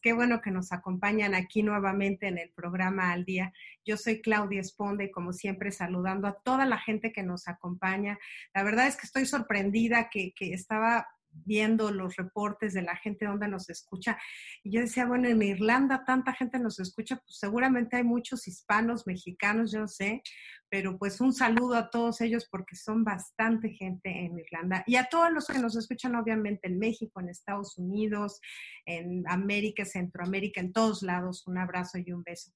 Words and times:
Qué 0.00 0.12
bueno 0.12 0.40
que 0.40 0.50
nos 0.50 0.72
acompañan 0.72 1.34
aquí 1.34 1.62
nuevamente 1.62 2.28
en 2.28 2.38
el 2.38 2.50
programa 2.50 3.12
Al 3.12 3.24
Día. 3.24 3.52
Yo 3.84 3.96
soy 3.96 4.20
Claudia 4.20 4.60
Esponde 4.60 5.04
y 5.04 5.10
como 5.10 5.32
siempre 5.32 5.70
saludando 5.70 6.28
a 6.28 6.38
toda 6.42 6.66
la 6.66 6.78
gente 6.78 7.12
que 7.12 7.22
nos 7.22 7.48
acompaña. 7.48 8.18
La 8.54 8.62
verdad 8.62 8.86
es 8.86 8.96
que 8.96 9.06
estoy 9.06 9.26
sorprendida 9.26 10.08
que, 10.10 10.32
que 10.34 10.52
estaba 10.52 11.06
viendo 11.32 11.90
los 11.90 12.16
reportes 12.16 12.74
de 12.74 12.82
la 12.82 12.96
gente 12.96 13.26
donde 13.26 13.48
nos 13.48 13.68
escucha. 13.70 14.18
Y 14.62 14.72
yo 14.72 14.80
decía, 14.80 15.06
bueno, 15.06 15.28
en 15.28 15.42
Irlanda 15.42 16.04
tanta 16.04 16.32
gente 16.32 16.58
nos 16.58 16.78
escucha, 16.78 17.16
pues 17.16 17.38
seguramente 17.38 17.96
hay 17.96 18.04
muchos 18.04 18.46
hispanos, 18.46 19.06
mexicanos, 19.06 19.72
yo 19.72 19.88
sé, 19.88 20.22
pero 20.68 20.98
pues 20.98 21.20
un 21.20 21.32
saludo 21.32 21.74
a 21.74 21.90
todos 21.90 22.20
ellos 22.20 22.48
porque 22.50 22.76
son 22.76 23.04
bastante 23.04 23.70
gente 23.70 24.08
en 24.08 24.38
Irlanda 24.38 24.82
y 24.86 24.96
a 24.96 25.04
todos 25.04 25.30
los 25.30 25.46
que 25.46 25.58
nos 25.58 25.76
escuchan 25.76 26.16
obviamente 26.16 26.68
en 26.68 26.78
México, 26.78 27.20
en 27.20 27.28
Estados 27.28 27.76
Unidos, 27.76 28.40
en 28.86 29.24
América, 29.28 29.84
Centroamérica, 29.84 30.60
en 30.60 30.72
todos 30.72 31.02
lados, 31.02 31.46
un 31.46 31.58
abrazo 31.58 31.98
y 31.98 32.12
un 32.12 32.22
beso. 32.22 32.52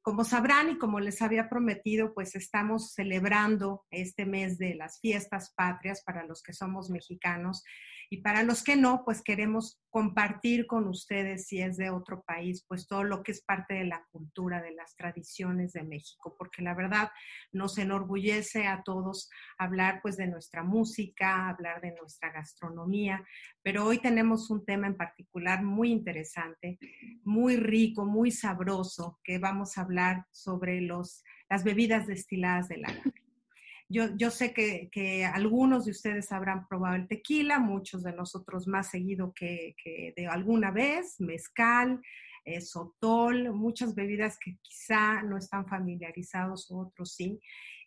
Como 0.00 0.24
sabrán 0.24 0.70
y 0.70 0.78
como 0.78 0.98
les 0.98 1.22
había 1.22 1.48
prometido, 1.48 2.12
pues 2.12 2.34
estamos 2.34 2.92
celebrando 2.92 3.84
este 3.90 4.26
mes 4.26 4.58
de 4.58 4.74
las 4.74 4.98
fiestas 5.00 5.52
patrias 5.54 6.02
para 6.02 6.24
los 6.24 6.42
que 6.42 6.52
somos 6.52 6.90
mexicanos 6.90 7.62
y 8.12 8.18
para 8.18 8.42
los 8.42 8.62
que 8.62 8.76
no, 8.76 9.06
pues 9.06 9.22
queremos 9.22 9.80
compartir 9.88 10.66
con 10.66 10.86
ustedes, 10.86 11.46
si 11.46 11.62
es 11.62 11.78
de 11.78 11.88
otro 11.88 12.22
país, 12.24 12.62
pues 12.68 12.86
todo 12.86 13.04
lo 13.04 13.22
que 13.22 13.32
es 13.32 13.42
parte 13.42 13.72
de 13.72 13.86
la 13.86 14.04
cultura, 14.10 14.60
de 14.60 14.72
las 14.72 14.94
tradiciones 14.96 15.72
de 15.72 15.82
México, 15.82 16.36
porque 16.38 16.60
la 16.60 16.74
verdad 16.74 17.08
nos 17.52 17.78
enorgullece 17.78 18.66
a 18.66 18.82
todos 18.82 19.30
hablar 19.56 20.00
pues 20.02 20.18
de 20.18 20.26
nuestra 20.26 20.62
música, 20.62 21.48
hablar 21.48 21.80
de 21.80 21.94
nuestra 21.94 22.30
gastronomía, 22.30 23.24
pero 23.62 23.86
hoy 23.86 23.96
tenemos 23.96 24.50
un 24.50 24.62
tema 24.66 24.88
en 24.88 24.98
particular 24.98 25.62
muy 25.62 25.90
interesante, 25.90 26.78
muy 27.24 27.56
rico, 27.56 28.04
muy 28.04 28.30
sabroso, 28.30 29.20
que 29.24 29.38
vamos 29.38 29.78
a 29.78 29.80
hablar 29.80 30.26
sobre 30.32 30.82
los, 30.82 31.24
las 31.48 31.64
bebidas 31.64 32.06
destiladas 32.06 32.68
del 32.68 32.84
agave. 32.84 33.21
Yo, 33.92 34.30
sé 34.30 34.54
que, 34.54 35.24
algunos 35.26 35.84
de 35.84 35.90
ustedes 35.90 36.32
habrán 36.32 36.66
probado 36.66 36.96
el 36.96 37.06
tequila, 37.06 37.58
muchos 37.58 38.02
de 38.02 38.14
nosotros 38.14 38.66
más 38.66 38.88
seguido 38.88 39.34
que, 39.34 39.74
de 40.16 40.26
alguna 40.26 40.70
vez, 40.70 41.20
mezcal, 41.20 42.00
eh, 42.46 42.62
sotol, 42.62 43.52
muchas 43.52 43.94
bebidas 43.94 44.38
que 44.38 44.56
quizá 44.62 45.22
no 45.22 45.36
están 45.36 45.66
familiarizados, 45.66 46.70
otros 46.70 47.12
sí. 47.12 47.38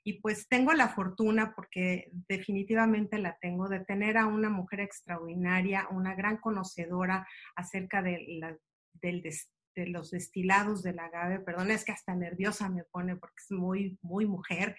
Y 0.04 0.22
pues 0.22 0.48
tengo 0.48 0.74
la 0.74 0.90
fortuna, 0.90 1.56
porque 1.56 2.12
definitivamente 2.28 3.18
la 3.18 3.36
tengo, 3.42 3.68
de 3.68 3.80
tener 3.80 4.18
a 4.18 4.28
una 4.28 4.52
mujer 4.52 4.82
extraordinaria, 4.82 5.88
una 5.90 6.14
gran 6.14 6.38
conocedora 6.38 7.28
acerca 7.56 8.04
de, 8.04 8.60
de 9.02 9.88
los 9.88 10.12
destilados 10.12 10.84
del 10.84 11.00
agave. 11.00 11.40
Perdón, 11.40 11.72
es 11.72 11.84
que 11.84 11.94
hasta 11.94 12.14
nerviosa 12.14 12.70
me 12.70 12.84
pone 12.84 13.16
porque 13.16 13.42
es 13.44 13.52
muy, 13.52 13.98
muy 14.04 14.28
mujer 14.28 14.78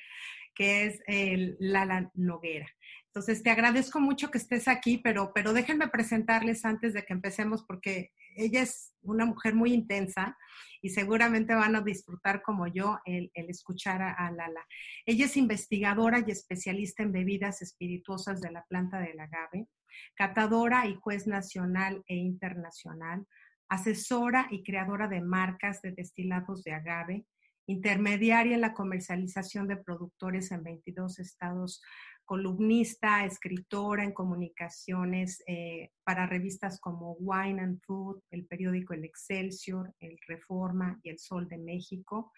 que 0.56 0.86
es 0.86 1.00
el 1.06 1.56
Lala 1.60 2.10
Noguera. 2.14 2.66
Entonces, 3.08 3.42
te 3.42 3.50
agradezco 3.50 4.00
mucho 4.00 4.30
que 4.30 4.38
estés 4.38 4.68
aquí, 4.68 4.98
pero, 4.98 5.32
pero 5.34 5.52
déjenme 5.52 5.88
presentarles 5.88 6.64
antes 6.64 6.92
de 6.94 7.04
que 7.04 7.12
empecemos 7.12 7.64
porque 7.64 8.12
ella 8.34 8.62
es 8.62 8.92
una 9.02 9.24
mujer 9.24 9.54
muy 9.54 9.72
intensa 9.72 10.36
y 10.82 10.90
seguramente 10.90 11.54
van 11.54 11.76
a 11.76 11.80
disfrutar 11.80 12.42
como 12.42 12.66
yo 12.66 12.98
el, 13.04 13.30
escuchar 13.34 14.02
a, 14.02 14.30
Lala. 14.30 14.66
Ella 15.06 15.26
es 15.26 15.36
investigadora 15.36 16.22
y 16.26 16.30
especialista 16.30 17.02
en 17.02 17.12
bebidas 17.12 17.62
espirituosas 17.62 18.40
de 18.40 18.52
la 18.52 18.64
planta 18.68 19.00
del 19.00 19.18
agave, 19.18 19.66
catadora 20.14 20.86
y 20.86 20.94
juez 20.96 21.26
nacional 21.26 22.02
e 22.06 22.16
internacional, 22.16 23.26
asesora 23.68 24.46
y 24.50 24.62
creadora 24.62 25.08
de 25.08 25.22
marcas 25.22 25.80
de 25.82 25.92
destilados 25.92 26.62
de 26.64 26.72
agave, 26.72 27.24
intermediaria 27.66 28.54
en 28.54 28.60
la 28.60 28.74
comercialización 28.74 29.66
de 29.66 29.76
productores 29.76 30.50
en 30.52 30.62
22 30.62 31.18
estados, 31.18 31.82
columnista, 32.24 33.24
escritora 33.24 34.04
en 34.04 34.12
comunicaciones 34.12 35.42
eh, 35.46 35.90
para 36.04 36.26
revistas 36.26 36.80
como 36.80 37.16
Wine 37.20 37.62
and 37.62 37.80
Food, 37.86 38.20
el 38.30 38.46
periódico 38.46 38.94
El 38.94 39.04
Excelsior, 39.04 39.94
El 40.00 40.18
Reforma 40.26 40.98
y 41.02 41.10
El 41.10 41.18
Sol 41.18 41.48
de 41.48 41.58
México. 41.58 42.32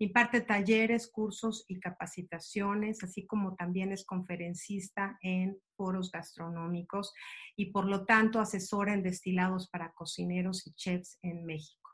Imparte 0.00 0.42
talleres, 0.42 1.10
cursos 1.10 1.64
y 1.66 1.80
capacitaciones, 1.80 3.02
así 3.02 3.26
como 3.26 3.56
también 3.56 3.90
es 3.90 4.04
conferencista 4.04 5.18
en 5.22 5.58
foros 5.76 6.12
gastronómicos 6.12 7.12
y 7.56 7.72
por 7.72 7.86
lo 7.86 8.04
tanto 8.04 8.38
asesora 8.38 8.94
en 8.94 9.02
destilados 9.02 9.68
para 9.68 9.92
cocineros 9.92 10.66
y 10.66 10.72
chefs 10.74 11.18
en 11.22 11.44
México. 11.44 11.87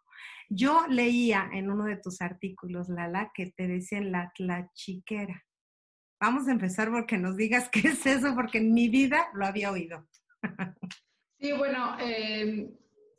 Yo 0.49 0.87
leía 0.89 1.51
en 1.53 1.71
uno 1.71 1.85
de 1.85 1.97
tus 1.97 2.21
artículos, 2.21 2.89
Lala, 2.89 3.31
que 3.35 3.53
te 3.53 3.67
decían 3.67 4.13
la 4.13 4.33
tlachiquera. 4.35 5.45
Vamos 6.21 6.49
a 6.49 6.53
empezar 6.53 6.91
porque 6.91 7.19
nos 7.19 7.37
digas 7.37 7.69
qué 7.73 7.89
es 7.89 8.07
eso, 8.07 8.35
porque 8.35 8.59
en 8.59 8.73
mi 8.73 8.89
vida 8.89 9.29
lo 9.35 9.47
había 9.47 9.71
oído. 9.71 10.09
Sí, 11.39 11.53
bueno, 11.53 11.97
em, 11.99 12.71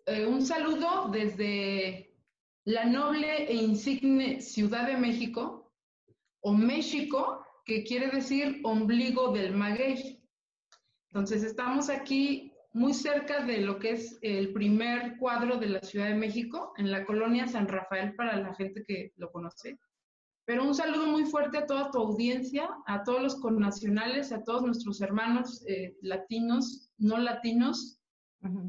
eh, 0.05 0.25
un 0.25 0.45
saludo 0.45 1.09
desde 1.09 2.15
la 2.63 2.85
noble 2.85 3.45
e 3.45 3.53
insigne 3.53 4.41
Ciudad 4.41 4.87
de 4.87 4.97
México, 4.97 5.71
o 6.41 6.53
México, 6.53 7.45
que 7.65 7.83
quiere 7.83 8.09
decir 8.09 8.61
ombligo 8.63 9.31
del 9.31 9.53
maguey. 9.53 10.23
Entonces, 11.09 11.43
estamos 11.43 11.89
aquí 11.89 12.54
muy 12.75 12.93
cerca 12.93 13.45
de 13.45 13.59
lo 13.59 13.79
que 13.79 13.91
es 13.91 14.19
el 14.21 14.51
primer 14.51 15.17
cuadro 15.17 15.57
de 15.57 15.67
la 15.67 15.79
Ciudad 15.79 16.09
de 16.09 16.15
México, 16.15 16.73
en 16.75 16.91
la 16.91 17.05
colonia 17.05 17.47
San 17.47 17.69
Rafael 17.69 18.13
para 18.15 18.35
la 18.35 18.53
gente 18.53 18.83
que 18.85 19.13
lo 19.15 19.31
conoce. 19.31 19.79
Pero 20.43 20.65
un 20.65 20.75
saludo 20.75 21.07
muy 21.07 21.23
fuerte 21.23 21.57
a 21.57 21.65
toda 21.65 21.89
tu 21.89 21.99
audiencia, 21.99 22.69
a 22.85 23.03
todos 23.03 23.23
los 23.23 23.35
connacionales, 23.39 24.33
a 24.33 24.43
todos 24.43 24.63
nuestros 24.63 24.99
hermanos 24.99 25.63
eh, 25.69 25.95
latinos, 26.01 26.91
no 26.97 27.17
latinos, 27.17 28.01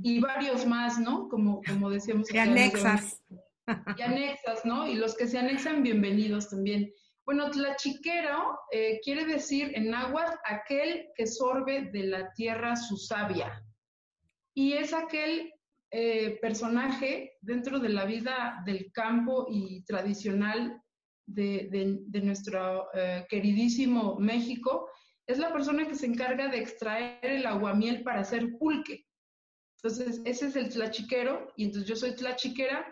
y 0.03 0.21
varios 0.21 0.65
más, 0.65 1.01
¿no? 1.01 1.29
Como, 1.29 1.61
como 1.69 1.91
decíamos. 1.91 2.29
Y 2.33 2.39
anexas. 2.39 3.21
Y 3.99 4.03
anexas, 4.03 4.65
¿no? 4.65 4.87
Y 4.87 4.95
los 4.95 5.17
que 5.17 5.27
se 5.27 5.39
anexan, 5.39 5.83
bienvenidos 5.83 6.49
también. 6.49 6.93
Bueno, 7.25 7.51
tlachiquero 7.51 8.57
eh, 8.71 9.01
quiere 9.03 9.27
decir 9.27 9.73
en 9.75 9.91
náhuatl 9.91 10.39
aquel 10.45 11.09
que 11.17 11.27
sorbe 11.27 11.91
de 11.93 12.05
la 12.05 12.33
tierra 12.35 12.77
su 12.77 12.97
savia 12.97 13.61
y 14.57 14.73
es 14.73 14.95
aquel 14.95 15.53
eh, 15.91 16.39
personaje 16.41 17.35
dentro 17.43 17.79
de 17.79 17.91
la 17.91 18.07
vida 18.07 18.63
del 18.65 18.91
campo 18.91 19.47
y 19.51 19.85
tradicional 19.85 20.83
de, 21.27 22.01
nuestro 22.23 22.89
eh, 22.95 23.27
queridísimo 23.29 24.17
México, 24.19 24.89
es 25.27 25.39
la 25.39 25.53
persona 25.53 25.87
que 25.87 25.95
se 25.95 26.07
encarga 26.07 26.49
de 26.49 26.59
extraer 26.59 27.19
el 27.23 27.45
aguamiel 27.45 28.03
para 28.03 28.21
hacer 28.21 28.57
pulque. 28.59 29.05
Entonces, 29.83 30.23
ese 30.25 30.47
es 30.47 30.57
el 30.57 30.71
tlachiquero, 30.71 31.53
y 31.57 31.65
entonces 31.65 31.89
yo 31.89 31.95
soy 31.95 32.15
tlachiquera, 32.15 32.87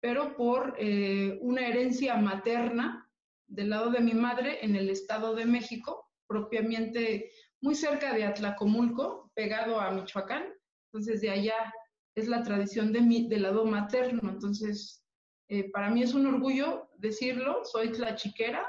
pero 0.00 0.36
por 0.36 0.74
eh, 0.78 1.38
una 1.42 1.68
herencia 1.68 2.16
materna 2.16 3.06
del 3.46 3.68
lado 3.68 3.90
de 3.90 4.00
mi 4.00 4.14
madre 4.14 4.64
en 4.64 4.74
el 4.74 4.88
Estado 4.88 5.34
de 5.34 5.44
México, 5.44 6.08
propiamente 6.26 7.30
muy 7.60 7.74
cerca 7.74 8.14
de 8.14 8.24
Atlacomulco, 8.24 9.30
pegado 9.34 9.78
a 9.78 9.90
Michoacán. 9.90 10.44
Entonces, 10.92 11.20
de 11.20 11.30
allá 11.30 11.72
es 12.16 12.26
la 12.26 12.42
tradición 12.42 12.92
de 12.92 13.00
mi, 13.00 13.28
del 13.28 13.42
lado 13.42 13.64
materno. 13.64 14.28
Entonces, 14.28 15.04
eh, 15.48 15.70
para 15.70 15.90
mí 15.90 16.02
es 16.02 16.14
un 16.14 16.26
orgullo 16.26 16.90
decirlo, 16.98 17.64
soy 17.64 17.92
tlachiquera 17.92 18.66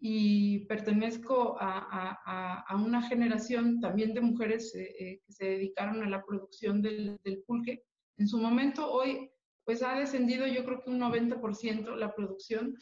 y 0.00 0.66
pertenezco 0.66 1.56
a, 1.60 2.64
una 2.74 3.02
generación 3.02 3.80
también 3.80 4.14
de 4.14 4.20
mujeres 4.20 4.74
eh, 4.74 4.94
eh, 4.98 5.20
que 5.26 5.32
se 5.32 5.44
dedicaron 5.44 6.02
a 6.02 6.08
la 6.08 6.24
producción 6.24 6.80
del, 6.80 7.18
del, 7.24 7.42
pulque. 7.42 7.84
En 8.16 8.26
su 8.26 8.38
momento, 8.38 8.90
hoy, 8.90 9.30
pues 9.64 9.82
ha 9.82 9.98
descendido 9.98 10.46
yo 10.46 10.64
creo 10.64 10.80
que 10.82 10.90
un 10.90 11.00
90% 11.00 11.96
la 11.96 12.14
producción, 12.14 12.74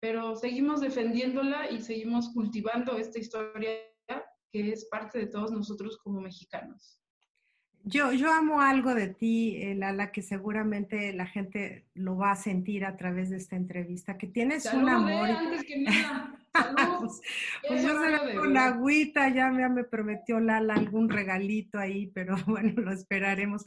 pero 0.00 0.34
seguimos 0.36 0.80
defendiéndola 0.80 1.70
y 1.70 1.80
seguimos 1.80 2.30
cultivando 2.30 2.96
esta 2.96 3.18
historia 3.18 3.70
que 4.52 4.70
es 4.70 4.86
parte 4.86 5.18
de 5.18 5.26
todos 5.26 5.50
nosotros 5.50 5.98
como 5.98 6.20
mexicanos. 6.20 7.01
Yo, 7.84 8.12
yo 8.12 8.32
amo 8.32 8.60
algo 8.60 8.94
de 8.94 9.08
ti, 9.08 9.56
eh, 9.56 9.74
Lala, 9.74 10.12
que 10.12 10.22
seguramente 10.22 11.12
la 11.12 11.26
gente 11.26 11.84
lo 11.94 12.16
va 12.16 12.30
a 12.30 12.36
sentir 12.36 12.84
a 12.84 12.96
través 12.96 13.30
de 13.30 13.38
esta 13.38 13.56
entrevista, 13.56 14.16
que 14.16 14.28
tienes 14.28 14.72
un 14.72 14.88
amor. 14.88 15.28
antes 15.28 15.64
que 15.64 15.78
nada. 15.80 16.38
pues, 17.00 17.20
pues 17.66 17.82
yo 17.82 17.88
se 17.88 18.38
una 18.38 18.66
agüita, 18.66 19.30
ya 19.30 19.50
me, 19.50 19.68
me 19.68 19.84
prometió 19.84 20.38
Lala 20.38 20.74
algún 20.74 21.08
regalito 21.08 21.78
ahí, 21.78 22.06
pero 22.14 22.36
bueno, 22.46 22.80
lo 22.80 22.92
esperaremos. 22.92 23.64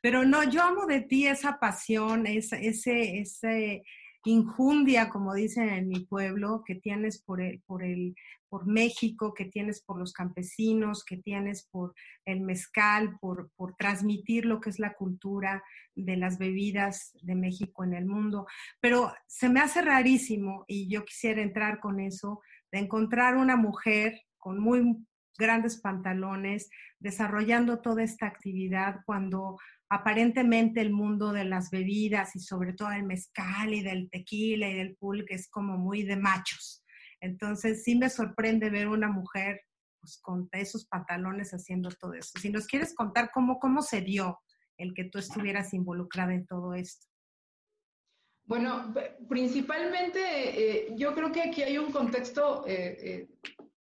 Pero 0.00 0.24
no, 0.24 0.44
yo 0.44 0.62
amo 0.62 0.86
de 0.86 1.02
ti 1.02 1.26
esa 1.26 1.58
pasión, 1.58 2.26
esa, 2.26 2.56
ese, 2.56 3.18
ese 3.18 3.82
injundia, 4.28 5.08
como 5.08 5.34
dicen 5.34 5.68
en 5.68 5.88
mi 5.88 6.00
pueblo, 6.00 6.62
que 6.66 6.74
tienes 6.74 7.22
por 7.22 7.40
el, 7.40 7.60
por 7.66 7.82
el, 7.82 8.14
por 8.48 8.66
México, 8.66 9.34
que 9.34 9.46
tienes 9.46 9.82
por 9.82 9.98
los 9.98 10.12
campesinos, 10.12 11.04
que 11.04 11.16
tienes 11.16 11.66
por 11.70 11.94
el 12.24 12.40
mezcal, 12.40 13.18
por, 13.20 13.50
por 13.56 13.74
transmitir 13.76 14.44
lo 14.44 14.60
que 14.60 14.70
es 14.70 14.78
la 14.78 14.94
cultura 14.94 15.62
de 15.94 16.16
las 16.16 16.38
bebidas 16.38 17.12
de 17.22 17.34
México 17.34 17.84
en 17.84 17.94
el 17.94 18.06
mundo. 18.06 18.46
Pero 18.80 19.12
se 19.26 19.48
me 19.48 19.60
hace 19.60 19.82
rarísimo, 19.82 20.64
y 20.66 20.88
yo 20.88 21.04
quisiera 21.04 21.42
entrar 21.42 21.80
con 21.80 22.00
eso, 22.00 22.40
de 22.70 22.80
encontrar 22.80 23.36
una 23.36 23.56
mujer 23.56 24.20
con 24.36 24.60
muy 24.60 24.96
grandes 25.38 25.80
pantalones, 25.80 26.68
desarrollando 26.98 27.80
toda 27.80 28.02
esta 28.02 28.26
actividad 28.26 29.00
cuando 29.06 29.56
aparentemente 29.88 30.80
el 30.80 30.92
mundo 30.92 31.32
de 31.32 31.44
las 31.44 31.70
bebidas 31.70 32.36
y 32.36 32.40
sobre 32.40 32.74
todo 32.74 32.90
el 32.90 33.04
mezcal 33.04 33.72
y 33.72 33.82
del 33.82 34.10
tequila 34.10 34.68
y 34.68 34.74
del 34.74 34.96
pulque 34.96 35.34
es 35.34 35.48
como 35.48 35.78
muy 35.78 36.02
de 36.02 36.16
machos. 36.16 36.84
Entonces 37.20 37.84
sí 37.84 37.96
me 37.96 38.10
sorprende 38.10 38.68
ver 38.68 38.88
una 38.88 39.08
mujer 39.08 39.62
pues, 40.00 40.18
con 40.20 40.48
esos 40.52 40.86
pantalones 40.86 41.52
haciendo 41.52 41.88
todo 41.90 42.14
eso. 42.14 42.32
Si 42.38 42.50
nos 42.50 42.66
quieres 42.66 42.94
contar 42.94 43.30
cómo, 43.32 43.58
cómo 43.58 43.82
se 43.82 44.02
dio 44.02 44.38
el 44.76 44.94
que 44.94 45.04
tú 45.04 45.18
estuvieras 45.18 45.72
involucrada 45.74 46.34
en 46.34 46.46
todo 46.46 46.74
esto. 46.74 47.06
Bueno, 48.48 48.94
principalmente 49.28 50.20
eh, 50.22 50.94
yo 50.96 51.14
creo 51.14 51.30
que 51.30 51.42
aquí 51.42 51.62
hay 51.62 51.76
un 51.76 51.92
contexto 51.92 52.66
eh, 52.66 52.96
eh, 52.98 53.28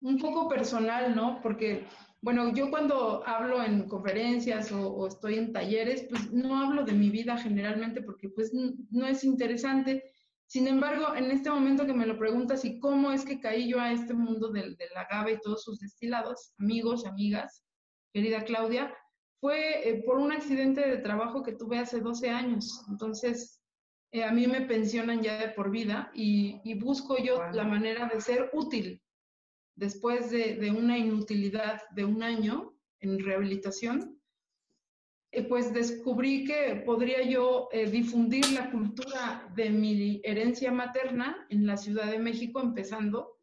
un 0.00 0.18
poco 0.18 0.48
personal, 0.48 1.14
¿no? 1.14 1.40
Porque, 1.42 1.86
bueno, 2.20 2.52
yo 2.54 2.70
cuando 2.70 3.26
hablo 3.26 3.62
en 3.62 3.88
conferencias 3.88 4.72
o, 4.72 5.06
estoy 5.06 5.38
en 5.38 5.52
talleres, 5.52 6.06
pues 6.08 6.32
no 6.32 6.58
hablo 6.58 6.84
de 6.84 6.92
mi 6.92 7.10
vida 7.10 7.36
generalmente 7.38 8.02
porque 8.02 8.28
pues 8.28 8.52
no 8.52 9.06
es 9.06 9.24
interesante. 9.24 10.04
Sin 10.46 10.66
embargo, 10.66 11.14
en 11.14 11.30
este 11.30 11.50
momento 11.50 11.86
que 11.86 11.94
me 11.94 12.06
lo 12.06 12.18
preguntas 12.18 12.64
y 12.64 12.80
cómo 12.80 13.12
es 13.12 13.24
que 13.24 13.40
caí 13.40 13.68
yo 13.68 13.80
a 13.80 13.92
este 13.92 14.14
mundo 14.14 14.50
del, 14.50 14.76
del 14.76 14.96
agave 14.96 15.32
y 15.32 15.40
todos 15.40 15.62
sus 15.62 15.78
destilados, 15.78 16.54
amigos, 16.58 17.06
amigas, 17.06 17.64
querida 18.12 18.44
Claudia, 18.44 18.92
fue 19.40 20.02
por 20.04 20.18
un 20.18 20.32
accidente 20.32 20.86
de 20.86 20.98
trabajo 20.98 21.42
que 21.42 21.52
tuve 21.52 21.78
hace 21.78 22.00
12 22.00 22.30
años. 22.30 22.84
Entonces, 22.88 23.60
eh, 24.12 24.24
a 24.24 24.32
mí 24.32 24.46
me 24.46 24.62
pensionan 24.62 25.22
ya 25.22 25.38
de 25.38 25.48
por 25.50 25.70
vida 25.70 26.10
y, 26.14 26.60
busco 26.80 27.16
yo 27.18 27.40
la 27.52 27.64
manera 27.64 28.06
de 28.06 28.20
ser 28.20 28.50
útil 28.52 29.00
después 29.80 30.30
de, 30.30 30.70
una 30.70 30.98
inutilidad 30.98 31.82
de 31.92 32.04
un 32.04 32.22
año 32.22 32.74
en 33.00 33.18
rehabilitación. 33.18 34.20
Eh, 35.32 35.44
pues 35.44 35.72
descubrí 35.72 36.44
que 36.44 36.82
podría 36.84 37.22
yo 37.22 37.68
eh, 37.72 37.88
difundir 37.88 38.50
la 38.50 38.70
cultura 38.70 39.48
de 39.54 39.70
mi 39.70 40.20
herencia 40.22 40.70
materna 40.70 41.46
en 41.48 41.66
la 41.66 41.76
Ciudad 41.76 42.10
de 42.10 42.18
México, 42.18 42.60
empezando 42.60 43.38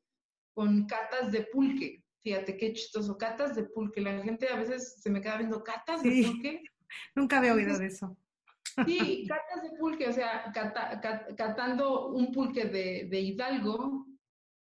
con 0.54 0.86
catas 0.86 1.32
de 1.32 1.48
pulque. 1.52 2.04
Fíjate 2.22 2.56
qué 2.56 2.74
chistoso, 2.74 3.18
catas 3.18 3.56
de 3.56 3.64
pulque. 3.64 4.02
La 4.02 4.22
gente 4.22 4.48
a 4.50 4.58
veces 4.58 5.02
se 5.02 5.10
me 5.10 5.22
queda 5.22 5.38
viendo 5.38 5.64
catas 5.64 6.04
de 6.04 6.24
pulque. 6.24 6.62
Nunca 7.16 7.40
había 7.40 7.54
oído 7.54 7.78
de 7.80 7.88
eso. 7.88 8.16
Sí, 8.86 9.26
catas 9.28 9.64
de 9.64 9.78
pulque, 9.80 10.08
o 10.08 10.14
sea, 10.14 10.54
catando 11.36 12.10
un 12.10 12.32
pulque 12.32 12.66
de, 12.66 13.20
Hidalgo, 13.20 14.06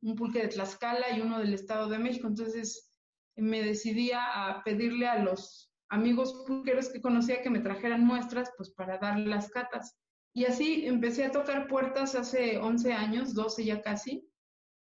un 0.02 0.16
pulque 0.16 0.43
de 0.43 0.49
Tlaxcala 0.49 1.16
y 1.16 1.20
uno 1.20 1.38
del 1.38 1.54
Estado 1.54 1.88
de 1.88 1.99
México. 1.99 2.26
Entonces 2.26 2.93
me 3.37 3.62
decidí 3.62 4.10
a 4.12 4.60
pedirle 4.64 5.06
a 5.06 5.22
los 5.22 5.72
amigos 5.88 6.44
pulqueros 6.46 6.88
que 6.88 7.00
conocía 7.00 7.43
que 7.43 7.50
me 7.50 7.60
trajeran 7.60 8.04
muestras, 8.04 8.50
pues 8.56 8.70
para 8.70 8.99
dar 8.99 9.19
las 9.19 9.50
catas. 9.50 9.99
Y 10.34 10.46
así 10.46 10.87
empecé 10.87 11.26
a 11.26 11.31
tocar 11.31 11.66
puertas 11.66 12.14
hace 12.14 12.58
11 12.58 12.93
años, 12.93 13.34
12 13.34 13.64
ya 13.64 13.82
casi, 13.82 14.26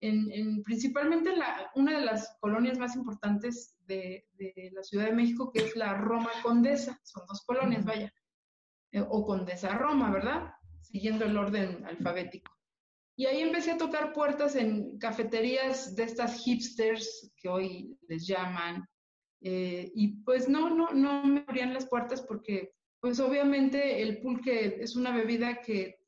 en, 0.00 0.62
principalmente 0.62 1.30
en 1.32 1.38
la, 1.38 1.70
una 1.74 1.98
de 1.98 2.04
las 2.04 2.36
colonias 2.40 2.78
más 2.78 2.96
importantes 2.96 3.76
de, 3.86 4.26
de, 4.32 4.70
la 4.72 4.82
Ciudad 4.82 5.06
de 5.06 5.12
México, 5.12 5.50
que 5.52 5.60
es 5.60 5.76
la 5.76 5.94
Roma 5.94 6.30
Condesa. 6.42 7.00
Son 7.04 7.24
dos 7.26 7.42
colonias, 7.46 7.84
vaya. 7.84 8.12
Eh, 8.92 9.00
o 9.00 9.24
Condesa 9.24 9.76
Roma, 9.78 10.10
¿verdad? 10.10 10.52
Siguiendo 10.80 11.24
el 11.24 11.36
orden 11.36 11.84
alfabético. 11.86 12.55
Y 13.16 13.26
ahí 13.26 13.40
empecé 13.40 13.72
a 13.72 13.78
tocar 13.78 14.12
puertas 14.12 14.56
en 14.56 14.98
cafeterías 14.98 15.96
de 15.96 16.04
estas 16.04 16.44
hipsters 16.44 17.32
que 17.36 17.48
hoy 17.48 17.98
les 18.08 18.26
llaman. 18.26 18.86
Eh, 19.40 19.90
y 19.94 20.22
pues 20.22 20.48
no, 20.48 20.70
no, 20.70 20.90
no 20.92 21.24
me 21.24 21.44
abrían 21.46 21.74
las 21.74 21.86
puertas 21.86 22.20
porque 22.22 22.72
pues 23.00 23.20
obviamente 23.20 24.02
el 24.02 24.20
pulque 24.20 24.78
es 24.80 24.96
una 24.96 25.14
bebida 25.16 25.60
que 25.60 25.98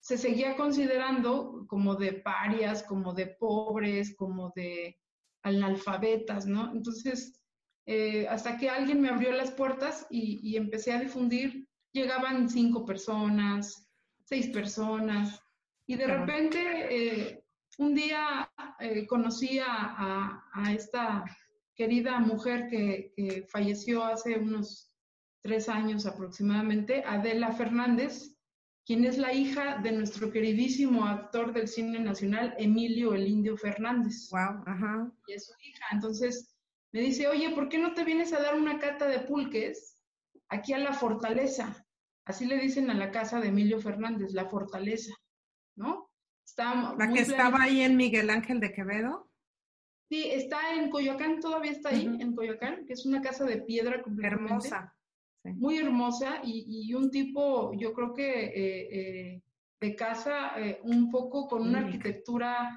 se 0.00 0.18
seguía 0.18 0.56
considerando 0.56 1.66
como 1.66 1.94
de 1.94 2.14
parias, 2.14 2.82
como 2.82 3.12
de 3.14 3.26
pobres, 3.26 4.14
como 4.16 4.52
de 4.56 4.98
analfabetas, 5.42 6.46
¿no? 6.46 6.72
Entonces, 6.72 7.40
eh, 7.86 8.26
hasta 8.28 8.56
que 8.56 8.70
alguien 8.70 9.00
me 9.00 9.08
abrió 9.08 9.32
las 9.32 9.50
puertas 9.50 10.06
y, 10.10 10.40
y, 10.42 10.56
empecé 10.56 10.92
a 10.92 11.00
difundir 11.00 11.68
llegaban 11.92 12.48
cinco 12.48 12.84
personas, 12.84 13.88
seis 14.24 14.48
personas, 14.48 15.40
y 15.90 15.96
de 15.96 16.06
repente 16.06 16.60
eh, 16.88 17.44
un 17.78 17.96
día 17.96 18.48
eh, 18.78 19.08
conocí 19.08 19.58
a, 19.58 20.40
esta 20.72 21.24
querida 21.74 22.20
mujer 22.20 22.68
que, 22.68 23.12
que, 23.16 23.42
falleció 23.48 24.04
hace 24.04 24.38
unos 24.38 24.92
tres 25.42 25.68
años 25.68 26.06
aproximadamente, 26.06 27.02
Adela 27.04 27.50
Fernández, 27.50 28.36
quien 28.86 29.04
es 29.04 29.18
la 29.18 29.32
hija 29.32 29.78
de 29.78 29.90
nuestro 29.90 30.30
queridísimo 30.30 31.06
actor 31.06 31.52
del 31.52 31.66
cine 31.66 31.98
nacional, 31.98 32.54
Emilio 32.56 33.12
el 33.12 33.26
Indio 33.26 33.56
Fernández. 33.56 34.28
Wow, 34.30 34.62
ajá. 34.66 35.12
Y 35.26 35.32
es 35.32 35.46
su 35.46 35.52
hija. 35.60 35.86
Entonces 35.90 36.54
me 36.92 37.00
dice, 37.00 37.26
oye, 37.26 37.50
¿por 37.50 37.68
qué 37.68 37.78
no 37.78 37.94
te 37.94 38.04
vienes 38.04 38.32
a 38.32 38.40
dar 38.40 38.54
una 38.54 38.78
cata 38.78 39.08
de 39.08 39.18
pulques 39.18 40.00
aquí 40.50 40.72
a 40.72 40.78
la 40.78 40.92
fortaleza. 40.92 41.84
Así 42.24 42.44
le 42.46 42.58
dicen 42.58 42.90
a 42.90 42.94
la 42.94 43.10
casa 43.10 43.40
de 43.40 43.48
Emilio 43.48 43.80
Fernández, 43.80 44.32
la 44.32 44.44
fortaleza, 44.44 45.14
¿no? 45.76 46.10
Está 46.44 46.94
la 46.98 47.12
que 47.12 47.20
estaba 47.20 47.62
ahí 47.62 47.82
en 47.82 47.96
Miguel 47.96 48.30
Ángel 48.30 48.60
de 48.60 48.72
Quevedo. 48.72 49.30
Sí, 50.08 50.28
está 50.28 50.74
en 50.74 50.90
Coyoacán, 50.90 51.38
todavía 51.38 51.70
está 51.70 51.90
ahí, 51.90 52.04
en 52.04 52.34
Coyoacán, 52.34 52.84
que 52.84 52.94
es 52.94 53.06
una 53.06 53.22
casa 53.22 53.44
de 53.44 53.58
piedra 53.58 54.02
completamente. 54.02 54.52
Hermosa. 54.52 54.96
Muy 55.44 55.78
hermosa 55.78 56.40
y, 56.42 56.92
un 56.92 57.10
tipo, 57.10 57.72
yo 57.74 57.94
creo 57.94 58.12
que 58.12 58.44
eh, 58.46 58.88
eh, 58.92 59.42
de 59.80 59.96
casa 59.96 60.60
eh, 60.60 60.80
un 60.82 61.10
poco 61.10 61.46
con 61.46 61.62
una 61.62 61.78
arquitectura 61.78 62.76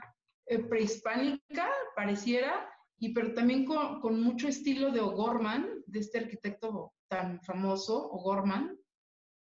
prehispánica, 0.70 1.70
pareciera, 1.96 2.70
y 3.00 3.14
pero 3.14 3.34
también 3.34 3.66
con, 3.66 4.00
con 4.00 4.22
mucho 4.22 4.48
estilo 4.48 4.92
de 4.92 5.00
O'Gorman, 5.00 5.68
de 5.88 6.00
este 6.00 6.20
arquitecto 6.20 6.94
tan 7.08 7.42
famoso, 7.42 8.10
O'Gorman, 8.12 8.78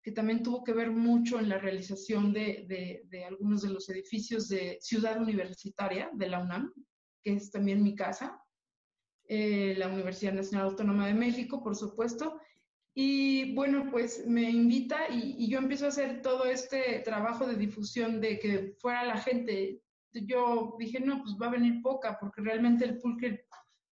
que 0.03 0.11
también 0.11 0.41
tuvo 0.41 0.63
que 0.63 0.73
ver 0.73 0.91
mucho 0.91 1.39
en 1.39 1.49
la 1.49 1.59
realización 1.59 2.33
de, 2.33 3.03
algunos 3.27 3.61
de 3.61 3.69
los 3.69 3.87
edificios 3.89 4.47
de 4.49 4.77
Ciudad 4.81 5.21
Universitaria 5.21 6.09
de 6.13 6.27
la 6.27 6.39
UNAM, 6.39 6.73
que 7.23 7.33
es 7.33 7.51
también 7.51 7.83
mi 7.83 7.95
casa, 7.95 8.41
eh, 9.27 9.75
la 9.77 9.87
Universidad 9.87 10.33
Nacional 10.33 10.69
Autónoma 10.69 11.07
de 11.07 11.13
México, 11.13 11.63
por 11.63 11.75
supuesto. 11.75 12.39
Y 12.93 13.53
bueno, 13.53 13.89
pues 13.91 14.25
me 14.27 14.49
invita 14.49 15.07
y, 15.09 15.35
y, 15.37 15.49
yo 15.49 15.59
empiezo 15.59 15.85
a 15.85 15.89
hacer 15.89 16.21
todo 16.21 16.45
este 16.45 16.99
trabajo 17.05 17.47
de 17.47 17.55
difusión 17.55 18.19
de 18.19 18.39
que 18.39 18.75
fuera 18.79 19.05
la 19.05 19.17
gente. 19.17 19.81
Yo 20.11 20.75
dije, 20.77 20.99
no, 20.99 21.21
pues 21.21 21.37
va 21.41 21.47
a 21.47 21.51
venir 21.51 21.81
poca, 21.81 22.17
porque 22.19 22.41
realmente 22.41 22.83
el 22.83 22.97
pulque, 22.97 23.45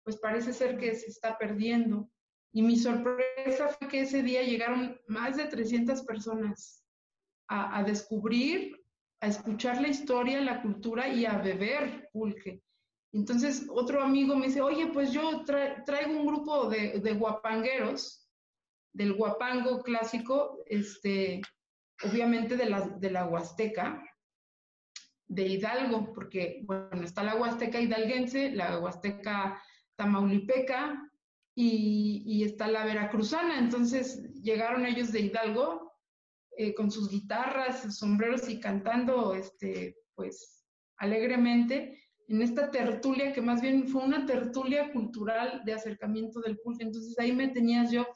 pues 0.02 0.16
parece 0.16 0.54
ser 0.54 0.78
que 0.78 0.94
se 0.94 1.08
está 1.08 1.36
perdiendo. 1.36 2.08
Y 2.56 2.62
mi 2.62 2.78
sorpresa 2.78 3.68
fue 3.68 3.86
que 3.86 4.00
ese 4.00 4.22
día 4.22 4.40
llegaron 4.42 4.98
más 5.08 5.36
de 5.36 5.44
300 5.44 6.00
personas 6.04 6.82
a, 7.48 7.82
descubrir, 7.82 8.82
a 9.20 9.26
escuchar 9.26 9.82
la 9.82 9.88
historia, 9.88 10.40
la 10.40 10.62
cultura 10.62 11.06
y 11.06 11.26
a 11.26 11.36
beber 11.36 12.08
pulque. 12.14 12.62
Entonces 13.12 13.66
otro 13.68 14.02
amigo 14.02 14.36
me 14.36 14.46
dice, 14.46 14.62
oye, 14.62 14.86
pues 14.86 15.12
yo 15.12 15.44
traigo 15.44 16.18
un 16.18 16.26
grupo 16.26 16.70
de, 16.70 17.12
guapangueros, 17.12 18.26
del 18.94 19.12
guapango 19.12 19.82
clásico, 19.82 20.62
este, 20.64 21.42
obviamente 22.04 22.56
de 22.56 22.70
la, 22.70 22.88
de 22.88 23.10
la 23.10 23.26
Huasteca, 23.26 24.02
de 25.28 25.46
Hidalgo, 25.46 26.14
porque 26.14 26.62
bueno, 26.64 27.02
está 27.02 27.22
la 27.22 27.34
Huasteca 27.36 27.78
hidalguense, 27.78 28.52
la 28.52 28.78
Huasteca 28.78 29.62
tamaulipeca, 29.96 31.06
y, 31.58 32.44
está 32.44 32.68
la 32.68 32.84
veracruzana. 32.84 33.58
Entonces 33.58 34.32
llegaron 34.42 34.86
ellos 34.86 35.10
de 35.10 35.20
Hidalgo 35.20 35.92
eh, 36.56 36.74
con 36.74 36.90
sus 36.90 37.10
guitarras, 37.10 37.82
sus 37.82 37.98
sombreros 37.98 38.48
y 38.48 38.60
cantando, 38.60 39.34
este, 39.34 39.96
pues, 40.14 40.64
alegremente 40.98 42.02
en 42.28 42.42
esta 42.42 42.70
tertulia 42.70 43.32
que 43.32 43.40
más 43.40 43.60
bien 43.60 43.86
fue 43.86 44.02
una 44.02 44.26
tertulia 44.26 44.92
cultural 44.92 45.62
de 45.64 45.74
acercamiento 45.74 46.40
del 46.40 46.58
pulque. 46.58 46.84
Entonces 46.84 47.18
ahí 47.18 47.32
me 47.32 47.48
tenías 47.48 47.90
yo 47.90 48.06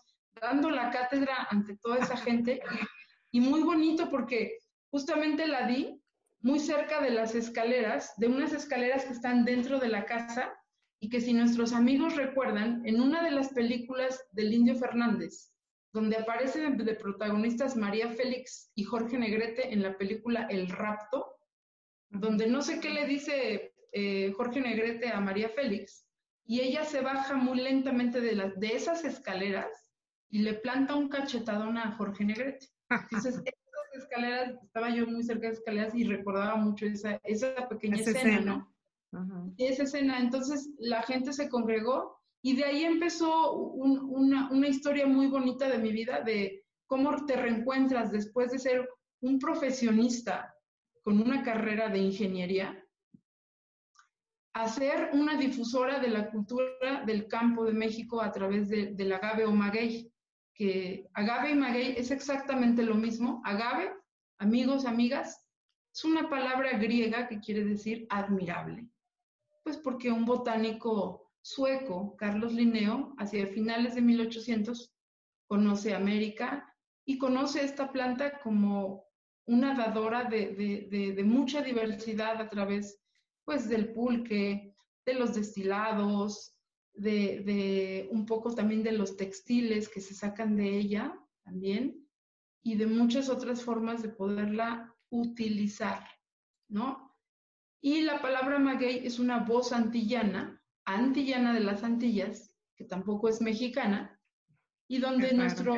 dando 0.41 0.71
la 0.71 0.91
cátedra 0.91 1.49
ante 1.51 1.77
toda 1.77 1.99
esa 1.99 2.17
gente 2.17 2.61
y, 3.31 3.39
y 3.39 3.41
muy 3.41 3.63
bonito 3.63 4.11
porque 4.11 4.59
justamente 4.91 5.47
la 5.47 5.67
di 5.67 6.03
muy 6.41 6.59
cerca 6.59 7.01
de 7.01 7.11
las 7.11 7.35
escaleras, 7.35 8.15
de 8.17 8.27
unas 8.27 8.53
escaleras 8.53 9.05
que 9.05 9.13
están 9.13 9.45
dentro 9.45 9.79
de 9.79 9.89
la 9.89 10.07
casa 10.07 10.53
y 11.01 11.09
que 11.09 11.21
si 11.21 11.33
nuestros 11.33 11.73
amigos 11.73 12.17
recuerdan, 12.17 12.83
en 12.85 13.01
una 13.01 13.25
de 13.25 13.31
las 13.31 13.49
películas 13.49 14.23
del 14.33 14.53
Indio 14.53 14.77
Fernández, 14.77 15.51
donde 15.93 16.17
aparecen 16.17 16.77
de 16.77 16.95
protagonistas 16.95 17.75
María 17.75 18.11
Félix 18.11 18.71
y 18.75 18.85
Jorge 18.85 19.19
Negrete 19.19 19.73
en 19.73 19.83
la 19.83 19.97
película 19.97 20.47
El 20.51 20.69
Rapto, 20.69 21.37
donde 22.11 22.47
no 22.47 22.61
sé 22.61 22.81
qué 22.81 22.91
le 22.91 23.07
dice 23.07 23.73
eh, 23.93 24.33
Jorge 24.37 24.61
Negrete 24.61 25.09
a 25.09 25.21
María 25.21 25.49
Félix, 25.49 26.07
y 26.45 26.61
ella 26.61 26.85
se 26.85 27.01
baja 27.01 27.35
muy 27.35 27.61
lentamente 27.61 28.21
de, 28.21 28.35
las, 28.35 28.59
de 28.59 28.75
esas 28.75 29.05
escaleras 29.05 29.71
y 30.29 30.41
le 30.41 30.55
planta 30.55 30.97
un 30.97 31.09
cachetadón 31.09 31.79
a 31.79 31.93
Jorge 31.93 32.25
Negrete. 32.25 32.67
Entonces, 32.91 33.37
esas 33.45 34.03
escaleras, 34.03 34.55
estaba 34.63 34.91
yo 34.91 35.07
muy 35.07 35.23
cerca 35.23 35.49
de 35.49 35.55
escaleras 35.55 35.95
y 35.95 36.05
recordaba 36.05 36.57
mucho 36.57 36.87
esa, 36.87 37.21
esa 37.25 37.69
pequeña 37.69 37.97
escena, 37.97 38.41
¿no? 38.41 38.70
Esa 39.59 39.83
escena. 39.83 40.21
Entonces, 40.21 40.71
la 40.79 41.03
gente 41.03 41.33
se 41.33 41.49
congregó 41.49 42.21
y 42.43 42.57
de 42.57 42.65
ahí 42.65 42.85
empezó 42.85 43.53
una, 43.53 44.51
una 44.51 44.69
historia 44.69 45.07
muy 45.07 45.27
bonita 45.27 45.69
de 45.69 45.79
mi 45.79 45.93
vida, 45.93 46.21
de 46.21 46.65
cómo 46.87 47.25
te 47.27 47.37
reencuentras 47.37 48.11
después 48.11 48.53
de 48.53 48.59
ser 48.59 48.89
un 49.21 49.39
profesionista 49.39 50.55
con 51.03 51.21
una 51.21 51.43
carrera 51.43 51.89
de 51.89 51.99
ingeniería, 51.99 52.85
a 54.53 54.69
ser 54.69 55.11
una 55.13 55.37
difusora 55.37 55.99
de 55.99 56.09
la 56.09 56.31
cultura 56.31 57.05
del 57.07 57.29
campo 57.29 57.65
de 57.65 57.73
México 57.73 58.21
a 58.21 58.33
través 58.33 58.69
de, 58.69 58.95
del 58.95 59.13
agave 59.13 59.45
o 59.45 59.53
maguey, 59.53 60.13
que 60.55 61.09
agave 61.15 61.53
y 61.53 61.55
maguey 61.55 61.95
es 61.97 62.11
exactamente 62.11 62.83
lo 62.83 62.95
mismo. 62.95 63.41
Agave, 63.45 63.93
amigos, 64.39 64.85
amigas, 64.85 65.47
es 65.95 66.05
una 66.05 66.29
palabra 66.29 66.77
griega 66.79 67.29
que 67.29 67.41
quiere 67.41 67.65
decir 67.65 68.07
admirable. 68.11 68.89
Pues 69.63 69.77
porque 69.79 70.11
un 70.11 70.25
botánico 70.25 71.31
sueco, 71.43 72.17
Carlos 72.17 72.53
Linneo, 72.53 73.15
hacia 73.19 73.47
finales 73.47 73.95
de 73.95 74.03
1800, 74.03 74.93
conoce 75.47 75.95
América 75.95 76.75
y 77.05 77.19
conoce 77.19 77.65
esta 77.65 77.91
planta 77.91 78.39
como 78.41 79.05
una 79.47 79.75
dadora 79.75 80.25
de, 80.25 81.23
mucha 81.25 81.63
diversidad 81.63 82.41
a 82.41 82.49
través 82.49 83.01
pues 83.45 83.69
del 83.69 83.93
pulque, 83.93 84.77
de 85.05 85.15
los 85.15 85.35
destilados, 85.35 86.55
de, 86.95 88.09
un 88.13 88.27
poco 88.27 88.55
también 88.55 88.83
de 88.83 88.93
los 88.93 89.17
textiles 89.17 89.89
que 89.89 90.01
se 90.01 90.15
sacan 90.15 90.55
de 90.57 90.79
ella 90.79 91.19
también 91.43 92.07
y 92.63 92.77
de 92.77 92.87
muchas 92.87 93.29
otras 93.29 93.63
formas 93.63 94.03
de 94.03 94.11
poderla 94.11 94.95
utilizar, 95.11 96.07
¿no? 96.69 97.10
Y 97.81 98.03
la 98.03 98.21
palabra 98.21 98.59
maguey 98.59 99.07
es 99.07 99.19
una 99.19 99.39
voz 99.39 99.73
antillana, 99.73 100.63
antillana 100.85 101.55
de 101.55 101.61
las 101.61 101.83
Antillas, 101.83 102.55
que 102.77 102.85
tampoco 102.85 103.29
es 103.29 103.41
mexicana, 103.41 104.21
y 104.89 104.99
donde 104.99 105.33
nuestro... 105.33 105.75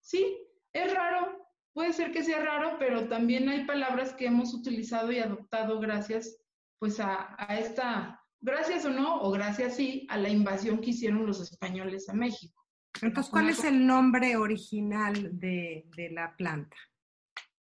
Sí, 0.00 0.36
es 0.72 0.92
raro, 0.92 1.48
puede 1.72 1.92
ser 1.92 2.10
que 2.10 2.24
sea 2.24 2.42
raro, 2.42 2.76
pero 2.78 3.08
también 3.08 3.48
hay 3.48 3.64
palabras 3.64 4.14
que 4.14 4.26
hemos 4.26 4.52
utilizado 4.52 5.12
y 5.12 5.18
adoptado 5.18 5.78
gracias 5.78 6.38
pues 6.78 6.98
a, 6.98 7.36
a 7.38 7.58
esta 7.58 8.22
gracias 8.42 8.84
o 8.84 8.90
no, 8.90 9.22
o 9.22 9.30
gracias 9.30 9.76
sí, 9.76 10.06
a 10.10 10.18
la 10.18 10.28
invasión 10.28 10.80
que 10.80 10.90
hicieron 10.90 11.24
los 11.24 11.40
españoles 11.40 12.08
a 12.08 12.12
México. 12.12 12.60
Entonces, 13.00 13.30
¿cuál 13.30 13.48
es 13.48 13.64
el 13.64 13.86
nombre 13.86 14.36
original 14.36 15.30
de, 15.38 15.86
la 16.10 16.36
planta? 16.36 16.76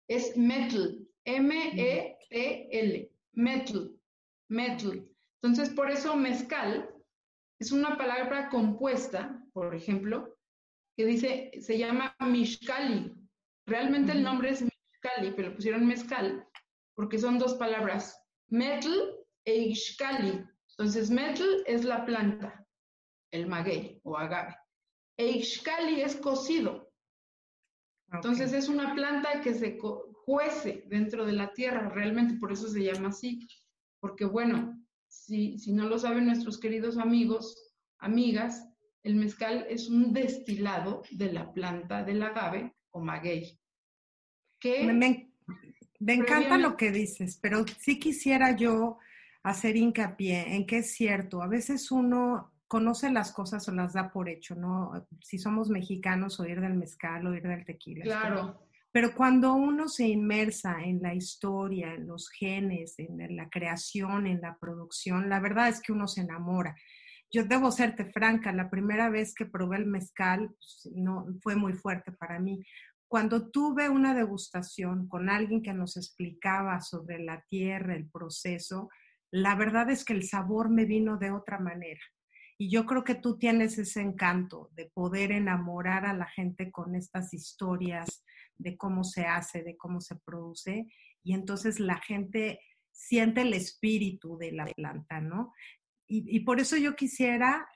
Es 0.08 0.36
metal, 0.36 1.08
M-E-T-L, 1.24 3.12
metal, 3.34 3.96
metal. 4.50 5.08
Entonces, 5.42 5.74
por 5.74 5.90
eso 5.90 6.16
mezcal 6.16 6.94
es 7.60 7.72
una 7.72 7.98
palabra 7.98 8.50
compuesta, 8.50 9.44
por 9.54 9.74
ejemplo, 9.76 10.38
que 10.98 11.06
dice, 11.06 11.52
se 11.60 11.78
llama 11.78 12.16
mishkali. 12.20 13.14
Realmente 13.68 14.12
el 14.12 14.24
nombre 14.24 14.50
es 14.50 14.62
mishkali, 14.62 15.32
pero 15.36 15.56
pusieron 15.56 15.86
mezcal 15.86 16.48
porque 16.96 17.18
son 17.18 17.40
dos 17.40 17.56
palabras, 17.56 18.22
metal 18.50 19.18
e 19.46 19.56
ishkali. 19.56 20.46
Entonces, 20.72 21.10
metal 21.10 21.64
es 21.66 21.84
la 21.84 22.06
planta, 22.06 22.66
el 23.32 23.48
maguey 23.48 24.00
o 24.04 24.18
agave. 24.18 24.56
Eixcali 25.18 26.02
es 26.02 26.16
cocido. 26.16 26.92
Entonces, 28.12 28.54
es 28.54 28.68
una 28.68 28.94
planta 28.94 29.42
que 29.42 29.54
se 29.54 29.78
cuece 30.26 30.84
dentro 30.88 31.26
de 31.26 31.34
la 31.34 31.54
tierra, 31.54 31.90
realmente 31.90 32.36
por 32.36 32.52
eso 32.52 32.68
se 32.68 32.84
llama 32.84 33.10
así. 33.10 33.48
Porque, 34.00 34.26
bueno, 34.26 34.82
si, 35.08 35.60
si 35.60 35.74
no 35.74 35.88
lo 35.88 36.00
saben 36.00 36.26
nuestros 36.26 36.60
queridos 36.60 36.98
amigos, 36.98 37.74
amigas, 38.00 38.68
el 39.04 39.16
mezcal 39.16 39.66
es 39.70 39.90
un 39.90 40.14
destilado 40.14 41.04
de 41.12 41.34
la 41.34 41.52
planta 41.54 42.04
del 42.04 42.22
agave 42.24 42.74
o 42.92 43.00
maguey. 43.00 43.60
me, 44.64 45.32
me 46.00 46.14
encanta 46.14 46.58
lo 46.58 46.78
que 46.78 46.92
dices, 46.92 47.38
pero 47.42 47.66
sí 47.80 48.00
quisiera 48.00 48.56
yo 48.56 48.98
hacer 49.44 49.76
hincapié 49.76 50.56
en 50.56 50.66
que 50.68 50.80
es 50.80 50.94
cierto, 50.94 51.42
a 51.42 51.48
veces 51.48 51.92
uno 51.92 52.52
conoce 52.68 53.12
las 53.12 53.34
cosas 53.34 53.68
o 53.68 53.72
las 53.74 53.94
da 53.94 54.12
por 54.12 54.30
hecho, 54.30 54.56
¿no? 54.56 55.06
Si 55.22 55.38
somos 55.38 55.70
mexicanos, 55.70 56.40
oír 56.40 56.62
del 56.62 56.76
mezcal, 56.76 57.28
oír 57.28 57.44
del 57.44 57.66
tequila. 57.66 58.04
Claro. 58.06 58.71
Pero 58.92 59.14
cuando 59.16 59.54
uno 59.54 59.88
se 59.88 60.08
inmersa 60.08 60.82
en 60.84 61.02
la 61.02 61.14
historia, 61.14 61.94
en 61.94 62.08
los 62.08 62.30
genes, 62.30 62.96
en 62.98 63.36
la 63.36 63.50
creación, 63.50 64.28
en 64.28 64.42
la 64.42 64.58
producción, 64.60 65.30
la 65.30 65.40
verdad 65.40 65.70
es 65.70 65.82
que 65.82 65.94
uno 65.94 66.08
se 66.08 66.22
enamora. 66.22 66.76
Yo 67.34 67.46
debo 67.46 67.72
serte 67.72 68.12
franca, 68.12 68.52
la 68.52 68.70
primera 68.70 69.10
vez 69.10 69.34
que 69.34 69.46
probé 69.46 69.78
el 69.78 69.86
mezcal 69.86 70.50
pues, 70.50 70.90
no, 70.94 71.26
fue 71.42 71.56
muy 71.56 71.74
fuerte 71.74 72.12
para 72.12 72.40
mí. 72.40 72.62
Cuando 73.08 73.50
tuve 73.50 73.88
una 73.88 74.14
degustación 74.14 75.08
con 75.08 75.30
alguien 75.30 75.62
que 75.62 75.74
nos 75.74 75.96
explicaba 75.96 76.82
sobre 76.82 77.20
la 77.20 77.42
tierra, 77.50 77.96
el 77.96 78.10
proceso, 78.10 78.90
la 79.32 79.56
verdad 79.56 79.90
es 79.90 80.04
que 80.04 80.14
el 80.14 80.24
sabor 80.24 80.70
me 80.70 80.84
vino 80.84 81.18
de 81.18 81.32
otra 81.32 81.58
manera. 81.60 82.02
Y 82.62 82.70
yo 82.70 82.86
creo 82.86 83.04
que 83.04 83.16
tú 83.16 83.40
tienes 83.40 83.80
ese 83.80 84.02
encanto 84.02 84.70
de 84.76 84.86
poder 84.94 85.32
enamorar 85.32 86.06
a 86.06 86.14
la 86.14 86.28
gente 86.28 86.70
con 86.70 86.94
estas 86.94 87.34
historias 87.34 88.24
de 88.56 88.78
cómo 88.78 89.04
se 89.04 89.26
hace, 89.26 89.64
de 89.64 89.76
cómo 89.76 90.00
se 90.00 90.16
produce. 90.18 90.86
Y 91.24 91.34
entonces 91.34 91.80
la 91.80 91.98
gente 91.98 92.60
siente 92.92 93.42
el 93.42 93.56
espíritu 93.56 94.38
de 94.38 94.52
la 94.52 94.66
planta, 94.66 95.20
¿no? 95.20 95.52
Y, 96.08 96.42
por 96.42 96.60
eso 96.60 96.78
yo 96.78 96.96
quisiera, 96.96 97.68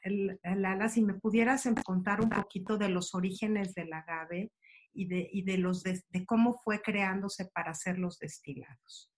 Lala, 0.43 0.87
si 0.89 1.01
me 1.01 1.15
pudieras 1.15 1.67
contar 1.83 2.21
un 2.21 2.29
poquito 2.29 2.77
de 2.77 2.89
los 2.89 3.15
orígenes 3.15 3.73
del 3.73 3.91
agave 3.91 4.51
y 4.93 5.07
de, 5.07 5.31
de 5.45 6.03
de 6.09 6.25
cómo 6.27 6.59
fue 6.63 6.83
creándose 6.83 7.45
para 7.55 7.71
hacer 7.71 7.97
los 7.97 8.19
destilados. 8.19 9.14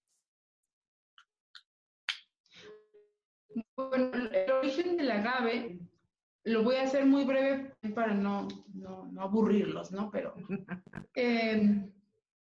Bueno, 3.75 4.11
el 4.31 4.51
origen 4.51 4.97
del 4.97 5.11
agave 5.11 5.79
lo 6.43 6.63
voy 6.63 6.75
a 6.75 6.83
hacer 6.83 7.05
muy 7.05 7.25
breve 7.25 7.73
para 7.93 8.13
no, 8.13 8.47
no, 8.73 9.11
aburrirlos, 9.19 9.91
¿no? 9.91 10.09
Pero 10.11 10.33
em, 11.15 11.91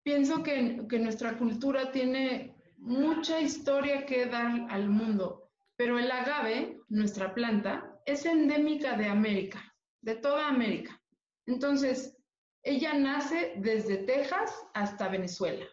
pienso 0.03 0.41
que, 0.41 0.85
que 0.89 0.99
nuestra 0.99 1.37
cultura 1.37 1.91
tiene 1.91 2.55
mucha 2.77 3.39
historia 3.39 4.05
que 4.05 4.25
dar 4.25 4.67
al 4.69 4.89
mundo, 4.89 5.51
pero 5.75 5.99
el 5.99 6.11
agave, 6.11 6.79
nuestra 6.89 7.33
planta, 7.33 7.99
es 8.05 8.25
endémica 8.25 8.97
de 8.97 9.07
América, 9.07 9.61
de 10.01 10.15
toda 10.15 10.47
América. 10.47 10.99
Entonces, 11.45 12.17
ella 12.63 12.93
nace 12.93 13.53
desde 13.57 13.97
Texas 13.97 14.53
hasta 14.73 15.09
Venezuela. 15.09 15.65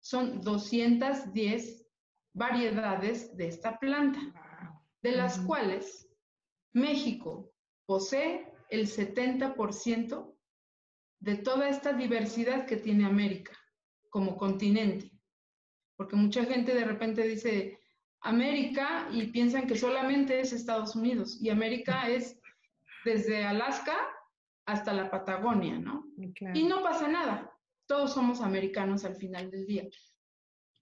Son 0.00 0.40
210 0.40 1.86
variedades 2.34 3.36
de 3.36 3.48
esta 3.48 3.78
planta 3.78 4.20
de 5.06 5.12
las 5.12 5.38
cuales 5.38 6.10
México 6.72 7.52
posee 7.86 8.52
el 8.70 8.88
70% 8.88 10.36
de 11.20 11.36
toda 11.36 11.68
esta 11.68 11.92
diversidad 11.92 12.66
que 12.66 12.76
tiene 12.76 13.06
América 13.06 13.52
como 14.10 14.36
continente. 14.36 15.12
Porque 15.96 16.16
mucha 16.16 16.44
gente 16.44 16.74
de 16.74 16.84
repente 16.84 17.22
dice 17.22 17.78
América 18.20 19.08
y 19.12 19.28
piensan 19.28 19.68
que 19.68 19.76
solamente 19.76 20.40
es 20.40 20.52
Estados 20.52 20.96
Unidos 20.96 21.38
y 21.40 21.50
América 21.50 22.08
es 22.08 22.40
desde 23.04 23.44
Alaska 23.44 23.96
hasta 24.66 24.92
la 24.92 25.08
Patagonia, 25.08 25.78
¿no? 25.78 26.04
Y 26.52 26.64
no 26.64 26.82
pasa 26.82 27.06
nada, 27.06 27.56
todos 27.86 28.12
somos 28.12 28.40
americanos 28.40 29.04
al 29.04 29.14
final 29.14 29.52
del 29.52 29.66
día. 29.66 29.84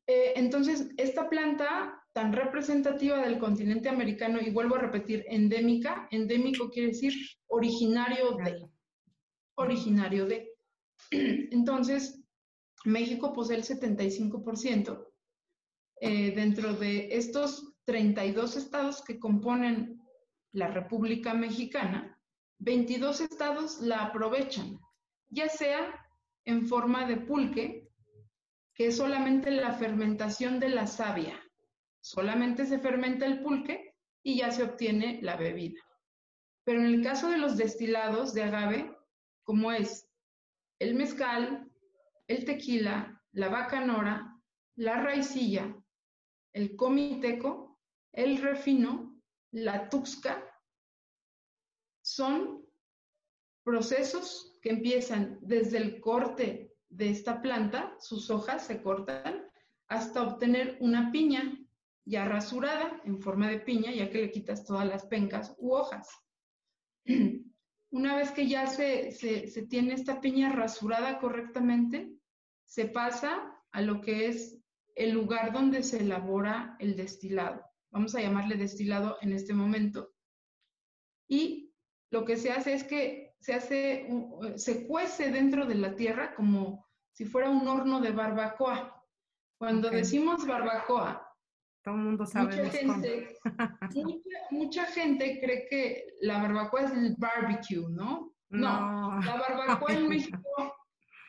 Eh, 0.06 0.32
entonces, 0.36 0.88
esta 0.96 1.28
planta 1.28 2.03
tan 2.14 2.32
representativa 2.32 3.18
del 3.18 3.40
continente 3.40 3.88
americano, 3.88 4.38
y 4.40 4.50
vuelvo 4.50 4.76
a 4.76 4.78
repetir, 4.78 5.24
endémica, 5.28 6.06
endémico 6.12 6.70
quiere 6.70 6.88
decir 6.88 7.12
originario 7.48 8.36
de, 8.36 8.70
originario 9.56 10.24
de. 10.26 10.48
Entonces, 11.10 12.22
México 12.84 13.32
posee 13.32 13.56
el 13.56 13.64
75%, 13.64 15.08
eh, 16.00 16.30
dentro 16.36 16.74
de 16.74 17.08
estos 17.10 17.74
32 17.84 18.56
estados 18.56 19.02
que 19.02 19.18
componen 19.18 20.00
la 20.52 20.68
República 20.68 21.34
Mexicana, 21.34 22.16
22 22.60 23.22
estados 23.22 23.80
la 23.80 24.04
aprovechan, 24.04 24.78
ya 25.30 25.48
sea 25.48 25.92
en 26.44 26.68
forma 26.68 27.08
de 27.08 27.16
pulque, 27.16 27.88
que 28.72 28.86
es 28.88 28.96
solamente 28.96 29.50
la 29.50 29.72
fermentación 29.72 30.60
de 30.60 30.68
la 30.68 30.86
savia. 30.86 31.43
Solamente 32.04 32.66
se 32.66 32.78
fermenta 32.78 33.24
el 33.24 33.40
pulque 33.40 33.94
y 34.22 34.36
ya 34.36 34.50
se 34.50 34.62
obtiene 34.62 35.20
la 35.22 35.36
bebida. 35.36 35.80
Pero 36.62 36.80
en 36.80 36.86
el 36.86 37.02
caso 37.02 37.30
de 37.30 37.38
los 37.38 37.56
destilados 37.56 38.34
de 38.34 38.42
agave, 38.42 38.94
como 39.42 39.72
es 39.72 40.06
el 40.78 40.96
mezcal, 40.96 41.66
el 42.28 42.44
tequila, 42.44 43.22
la 43.32 43.48
bacanora, 43.48 44.38
la 44.76 45.00
raicilla, 45.00 45.74
el 46.52 46.76
comiteco, 46.76 47.80
el 48.12 48.36
refino, 48.36 49.18
la 49.52 49.88
tuxca, 49.88 50.44
son 52.02 52.66
procesos 53.62 54.58
que 54.60 54.68
empiezan 54.68 55.38
desde 55.40 55.78
el 55.78 56.02
corte 56.02 56.76
de 56.90 57.08
esta 57.08 57.40
planta, 57.40 57.96
sus 57.98 58.28
hojas 58.28 58.66
se 58.66 58.82
cortan, 58.82 59.50
hasta 59.88 60.22
obtener 60.22 60.76
una 60.80 61.10
piña 61.10 61.63
ya 62.04 62.24
rasurada 62.24 63.00
en 63.04 63.20
forma 63.20 63.48
de 63.48 63.60
piña, 63.60 63.90
ya 63.92 64.10
que 64.10 64.22
le 64.22 64.30
quitas 64.30 64.64
todas 64.64 64.86
las 64.86 65.06
pencas 65.06 65.54
u 65.58 65.72
hojas. 65.72 66.08
Una 67.90 68.16
vez 68.16 68.32
que 68.32 68.48
ya 68.48 68.66
se, 68.66 69.12
se, 69.12 69.62
tiene 69.66 69.94
esta 69.94 70.20
piña 70.20 70.50
rasurada 70.50 71.18
correctamente, 71.18 72.12
se 72.64 72.86
pasa 72.86 73.56
a 73.70 73.80
lo 73.80 74.00
que 74.00 74.26
es 74.26 74.58
el 74.96 75.12
lugar 75.12 75.52
donde 75.52 75.82
se 75.82 76.00
elabora 76.00 76.76
el 76.80 76.96
destilado. 76.96 77.64
Vamos 77.90 78.14
a 78.14 78.20
llamarle 78.20 78.56
destilado 78.56 79.16
en 79.20 79.32
este 79.32 79.54
momento. 79.54 80.12
Y 81.28 81.72
lo 82.10 82.24
que 82.24 82.36
se 82.36 82.50
hace 82.50 82.74
es 82.74 82.84
que 82.84 83.34
se 83.38 83.54
hace, 83.54 84.08
se 84.56 84.86
cuece 84.86 85.30
dentro 85.30 85.66
de 85.66 85.76
la 85.76 85.94
tierra 85.94 86.34
como 86.34 86.86
si 87.12 87.24
fuera 87.24 87.50
un 87.50 87.66
horno 87.68 88.00
de 88.00 88.10
barbacoa. 88.10 89.04
Cuando 89.56 89.88
decimos 89.88 90.46
barbacoa, 90.46 91.23
todo 91.84 91.96
el 91.96 92.00
mundo 92.00 92.24
sabe. 92.26 92.56
Mucha 92.56 92.70
gente, 92.70 93.38
mucha, 94.50 94.86
gente 94.86 95.38
cree 95.40 95.66
que 95.68 96.06
la 96.22 96.42
barbacoa 96.42 96.84
es 96.84 96.92
el 96.92 97.14
barbecue, 97.18 97.86
¿no? 97.90 98.34
No, 98.48 99.20
la 99.20 99.36
barbacoa 99.48 99.92
en 99.92 100.08
México. 100.08 100.40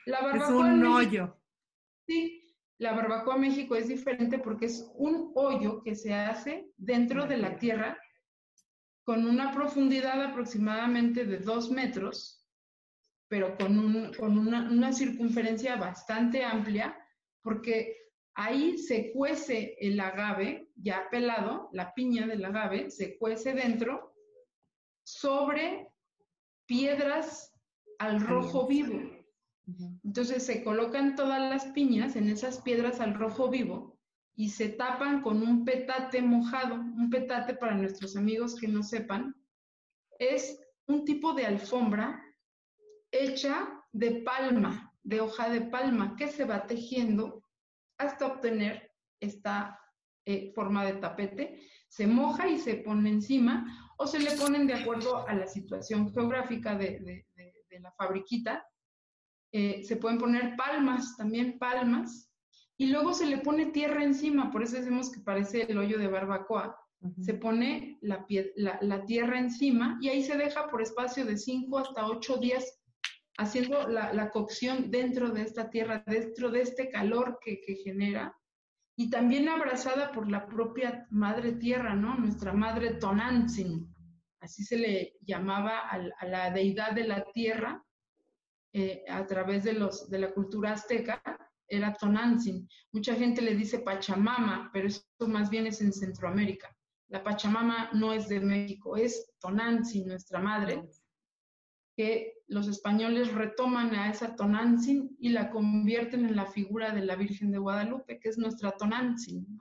La 0.06 0.22
barbacoa 0.22 0.68
es 0.68 0.74
un 0.74 0.86
hoyo. 0.86 1.38
sí, 2.08 2.42
la 2.78 2.94
barbacoa 2.94 3.36
en 3.36 3.42
México 3.42 3.76
es 3.76 3.90
diferente 3.90 4.40
porque 4.40 4.68
es 4.68 4.90
un 4.96 5.32
hoyo 5.36 5.82
que 5.84 5.96
se 5.96 6.14
hace 6.14 6.72
dentro 6.78 7.26
de 7.26 7.38
la 7.38 7.58
tierra 7.58 7.98
con 9.04 9.28
una 9.28 9.52
profundidad 9.52 10.22
aproximadamente 10.24 11.26
de 11.26 11.38
dos 11.38 11.70
metros, 11.70 12.48
pero 13.28 13.56
con, 13.58 13.78
un, 13.78 14.14
con 14.14 14.38
una, 14.38 14.70
una 14.70 14.94
circunferencia 14.94 15.76
bastante 15.76 16.44
amplia, 16.44 16.98
porque 17.42 18.05
Ahí 18.36 18.78
se 18.78 19.14
cuece 19.14 19.78
el 19.80 20.00
agave 20.00 20.70
ya 20.76 21.08
pelado, 21.10 21.70
la 21.72 21.94
piña 21.94 22.28
del 22.28 22.44
agave, 22.44 22.92
se 22.92 23.18
cuece 23.18 23.54
dentro 23.54 24.14
sobre 25.04 25.88
piedras 26.66 27.54
al 27.98 28.20
rojo 28.20 28.68
vivo. 28.68 29.00
Entonces 30.04 30.46
se 30.46 30.64
colocan 30.64 31.16
todas 31.16 31.40
las 31.40 31.66
piñas 31.68 32.18
en 32.18 32.30
esas 32.30 32.62
piedras 32.62 33.00
al 33.00 33.14
rojo 33.14 33.50
vivo 33.50 33.98
y 34.36 34.50
se 34.50 34.68
tapan 34.68 35.22
con 35.22 35.42
un 35.42 35.64
petate 35.64 36.22
mojado. 36.22 36.76
Un 36.76 37.10
petate, 37.10 37.56
para 37.56 37.76
nuestros 37.76 38.18
amigos 38.18 38.56
que 38.56 38.68
no 38.68 38.84
sepan, 38.84 39.34
es 40.20 40.60
un 40.88 41.06
tipo 41.06 41.34
de 41.34 41.46
alfombra 41.46 42.22
hecha 43.12 43.82
de 43.94 44.22
palma, 44.24 44.94
de 45.04 45.22
hoja 45.22 45.50
de 45.50 45.62
palma, 45.62 46.16
que 46.18 46.28
se 46.28 46.44
va 46.44 46.68
tejiendo 46.68 47.45
hasta 47.98 48.28
obtener 48.28 48.92
esta 49.20 49.80
eh, 50.26 50.52
forma 50.54 50.86
de 50.86 50.94
tapete. 50.94 51.62
Se 51.88 52.08
moja 52.08 52.48
y 52.48 52.58
se 52.58 52.76
pone 52.76 53.10
encima 53.10 53.94
o 53.98 54.08
se 54.08 54.20
le 54.20 54.32
ponen 54.32 54.68
de 54.68 54.74
acuerdo 54.74 55.28
a 55.28 55.34
la 55.34 55.48
situación 55.48 56.12
geográfica 56.12 56.76
de, 56.76 57.26
la 57.80 57.92
fabriquita. 57.92 58.66
Eh, 59.52 59.84
se 59.84 59.98
pueden 59.98 60.18
poner 60.18 60.56
palmas, 60.56 61.16
también 61.18 61.60
palmas, 61.60 62.32
y 62.78 62.88
luego 62.88 63.14
se 63.14 63.26
le 63.26 63.38
pone 63.38 63.68
tierra 63.68 64.04
encima, 64.04 64.52
por 64.52 64.64
eso 64.64 64.76
decimos 64.76 65.12
que 65.12 65.22
parece 65.22 65.64
el 65.64 65.78
hoyo 65.78 65.98
de 65.98 66.08
barbacoa. 66.08 66.78
Se 67.22 67.36
pone 67.36 68.00
la, 68.02 68.26
la, 68.56 69.06
tierra 69.06 69.38
encima 69.38 70.00
y 70.02 70.10
ahí 70.10 70.24
se 70.24 70.38
deja 70.38 70.68
por 70.70 70.82
espacio 70.82 71.24
de 71.24 71.38
5 71.38 71.78
hasta 71.78 72.08
8 72.08 72.38
días 72.38 72.80
haciendo 73.38 73.88
la, 73.88 74.30
cocción 74.32 74.90
dentro 74.92 75.30
de 75.30 75.42
esta 75.42 75.70
tierra, 75.70 76.04
dentro 76.06 76.50
de 76.50 76.62
este 76.62 76.90
calor 76.90 77.40
que, 77.44 77.58
genera, 77.84 78.36
y 78.98 79.10
también 79.10 79.50
abrazada 79.50 80.12
por 80.12 80.30
la 80.30 80.48
propia 80.48 81.06
madre 81.10 81.54
tierra, 81.54 81.96
¿no? 81.96 82.16
Nuestra 82.16 82.54
madre 82.54 82.94
Tonantzin, 82.94 83.94
así 84.40 84.64
se 84.64 84.78
le 84.78 85.14
llamaba 85.22 85.80
a, 85.80 86.26
la 86.26 86.52
deidad 86.52 86.94
de 86.94 87.08
la 87.08 87.26
tierra 87.34 87.84
eh, 88.74 89.04
a 89.10 89.26
través 89.26 89.64
de, 89.66 89.74
los, 89.74 90.10
de 90.10 90.20
la 90.20 90.32
cultura 90.32 90.74
azteca, 90.74 91.22
era 91.68 91.94
Tonantzin. 91.94 92.70
Mucha 92.92 93.16
gente 93.16 93.42
le 93.42 93.56
dice 93.56 93.80
Pachamama, 93.80 94.70
pero 94.72 94.88
eso 94.88 95.04
más 95.28 95.50
bien 95.50 95.68
es 95.68 95.82
en 95.82 95.92
Centroamérica. 95.92 96.74
La 97.10 97.24
Pachamama 97.24 97.90
no 97.94 98.14
es 98.14 98.28
de 98.30 98.40
México, 98.40 98.96
es 98.96 99.34
Tonantzin, 99.40 100.08
nuestra 100.08 100.40
madre, 100.40 100.84
que 101.96 102.34
los 102.48 102.68
españoles 102.68 103.34
retoman 103.34 103.96
a 103.96 104.12
esa 104.12 104.36
Tonantzin 104.36 105.16
y 105.20 105.30
la 105.30 105.50
convierten 105.50 106.26
en 106.26 106.36
la 106.36 106.46
figura 106.46 106.92
de 106.92 107.06
la 107.06 107.16
Virgen 107.16 107.52
de 107.52 107.58
Guadalupe, 107.58 108.20
que 108.20 108.30
es 108.30 108.38
nuestra 108.38 108.72
Tonantzin. 108.72 109.58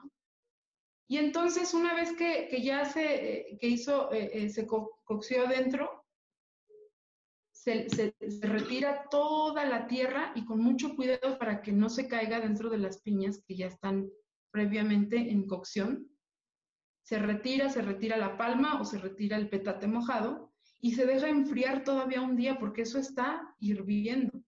Y 1.07 1.19
entonces, 1.19 1.75
una 1.75 1.95
vez 1.95 2.13
que, 2.15 2.61
ya 2.63 2.85
se, 2.85 3.57
que 3.61 3.69
hizo, 3.69 4.13
eh, 4.13 4.31
eh, 4.33 4.49
se 4.51 4.67
coció 4.67 5.47
adentro, 5.47 6.05
se, 7.53 7.89
se, 7.89 8.15
retira 8.41 9.07
toda 9.11 9.65
la 9.65 9.87
tierra 9.87 10.33
y 10.35 10.45
con 10.45 10.61
mucho 10.61 10.97
cuidado 10.97 11.39
para 11.39 11.63
que 11.63 11.73
no 11.73 11.89
se 11.89 12.09
caiga 12.09 12.41
dentro 12.41 12.69
de 12.69 12.79
las 12.79 13.01
piñas 13.01 13.43
que 13.47 13.57
ya 13.57 13.69
están 13.69 14.11
previamente 14.51 15.17
en 15.17 15.47
cocción. 15.47 16.11
Se 17.05 17.19
retira, 17.19 17.69
se 17.69 17.83
retira 17.83 18.17
la 18.17 18.37
palma 18.37 18.81
o 18.81 18.85
se 18.85 18.99
retira 18.99 19.37
el 19.37 19.49
petate 19.49 19.87
mojado 19.87 20.54
y 20.85 20.93
se 20.93 21.07
deja 21.07 21.31
enfriar 21.31 21.83
todavía 21.83 22.21
un 22.21 22.37
día 22.37 22.59
porque 22.59 22.83
eso 22.83 22.99
está 22.99 23.57
hirviendo. 23.59 24.45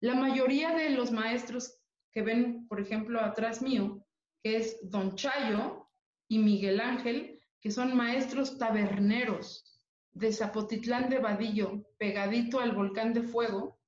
La 0.00 0.16
mayoría 0.16 0.74
de 0.74 0.90
los 0.90 1.12
maestros 1.12 1.78
que 2.10 2.22
ven, 2.22 2.66
por 2.66 2.80
ejemplo, 2.80 3.20
atrás 3.20 3.62
mío, 3.62 4.04
que 4.42 4.56
es 4.56 4.76
Don 4.90 5.14
Chayo 5.14 5.88
y 6.26 6.40
Miguel 6.40 6.80
Ángel, 6.80 7.40
que 7.60 7.70
son 7.70 7.96
maestros 7.96 8.58
taberneros 8.58 9.80
de 10.14 10.32
Zapotitlán 10.32 11.08
de 11.10 11.20
Vadillo, 11.20 11.86
pegadito 11.96 12.58
al 12.58 12.72
volcán 12.72 13.12
de 13.12 13.22
fuego, 13.22 13.78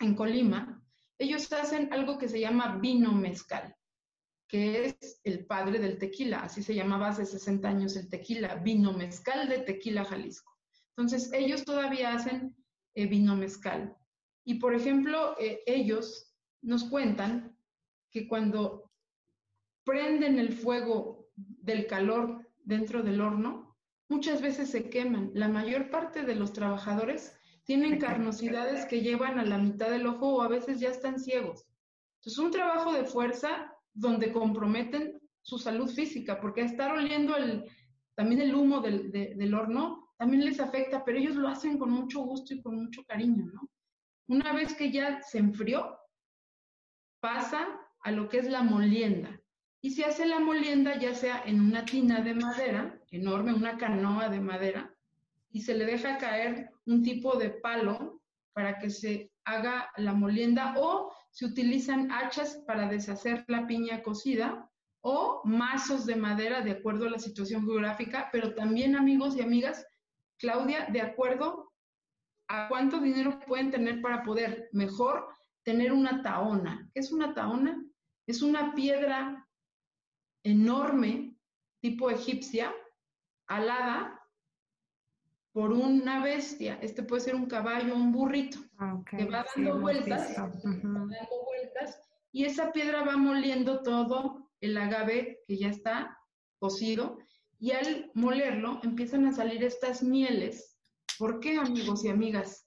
en 0.00 0.14
Colima, 0.14 0.84
ellos 1.16 1.50
hacen 1.50 1.90
algo 1.94 2.18
que 2.18 2.28
se 2.28 2.40
llama 2.40 2.76
vino 2.76 3.12
mezcal, 3.12 3.74
que 4.46 4.84
es 4.84 5.18
el 5.24 5.46
padre 5.46 5.78
del 5.78 5.96
tequila, 5.96 6.40
así 6.40 6.62
se 6.62 6.74
llamaba 6.74 7.08
hace 7.08 7.24
60 7.24 7.66
años 7.66 7.96
el 7.96 8.10
tequila, 8.10 8.56
vino 8.56 8.92
mezcal 8.92 9.48
de 9.48 9.60
tequila 9.60 10.04
Jalisco. 10.04 10.57
Entonces, 10.98 11.32
ellos 11.32 11.64
todavía 11.64 12.12
hacen 12.12 12.56
eh, 12.96 13.06
vino 13.06 13.36
mezcal. 13.36 13.96
Y, 14.44 14.54
por 14.54 14.74
ejemplo, 14.74 15.36
eh, 15.38 15.62
ellos 15.64 16.34
nos 16.60 16.82
cuentan 16.82 17.56
que 18.10 18.26
cuando 18.26 18.90
prenden 19.84 20.40
el 20.40 20.52
fuego 20.52 21.28
del 21.36 21.86
calor 21.86 22.50
dentro 22.64 23.04
del 23.04 23.20
horno, 23.20 23.76
muchas 24.08 24.42
veces 24.42 24.70
se 24.72 24.90
queman. 24.90 25.30
La 25.34 25.46
mayor 25.46 25.88
parte 25.88 26.24
de 26.24 26.34
los 26.34 26.52
trabajadores 26.52 27.32
tienen 27.62 28.00
carnosidades 28.00 28.84
que 28.86 29.00
llevan 29.00 29.38
a 29.38 29.44
la 29.44 29.58
mitad 29.58 29.90
del 29.90 30.08
ojo 30.08 30.34
o 30.34 30.42
a 30.42 30.48
veces 30.48 30.80
ya 30.80 30.88
están 30.88 31.20
ciegos. 31.20 31.64
Entonces, 32.16 32.38
un 32.38 32.50
trabajo 32.50 32.92
de 32.92 33.04
fuerza 33.04 33.72
donde 33.94 34.32
comprometen 34.32 35.20
su 35.42 35.58
salud 35.58 35.88
física, 35.88 36.40
porque 36.40 36.62
estar 36.62 36.90
oliendo 36.90 37.36
el, 37.36 37.70
también 38.16 38.40
el 38.40 38.52
humo 38.52 38.80
del, 38.80 39.12
del 39.12 39.54
horno 39.54 40.07
también 40.18 40.44
les 40.44 40.60
afecta, 40.60 41.04
pero 41.04 41.18
ellos 41.18 41.36
lo 41.36 41.48
hacen 41.48 41.78
con 41.78 41.90
mucho 41.90 42.20
gusto 42.20 42.52
y 42.52 42.60
con 42.60 42.76
mucho 42.76 43.04
cariño, 43.04 43.46
¿no? 43.52 43.70
Una 44.26 44.52
vez 44.52 44.74
que 44.74 44.90
ya 44.90 45.22
se 45.22 45.38
enfrió, 45.38 45.96
pasa 47.20 47.66
a 48.02 48.10
lo 48.10 48.28
que 48.28 48.38
es 48.38 48.50
la 48.50 48.62
molienda. 48.62 49.40
Y 49.80 49.90
se 49.90 50.04
hace 50.04 50.26
la 50.26 50.40
molienda 50.40 50.98
ya 50.98 51.14
sea 51.14 51.42
en 51.46 51.60
una 51.60 51.84
tina 51.84 52.20
de 52.20 52.34
madera, 52.34 53.00
enorme, 53.10 53.54
una 53.54 53.78
canoa 53.78 54.28
de 54.28 54.40
madera, 54.40 54.92
y 55.50 55.62
se 55.62 55.74
le 55.74 55.86
deja 55.86 56.18
caer 56.18 56.70
un 56.84 57.02
tipo 57.02 57.36
de 57.36 57.50
palo 57.50 58.20
para 58.52 58.78
que 58.78 58.90
se 58.90 59.30
haga 59.44 59.90
la 59.96 60.12
molienda 60.12 60.74
o 60.76 61.12
se 61.30 61.46
utilizan 61.46 62.10
hachas 62.10 62.62
para 62.66 62.88
deshacer 62.88 63.44
la 63.46 63.66
piña 63.66 64.02
cocida 64.02 64.68
o 65.00 65.42
mazos 65.44 66.06
de 66.06 66.16
madera 66.16 66.60
de 66.60 66.72
acuerdo 66.72 67.06
a 67.06 67.10
la 67.10 67.18
situación 67.18 67.64
geográfica, 67.64 68.28
pero 68.32 68.54
también 68.54 68.96
amigos 68.96 69.36
y 69.36 69.42
amigas, 69.42 69.86
Claudia, 70.38 70.86
de 70.86 71.00
acuerdo 71.00 71.72
a 72.48 72.68
cuánto 72.68 73.00
dinero 73.00 73.38
pueden 73.46 73.70
tener 73.70 74.00
para 74.00 74.22
poder 74.22 74.68
mejor 74.72 75.28
tener 75.62 75.92
una 75.92 76.22
taona. 76.22 76.88
¿Qué 76.94 77.00
es 77.00 77.12
una 77.12 77.34
taona? 77.34 77.84
Es 78.26 78.42
una 78.42 78.74
piedra 78.74 79.46
enorme, 80.44 81.36
tipo 81.80 82.10
egipcia, 82.10 82.74
alada 83.46 84.18
por 85.52 85.72
una 85.72 86.22
bestia. 86.22 86.78
Este 86.80 87.02
puede 87.02 87.22
ser 87.22 87.34
un 87.34 87.46
caballo 87.46 87.94
o 87.94 87.96
un 87.96 88.12
burrito 88.12 88.58
Ah, 88.80 89.02
que 89.10 89.24
va 89.24 89.44
dando 89.56 89.80
vueltas, 89.80 90.36
dando 90.36 91.44
vueltas, 91.44 92.00
y 92.30 92.44
esa 92.44 92.70
piedra 92.70 93.02
va 93.02 93.16
moliendo 93.16 93.82
todo 93.82 94.48
el 94.60 94.76
agave 94.76 95.42
que 95.48 95.56
ya 95.58 95.68
está 95.68 96.16
cocido, 96.60 97.18
y 97.58 97.72
al 97.72 98.10
molerlo 98.14 98.80
empiezan 98.82 99.26
a 99.26 99.32
salir 99.32 99.64
estas 99.64 100.02
mieles. 100.02 100.76
¿Por 101.18 101.40
qué, 101.40 101.56
amigos 101.56 102.04
y 102.04 102.08
amigas? 102.08 102.66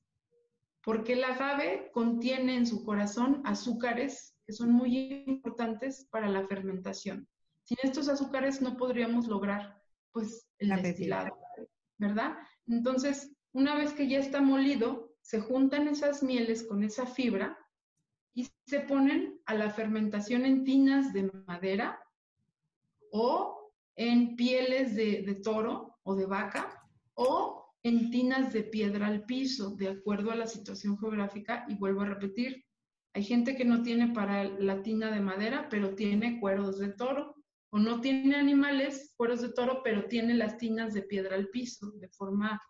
Porque 0.84 1.14
el 1.14 1.24
agave 1.24 1.90
contiene 1.94 2.56
en 2.56 2.66
su 2.66 2.84
corazón 2.84 3.42
azúcares 3.46 4.36
que 4.46 4.54
son 4.54 4.72
muy 4.72 5.24
importantes 5.28 6.08
para 6.12 6.28
la 6.28 6.46
fermentación. 6.48 7.28
Sin 7.64 7.78
estos 7.84 8.10
azúcares 8.10 8.62
no 8.62 8.76
podríamos 8.76 9.28
lograr 9.28 9.82
pues 10.12 10.50
el 10.58 10.70
La 10.70 10.78
destilado, 10.78 11.38
¿verdad? 11.98 12.38
Entonces, 12.68 13.32
una 13.54 13.76
vez 13.76 13.94
que 13.94 14.10
ya 14.10 14.20
está 14.20 14.42
molido, 14.42 15.16
se 15.22 15.40
juntan 15.40 15.88
esas 15.88 16.24
mieles 16.24 16.64
con 16.64 16.84
esa 16.84 17.06
fibra 17.06 17.58
y 18.34 18.50
se 18.66 18.82
ponen 18.82 19.40
a 19.46 19.54
la 19.54 19.70
fermentación 19.70 20.46
en 20.46 20.66
tinas 20.66 21.14
de 21.14 21.32
madera 21.48 22.04
o 23.12 23.61
en 23.96 24.36
pieles 24.36 24.96
de, 24.96 25.24
de 25.24 25.36
toro 25.36 26.00
o 26.04 26.16
de 26.16 26.26
vaca 26.26 26.82
o 27.14 27.62
en 27.84 28.12
tinas 28.12 28.54
de 28.54 28.64
piedra 28.64 29.08
al 29.08 29.26
piso, 29.26 29.76
de 29.76 29.90
acuerdo 29.90 30.32
a 30.32 30.36
la 30.36 30.48
situación 30.48 30.98
geográfica. 30.98 31.66
Y 31.68 31.76
vuelvo 31.76 32.02
a 32.02 32.06
repetir, 32.06 32.64
hay 33.14 33.24
gente 33.24 33.56
que 33.56 33.66
no 33.66 33.82
tiene 33.82 34.14
para 34.14 34.44
la 34.44 34.82
tina 34.82 35.12
de 35.12 35.20
madera, 35.20 35.68
pero 35.70 35.96
tiene 35.96 36.40
cueros 36.40 36.80
de 36.80 36.90
toro. 36.90 37.36
O 37.74 37.80
no 37.80 38.02
tiene 38.02 38.36
animales, 38.36 39.14
cueros 39.16 39.42
de 39.42 39.54
toro, 39.54 39.82
pero 39.84 40.06
tiene 40.06 40.34
las 40.34 40.58
tinas 40.58 40.94
de 40.94 41.04
piedra 41.04 41.36
al 41.36 41.48
piso, 41.48 41.92
de 41.92 42.10
forma, 42.10 42.62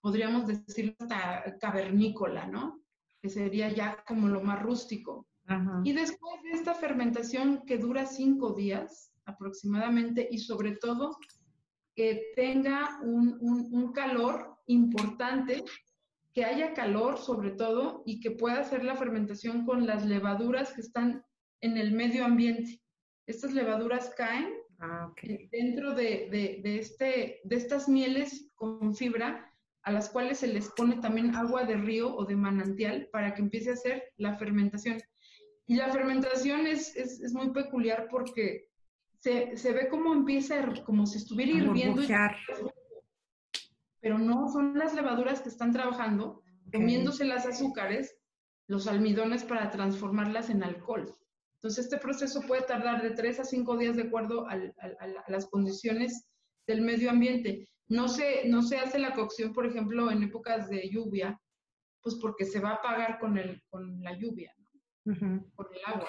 podríamos 0.00 0.46
decirlo, 0.46 0.94
hasta 0.98 1.56
cavernícola, 1.58 2.46
¿no? 2.46 2.82
Que 3.22 3.30
sería 3.30 3.70
ya 3.70 4.04
como 4.06 4.28
lo 4.28 4.42
más 4.42 4.62
rústico. 4.62 5.26
Ajá. 5.46 5.80
Y 5.84 5.92
después 5.92 6.42
de 6.42 6.50
esta 6.50 6.74
fermentación 6.74 7.62
que 7.66 7.78
dura 7.78 8.04
cinco 8.04 8.52
días 8.52 9.11
aproximadamente 9.26 10.28
y 10.30 10.38
sobre 10.38 10.76
todo 10.76 11.16
que 11.94 12.32
tenga 12.36 12.98
un, 13.02 13.36
un- 13.40 13.68
un 13.72 13.92
calor 13.92 14.56
importante, 14.66 15.62
que 16.32 16.44
haya 16.44 16.72
calor 16.72 17.18
sobre 17.18 17.50
todo 17.50 18.02
y 18.06 18.20
que 18.20 18.30
pueda 18.30 18.60
hacer 18.60 18.84
la 18.84 18.96
fermentación 18.96 19.66
con 19.66 19.86
las 19.86 20.06
levaduras 20.06 20.72
que 20.72 20.80
están 20.80 21.22
en 21.60 21.76
el 21.76 21.92
medio 21.92 22.24
ambiente. 22.24 22.80
Estas 23.26 23.52
levaduras 23.52 24.12
caen 24.16 24.48
Ah, 24.84 25.14
dentro 25.52 25.94
de, 25.94 26.28
de- 26.32 26.60
de 26.64 26.78
este, 26.80 27.40
de 27.44 27.54
estas 27.56 27.88
mieles 27.88 28.50
con 28.56 28.96
fibra 28.96 29.48
a 29.84 29.92
las 29.92 30.08
cuales 30.10 30.38
se 30.38 30.48
les 30.48 30.70
pone 30.70 30.96
también 30.96 31.36
agua 31.36 31.62
de 31.62 31.76
río 31.76 32.12
o 32.12 32.24
de 32.24 32.34
manantial 32.34 33.08
para 33.12 33.32
que 33.32 33.42
empiece 33.42 33.70
a 33.70 33.74
hacer 33.74 34.02
la 34.16 34.34
fermentación. 34.38 34.98
Y 35.68 35.76
la 35.76 35.92
fermentación 35.92 36.66
es, 36.66 36.96
es- 36.96 37.20
es 37.20 37.32
muy 37.32 37.50
peculiar 37.52 38.08
porque 38.10 38.71
se, 39.22 39.56
se 39.56 39.72
ve 39.72 39.88
como 39.88 40.12
empieza, 40.12 40.56
como 40.84 41.06
si 41.06 41.18
estuviera 41.18 41.52
hirviendo, 41.52 42.02
pero 44.00 44.18
no, 44.18 44.48
son 44.50 44.76
las 44.78 44.94
levaduras 44.94 45.40
que 45.40 45.48
están 45.48 45.72
trabajando, 45.72 46.42
comiéndose 46.72 47.24
las 47.24 47.46
azúcares, 47.46 48.16
los 48.66 48.86
almidones 48.88 49.44
para 49.44 49.70
transformarlas 49.70 50.50
en 50.50 50.64
alcohol. 50.64 51.14
Entonces, 51.56 51.84
este 51.84 51.98
proceso 51.98 52.40
puede 52.42 52.62
tardar 52.62 53.00
de 53.02 53.10
tres 53.10 53.38
a 53.38 53.44
cinco 53.44 53.76
días 53.76 53.94
de 53.96 54.02
acuerdo 54.02 54.48
al- 54.48 54.74
a 54.80 55.30
las 55.30 55.46
condiciones 55.46 56.26
del 56.66 56.80
medio 56.82 57.10
ambiente. 57.10 57.68
No 57.88 58.08
se, 58.08 58.48
no 58.48 58.62
se 58.62 58.78
hace 58.78 58.98
la 58.98 59.14
cocción, 59.14 59.52
por 59.52 59.66
ejemplo, 59.66 60.10
en 60.10 60.24
épocas 60.24 60.68
de 60.68 60.88
lluvia, 60.90 61.38
pues 62.00 62.16
porque 62.16 62.44
se 62.44 62.58
va 62.58 62.70
a 62.70 62.74
apagar 62.74 63.20
con, 63.20 63.38
el, 63.38 63.62
con 63.70 64.02
la 64.02 64.18
lluvia, 64.18 64.52
¿no? 64.58 65.14
Con 65.54 65.66
el 65.72 65.80
agua. 65.86 66.08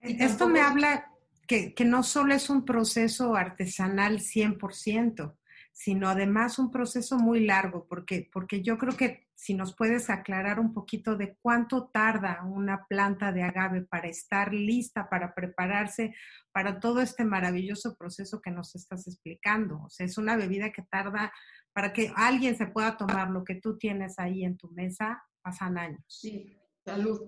Y 0.00 0.22
Esto 0.22 0.48
me 0.48 0.60
habla 0.60 1.10
que, 1.46 1.74
que 1.74 1.84
no 1.84 2.02
solo 2.02 2.34
es 2.34 2.50
un 2.50 2.64
proceso 2.64 3.34
artesanal 3.36 4.18
100%, 4.20 5.36
sino 5.72 6.08
además 6.08 6.58
un 6.58 6.70
proceso 6.70 7.18
muy 7.18 7.44
largo, 7.44 7.86
porque, 7.86 8.28
porque 8.32 8.62
yo 8.62 8.78
creo 8.78 8.96
que 8.96 9.26
si 9.34 9.52
nos 9.52 9.76
puedes 9.76 10.08
aclarar 10.08 10.58
un 10.58 10.72
poquito 10.72 11.16
de 11.16 11.36
cuánto 11.42 11.88
tarda 11.88 12.42
una 12.44 12.86
planta 12.88 13.32
de 13.32 13.42
agave 13.42 13.82
para 13.82 14.08
estar 14.08 14.54
lista, 14.54 15.10
para 15.10 15.34
prepararse 15.34 16.14
para 16.52 16.80
todo 16.80 17.02
este 17.02 17.24
maravilloso 17.24 17.94
proceso 17.96 18.40
que 18.40 18.50
nos 18.50 18.74
estás 18.74 19.06
explicando. 19.06 19.82
O 19.84 19.90
sea, 19.90 20.06
es 20.06 20.16
una 20.16 20.36
bebida 20.36 20.72
que 20.72 20.82
tarda, 20.82 21.32
para 21.74 21.92
que 21.92 22.10
alguien 22.16 22.56
se 22.56 22.68
pueda 22.68 22.96
tomar 22.96 23.28
lo 23.28 23.44
que 23.44 23.56
tú 23.56 23.76
tienes 23.76 24.18
ahí 24.18 24.44
en 24.44 24.56
tu 24.56 24.70
mesa, 24.70 25.22
pasan 25.42 25.76
años. 25.76 26.02
Sí, 26.08 26.58
salud. 26.84 27.20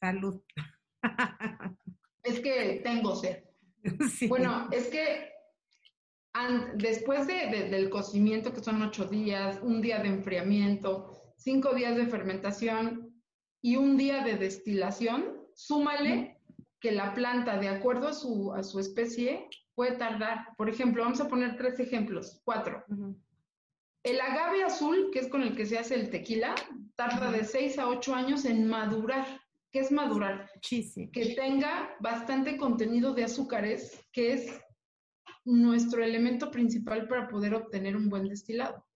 Salud. 0.00 0.42
Es 2.24 2.38
que 2.38 2.80
tengo 2.84 3.16
sed. 3.16 3.42
Sí. 4.18 4.28
Bueno, 4.28 4.68
es 4.70 4.88
que 4.88 5.28
después 6.74 7.26
de- 7.26 7.46
de- 7.48 7.68
del 7.68 7.90
cocimiento, 7.90 8.52
que 8.52 8.62
son 8.62 8.80
ocho 8.82 9.04
días, 9.06 9.58
un 9.62 9.80
día 9.82 9.98
de 9.98 10.08
enfriamiento, 10.08 11.34
cinco 11.36 11.74
días 11.74 11.96
de 11.96 12.06
fermentación 12.06 13.12
y 13.60 13.76
un 13.76 13.96
día 13.96 14.24
de 14.24 14.36
destilación, 14.36 15.42
súmale 15.54 16.38
que 16.80 16.92
la 16.92 17.14
planta, 17.14 17.58
de 17.58 17.68
acuerdo 17.68 18.08
a 18.08 18.12
su, 18.12 18.52
a 18.54 18.62
su 18.62 18.80
especie, 18.80 19.48
puede 19.74 19.92
tardar, 19.96 20.48
por 20.56 20.68
ejemplo, 20.68 21.02
vamos 21.04 21.20
a 21.20 21.28
poner 21.28 21.56
tres 21.56 21.78
ejemplos, 21.78 22.40
cuatro. 22.44 22.84
El 24.02 24.20
agave 24.20 24.64
azul, 24.64 25.10
que 25.12 25.20
es 25.20 25.28
con 25.28 25.42
el 25.42 25.54
que 25.54 25.64
se 25.66 25.78
hace 25.78 25.94
el 25.94 26.10
tequila, 26.10 26.54
tarda 26.96 27.30
de 27.30 27.44
seis 27.44 27.78
a 27.78 27.88
ocho 27.88 28.14
años 28.14 28.44
en 28.44 28.66
madurar. 28.66 29.41
¿Qué 29.72 29.80
es 29.80 29.90
madurar? 29.90 30.50
Muchísimo. 30.54 31.10
que 31.12 31.34
tenga 31.34 31.96
bastante 31.98 32.58
contenido 32.58 33.14
de 33.14 33.24
azúcares, 33.24 34.06
que 34.12 34.34
es 34.34 34.60
nuestro 35.44 36.04
elemento 36.04 36.50
principal 36.50 37.08
para 37.08 37.26
poder 37.26 37.54
obtener 37.54 37.96
un 37.96 38.10
buen 38.10 38.28
destilado. 38.28 38.86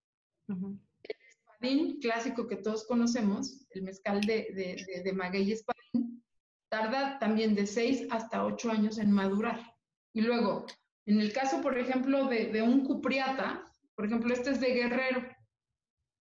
Ujú. 0.49 0.79
Espadín 1.03 1.99
clásico 1.99 2.47
que 2.47 2.57
todos 2.57 2.87
conocemos, 2.87 3.67
el 3.71 3.83
mezcal 3.83 4.21
de, 4.21 4.49
de, 4.55 4.85
de, 4.87 5.03
de 5.03 5.13
maguey 5.15 5.51
espadín, 5.51 6.23
tarda 6.69 7.19
también 7.19 7.55
de 7.55 7.67
6 7.67 8.09
hasta 8.11 8.45
8 8.45 8.71
años 8.71 8.99
en 8.99 9.11
madurar. 9.11 9.75
Y 10.13 10.21
luego, 10.21 10.67
en 11.07 11.21
el 11.23 11.33
caso, 11.33 11.63
por 11.63 11.79
ejemplo, 11.79 12.27
de, 12.27 12.53
de 12.53 12.61
un 12.61 12.85
cupriata, 12.85 13.65
por 13.95 14.05
ejemplo, 14.05 14.35
este 14.35 14.51
es 14.51 14.61
de 14.61 14.75
Guerrero, 14.75 15.27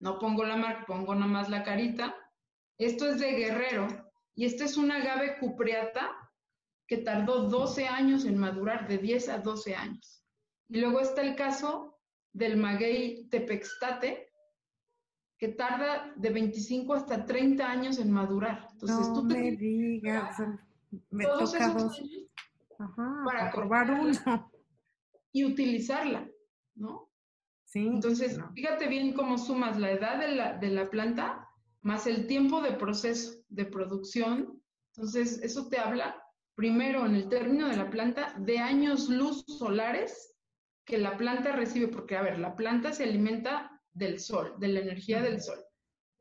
no 0.01 0.19
pongo 0.19 0.43
la 0.43 0.57
marca, 0.57 0.85
pongo 0.85 1.15
nada 1.15 1.27
más 1.27 1.49
la 1.49 1.63
carita, 1.63 2.15
esto 2.77 3.07
es 3.07 3.19
de 3.19 3.31
Guerrero, 3.31 4.10
y 4.35 4.45
este 4.45 4.63
es 4.63 4.77
un 4.77 4.91
agave 4.91 5.37
cupriata 5.39 6.09
que 6.87 6.97
tardó 6.97 7.49
12 7.49 7.87
años 7.87 8.25
en 8.25 8.37
madurar, 8.37 8.87
de 8.87 8.97
10 8.97 9.29
a 9.29 9.37
12 9.39 9.75
años. 9.75 10.23
Y 10.69 10.79
luego 10.79 10.99
está 10.99 11.21
el 11.21 11.35
caso 11.35 11.97
del 12.33 12.57
maguey 12.57 13.27
tepextate, 13.29 14.31
que 15.37 15.49
tarda 15.49 16.13
de 16.15 16.29
25 16.29 16.93
hasta 16.93 17.25
30 17.25 17.65
años 17.69 17.97
en 17.97 18.11
madurar. 18.11 18.67
Entonces 18.73 19.07
no 19.07 19.13
tú 19.13 19.27
te 19.27 19.37
me 19.37 19.51
digas, 19.55 20.37
me 21.09 21.25
todos 21.25 21.53
toca 21.53 21.65
esos 21.65 21.83
dos. 21.83 21.99
años 21.99 22.27
Ajá, 22.77 23.23
para 23.25 23.51
cortarla. 23.51 24.01
uno. 24.01 24.51
y 25.31 25.45
utilizarla, 25.45 26.29
¿no? 26.75 27.09
Sí. 27.65 27.87
Entonces, 27.87 28.37
no. 28.37 28.51
fíjate 28.53 28.87
bien 28.87 29.13
cómo 29.13 29.37
sumas 29.37 29.79
la 29.79 29.91
edad 29.91 30.19
de 30.19 30.35
la, 30.35 30.57
de 30.57 30.69
la 30.69 30.89
planta 30.89 31.47
más 31.81 32.05
el 32.05 32.27
tiempo 32.27 32.61
de 32.61 32.73
proceso, 32.73 33.40
de 33.51 33.65
producción. 33.65 34.61
Entonces, 34.95 35.39
eso 35.43 35.67
te 35.69 35.77
habla, 35.77 36.21
primero, 36.55 37.05
en 37.05 37.15
el 37.15 37.29
término 37.29 37.67
de 37.69 37.77
la 37.77 37.89
planta, 37.89 38.33
de 38.39 38.57
años 38.59 39.09
luz 39.09 39.43
solares 39.47 40.33
que 40.85 40.97
la 40.97 41.15
planta 41.17 41.51
recibe, 41.51 41.87
porque, 41.87 42.15
a 42.17 42.21
ver, 42.23 42.39
la 42.39 42.55
planta 42.55 42.91
se 42.91 43.03
alimenta 43.03 43.79
del 43.93 44.19
sol, 44.19 44.55
de 44.57 44.67
la 44.69 44.79
energía 44.79 45.21
del 45.21 45.39
sol. 45.41 45.59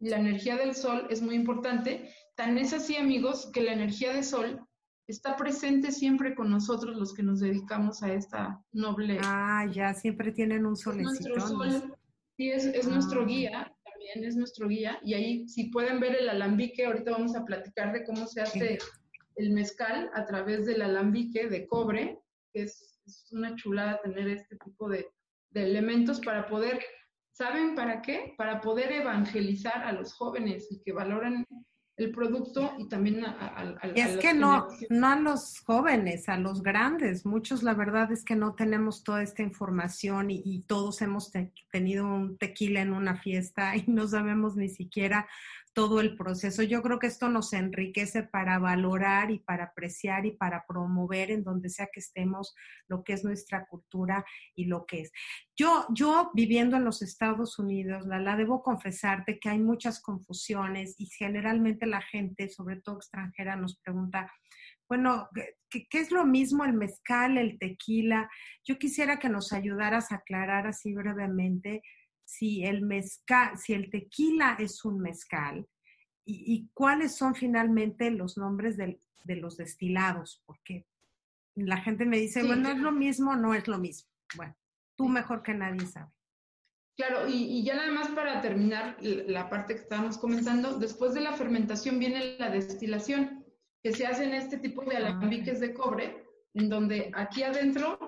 La 0.01 0.19
energía 0.19 0.57
del 0.57 0.75
sol 0.75 1.07
es 1.11 1.23
muy 1.23 1.35
importante. 1.35 2.13
Tan 2.37 2.59
es 2.59 2.73
así, 2.73 2.97
amigos, 2.97 3.51
que 3.53 3.63
la 3.63 3.73
energía 3.73 4.13
del 4.13 4.25
sol 4.25 4.61
está 5.07 5.37
presente 5.37 5.91
siempre 5.93 6.35
con 6.35 6.51
nosotros 6.51 6.97
los 6.97 7.13
que 7.13 7.23
nos 7.23 7.41
dedicamos 7.41 8.03
a 8.03 8.13
esta 8.13 8.63
noble 8.73 9.19
Ah, 9.23 9.67
ya 9.73 9.93
siempre 9.93 10.31
tienen 10.33 10.65
un 10.67 10.75
es 10.75 10.87
nuestro 10.87 11.41
solecito. 11.41 11.47
sol, 11.49 11.97
sí, 12.37 12.51
es, 12.51 12.65
es 12.67 12.87
nuestro 12.87 13.23
Ah. 13.23 13.27
guía, 13.27 13.77
también 14.01 14.29
es 14.29 14.37
nuestro 14.37 14.69
guía. 14.69 14.99
Y 15.05 15.15
ahí, 15.15 15.49
si 15.49 15.65
pueden 15.65 16.01
ver 16.01 16.17
el 16.17 16.29
alambique, 16.29 16.87
ahorita 16.87 17.11
vamos 17.11 17.37
a 17.37 17.45
platicar 17.45 17.93
de 17.93 18.05
cómo 18.05 18.27
se 18.27 18.41
hace 18.41 18.79
el 19.37 19.51
mezcal 19.51 20.11
a 20.15 20.25
través 20.27 20.67
del 20.67 20.83
alambique 20.83 21.49
de 21.49 21.67
cobre. 21.67 22.19
que 22.53 22.63
es, 22.63 22.87
una 23.33 23.57
chulada 23.57 24.01
tener 24.03 24.29
este 24.29 24.57
tipo 24.65 24.89
de, 24.89 25.09
de 25.51 25.65
elementos 25.65 26.21
para 26.21 26.47
poder, 26.47 26.81
¿saben 27.33 27.75
para 27.75 28.03
qué? 28.03 28.35
Para 28.39 28.61
poder 28.61 28.93
evangelizar 28.93 29.83
a 29.83 29.93
los 29.93 30.13
jóvenes 30.13 30.69
y 30.71 30.81
que 30.81 30.93
valoren 30.93 31.45
el 32.01 32.13
producto 32.13 32.73
y 32.79 32.89
también 32.89 33.25
a, 33.25 33.67
es 33.95 34.17
que 34.17 34.33
no, 34.33 34.69
no 34.89 35.07
a 35.07 35.17
los 35.17 35.61
jóvenes, 35.61 36.29
a 36.29 36.39
los 36.39 36.63
grandes. 36.63 37.27
Muchos, 37.27 37.63
la 37.63 37.75
verdad 37.75 38.11
es 38.11 38.25
que 38.25 38.37
no 38.37 38.55
tenemos 38.55 39.05
toda 39.05 39.23
esta 39.23 39.43
información 39.43 40.31
y, 40.31 40.61
todos 40.67 41.03
hemos 41.03 41.33
tenido 41.71 42.07
un 42.07 42.37
tequila 42.37 42.81
en 42.81 42.93
una 42.93 43.17
fiesta 43.17 43.77
y 43.77 43.85
no 43.87 44.07
sabemos 44.07 44.57
ni 44.57 44.69
siquiera 44.69 45.29
todo 45.73 46.01
el 46.01 46.17
proceso. 46.17 46.63
Yo 46.63 46.83
creo 46.83 46.99
que 46.99 47.07
esto 47.07 47.29
nos 47.29 47.53
enriquece 47.53 48.23
para 48.23 48.59
valorar 48.59 49.31
y 49.31 49.39
para 49.39 49.65
apreciar 49.65 50.27
y 50.27 50.33
para 50.33 50.65
promover 50.67 51.31
en 51.31 51.45
donde 51.45 51.69
sea 51.69 51.89
que 51.93 52.01
estemos 52.01 52.55
lo 52.89 53.05
que 53.05 53.13
es 53.13 53.25
nuestra 53.25 53.67
cultura 53.67 54.25
y 54.55 54.65
lo 54.65 54.85
que 54.87 55.03
es. 55.03 55.13
Yo, 55.57 55.87
yo 55.91 56.31
viviendo 56.35 56.77
en 56.77 56.85
los 56.85 57.03
Estados 57.03 57.59
Unidos, 57.59 58.07
la, 58.07 58.37
debo 58.37 58.63
confesarte 58.63 59.39
que 59.39 59.49
hay 59.49 59.59
muchas 59.59 60.01
confusiones 60.01 60.95
y 60.99 61.07
generalmente 61.07 61.87
la 61.87 62.03
gente, 62.03 62.49
sobre 62.49 62.81
todo 62.81 62.97
extranjera, 62.97 63.57
nos 63.57 63.77
pregunta, 63.79 64.33
bueno, 64.89 65.29
¿qué, 65.71 65.87
¿qué, 65.89 66.01
es 66.01 66.11
lo 66.11 66.27
mismo 66.27 66.65
el 66.65 66.73
mezcal, 66.73 67.39
el 67.39 67.59
tequila? 67.59 68.29
Yo 68.65 68.77
quisiera 68.77 69.21
que 69.21 69.29
nos 69.29 69.53
ayudaras 69.53 70.11
a 70.11 70.17
aclarar 70.17 70.67
así 70.67 70.93
brevemente 70.95 71.83
si 72.31 72.65
el 72.65 72.83
mezcal, 72.83 73.59
si 73.59 73.73
el 73.73 73.91
tequila 73.91 74.57
es 74.61 74.85
un 74.85 75.01
mezcal 75.01 75.67
y, 76.25 76.69
cuáles 76.75 77.17
son 77.17 77.35
finalmente 77.35 78.09
los 78.13 78.39
nombres 78.39 78.77
de, 78.77 79.01
los 79.25 79.57
destilados, 79.57 80.41
porque 80.47 80.87
la 81.57 81.79
gente 81.79 82.07
me 82.07 82.19
dice, 82.19 82.45
bueno, 82.45 82.71
es 82.71 82.79
lo 82.79 82.93
mismo, 82.93 83.35
no 83.35 83.53
es 83.53 83.67
lo 83.67 83.79
mismo. 83.79 84.09
Bueno, 84.37 84.55
tú 84.97 85.09
mejor 85.09 85.43
que 85.43 85.55
nadie 85.55 85.85
sabe. 85.87 86.13
Claro, 86.97 87.29
y, 87.29 87.59
y, 87.59 87.65
ya 87.65 87.75
nada 87.75 87.91
más 87.91 88.09
para 88.11 88.41
terminar 88.41 88.97
la 89.01 89.51
parte 89.51 89.75
que 89.75 89.81
estábamos 89.81 90.17
comentando, 90.17 90.79
después 90.79 91.15
de 91.15 91.23
la 91.23 91.33
fermentación 91.33 91.99
viene 91.99 92.37
la 92.39 92.51
destilación, 92.51 93.45
que 93.83 93.93
se 93.93 94.07
hace 94.07 94.25
en 94.25 94.35
este 94.35 94.59
tipo 94.59 94.85
de 94.85 94.97
ah, 94.97 94.99
alambiques 94.99 95.59
de 95.59 95.75
cobre, 95.75 96.25
en 96.55 96.69
donde 96.69 97.11
aquí 97.15 97.43
adentro 97.43 97.99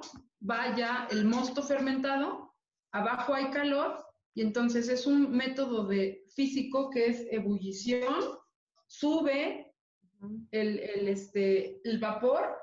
va 0.49 0.77
ya 0.77 1.09
el 1.11 1.25
mosto 1.25 1.63
fermentado, 1.63 2.55
abajo 2.93 3.35
hay 3.35 3.51
calor 3.51 4.12
y 4.35 4.43
entonces 4.43 4.89
es 4.89 5.07
un 5.07 5.31
método 5.31 5.87
de 5.87 6.25
físico 6.35 6.91
que 6.91 7.07
es 7.07 7.27
ebullición, 7.31 8.23
sube 8.87 9.75
el, 10.51 10.79
este, 11.09 11.81
el 11.89 11.99
vapor 11.99 12.57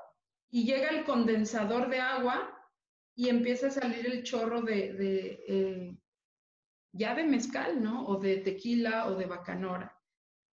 y 0.50 0.64
llega 0.64 0.88
el 0.88 1.04
condensador 1.04 1.88
de 1.88 2.00
agua 2.00 2.56
y 3.14 3.28
empieza 3.28 3.68
a 3.68 3.70
salir 3.70 4.06
el 4.06 4.22
chorro 4.22 4.62
de, 4.62 5.44
eh, 5.46 5.96
ya 6.92 7.14
de 7.14 7.24
mezcal, 7.24 7.82
¿no? 7.82 8.06
O 8.06 8.18
de 8.18 8.38
tequila 8.38 9.06
o 9.08 9.14
de 9.14 9.26
bacanora. 9.26 9.96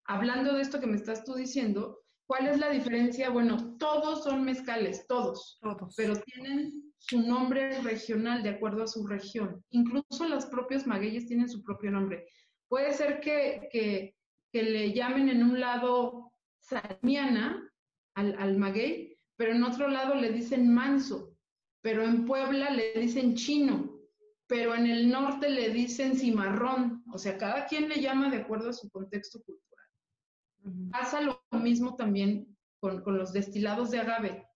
Hablando 0.05 0.53
de 0.53 0.61
esto 0.61 0.79
que 0.79 0.87
me 0.87 0.97
estás 0.97 1.23
tú 1.23 1.33
diciendo, 1.33 2.03
¿cuál 2.27 2.47
es 2.47 2.59
la 2.59 2.69
diferencia? 2.69 3.29
Bueno, 3.29 3.77
todos 3.77 4.23
son 4.23 4.43
mezcales, 4.43 5.07
todos, 5.07 5.57
todos. 5.61 5.95
pero 5.95 6.15
tienen 6.17 6.86
su 7.09 7.21
nombre 7.21 7.81
regional 7.81 8.43
de 8.43 8.49
acuerdo 8.49 8.83
a 8.83 8.87
su 8.87 9.07
región. 9.07 9.63
Incluso 9.69 10.27
los 10.27 10.45
propios 10.45 10.85
magueyes 10.85 11.27
tienen 11.27 11.49
su 11.49 11.63
propio 11.63 11.91
nombre. 11.91 12.25
Puede 12.67 12.93
ser 12.93 13.19
que, 13.21 13.69
que, 13.71 14.13
le 14.51 14.91
llamen 14.91 15.29
en 15.29 15.43
un 15.43 15.59
lado 15.59 16.33
salmiana 16.59 17.71
al, 18.15 18.35
al 18.39 18.57
maguey, 18.57 19.15
pero 19.35 19.51
en 19.51 19.63
otro 19.63 19.87
lado 19.87 20.15
le 20.15 20.31
dicen 20.31 20.73
manso, 20.73 21.37
pero 21.81 22.03
en 22.03 22.25
Puebla 22.25 22.71
le 22.71 22.93
dicen 22.93 23.35
chino, 23.35 24.01
pero 24.47 24.73
en 24.73 24.87
el 24.87 25.11
norte 25.11 25.47
le 25.47 25.69
dicen 25.69 26.17
cimarrón. 26.17 27.03
O 27.13 27.19
sea, 27.19 27.37
cada 27.37 27.67
quien 27.67 27.87
le 27.87 28.01
llama 28.01 28.31
de 28.31 28.37
acuerdo 28.37 28.71
a 28.71 28.73
su 28.73 28.89
contexto 28.89 29.43
cultural. 29.43 30.89
Pasa 30.91 31.21
lo 31.21 31.39
mismo 31.51 31.95
también 31.95 32.57
con, 32.79 33.03
con 33.03 33.15
los 33.15 33.31
destilados 33.31 33.91
de 33.91 33.99
agave 33.99 34.46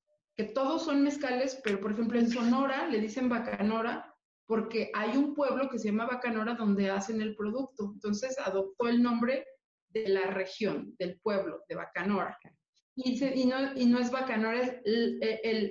que 0.42 0.54
todos 0.54 0.86
son 0.86 1.04
mezcales, 1.04 1.60
pero 1.64 1.80
por 1.80 1.92
ejemplo 1.92 2.18
en 2.18 2.32
Sonora 2.32 2.88
le 2.88 3.00
dicen 3.00 3.30
bacanora 3.30 4.12
porque 4.48 4.90
hay 4.96 5.16
un 5.16 5.36
pueblo 5.36 5.70
que 5.70 5.78
se 5.78 5.90
llama 5.90 6.08
Bacanora 6.08 6.56
donde 6.56 6.90
hacen 6.90 7.22
el 7.22 7.36
producto. 7.36 7.92
Entonces 7.94 8.38
adoptó 8.40 8.90
el 8.90 9.02
nombre 9.02 9.46
de 9.90 10.10
la 10.10 10.26
región, 10.32 10.96
del 10.98 11.20
pueblo, 11.22 11.64
de 11.70 11.76
Bacanora. 11.76 12.38
Y, 12.96 13.24
y, 13.24 13.46
no, 13.46 13.74
y 13.76 13.86
no, 13.86 14.00
es 14.00 14.12
Bacanora, 14.12 14.62
es 14.62 14.82
el, 14.84 15.20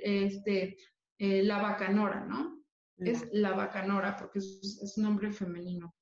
este, 0.03 0.79
eh, 1.19 1.43
la 1.43 1.61
Bacanora, 1.61 2.25
¿no? 2.25 2.63
Es 2.97 3.29
la 3.33 3.53
Bacanora 3.53 4.17
porque 4.17 4.39
es, 4.39 4.81
es 4.83 4.97
nombre 4.97 5.33
femenino. 5.33 5.95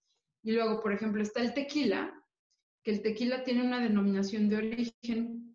Y 0.44 0.52
luego, 0.52 0.80
por 0.80 0.92
ejemplo, 0.92 1.22
está 1.22 1.40
el 1.40 1.54
tequila, 1.54 2.14
que 2.84 2.92
el 2.92 3.02
tequila 3.02 3.42
tiene 3.42 3.64
una 3.64 3.80
denominación 3.80 4.48
de 4.48 4.56
origen 4.56 5.47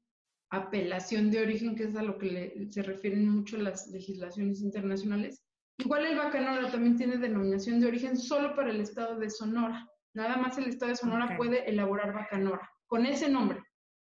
apelación 0.54 1.32
de 1.32 1.42
origen, 1.42 1.76
que 1.76 1.86
es 1.86 1.96
a 1.96 2.04
lo 2.04 2.18
que 2.18 2.68
se 2.70 2.84
refieren 2.84 3.28
mucho 3.28 3.58
las 3.58 3.88
legislaciones 3.88 4.62
internacionales. 4.62 5.44
Igual 5.80 6.06
el 6.06 6.18
bacanora 6.18 6.72
también 6.72 6.96
tiene 6.96 7.18
denominación 7.18 7.80
de 7.80 7.88
origen 7.88 8.16
solo 8.16 8.56
para 8.56 8.70
el 8.70 8.80
estado 8.80 9.18
de 9.18 9.30
Sonora. 9.32 9.90
Nada 10.14 10.38
más 10.38 10.58
el 10.60 10.68
estado 10.68 10.92
de 10.92 10.96
Sonora 10.96 11.36
puede 11.36 11.68
elaborar 11.68 12.14
bacanora 12.14 12.70
con 12.86 13.06
ese 13.08 13.30
nombre. 13.30 13.64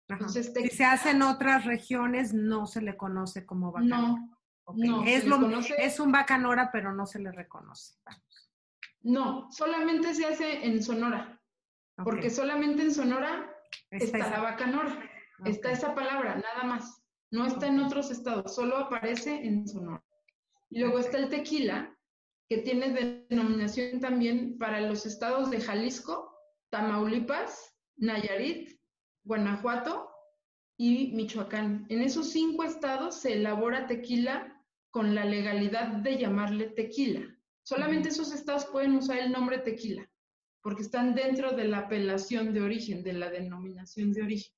Entonces, 0.08 0.52
si 0.54 0.68
se 0.68 0.84
hace 0.84 1.10
en 1.10 1.22
otras 1.22 1.64
regiones, 1.64 2.34
no 2.34 2.66
se 2.66 2.82
le 2.82 2.96
conoce 2.96 3.46
como 3.46 3.72
bacanora. 3.72 4.22
No, 4.74 5.04
es, 5.04 5.24
es 5.78 6.00
un 6.00 6.12
bacanora, 6.12 6.70
pero 6.70 6.92
no 6.92 7.06
se 7.06 7.18
le 7.18 7.32
reconoce. 7.32 7.94
No, 9.00 9.50
solamente 9.50 10.14
se 10.14 10.26
hace 10.26 10.66
en 10.66 10.82
Sonora, 10.82 11.40
porque 12.04 12.28
solamente 12.28 12.82
en 12.82 12.92
Sonora 12.92 13.50
está 13.90 14.18
la 14.18 14.40
bacanora. 14.40 15.05
Está 15.44 15.70
esa 15.70 15.94
palabra, 15.94 16.36
nada 16.36 16.64
más. 16.64 17.02
No 17.30 17.46
está 17.46 17.66
en 17.66 17.80
otros 17.80 18.10
estados, 18.10 18.54
solo 18.54 18.78
aparece 18.78 19.44
en 19.44 19.68
Sonora. 19.68 20.04
Y 20.70 20.80
luego 20.80 20.98
está 20.98 21.18
el 21.18 21.28
tequila, 21.28 21.96
que 22.48 22.58
tiene 22.58 23.26
denominación 23.28 24.00
también 24.00 24.56
para 24.58 24.80
los 24.80 25.04
estados 25.04 25.50
de 25.50 25.60
Jalisco, 25.60 26.32
Tamaulipas, 26.70 27.74
Nayarit, 27.96 28.80
Guanajuato 29.24 30.08
y 30.78 31.12
Michoacán. 31.12 31.86
En 31.88 32.02
esos 32.02 32.30
cinco 32.30 32.62
estados 32.62 33.20
se 33.20 33.34
elabora 33.34 33.86
tequila 33.86 34.62
con 34.90 35.14
la 35.14 35.24
legalidad 35.24 35.88
de 35.88 36.16
llamarle 36.16 36.68
tequila. 36.68 37.36
Solamente 37.62 38.08
esos 38.10 38.32
estados 38.32 38.64
pueden 38.66 38.96
usar 38.96 39.18
el 39.18 39.32
nombre 39.32 39.58
tequila, 39.58 40.08
porque 40.62 40.82
están 40.82 41.14
dentro 41.14 41.52
de 41.52 41.64
la 41.64 41.78
apelación 41.78 42.54
de 42.54 42.62
origen, 42.62 43.02
de 43.02 43.12
la 43.12 43.28
denominación 43.28 44.12
de 44.12 44.22
origen 44.22 44.55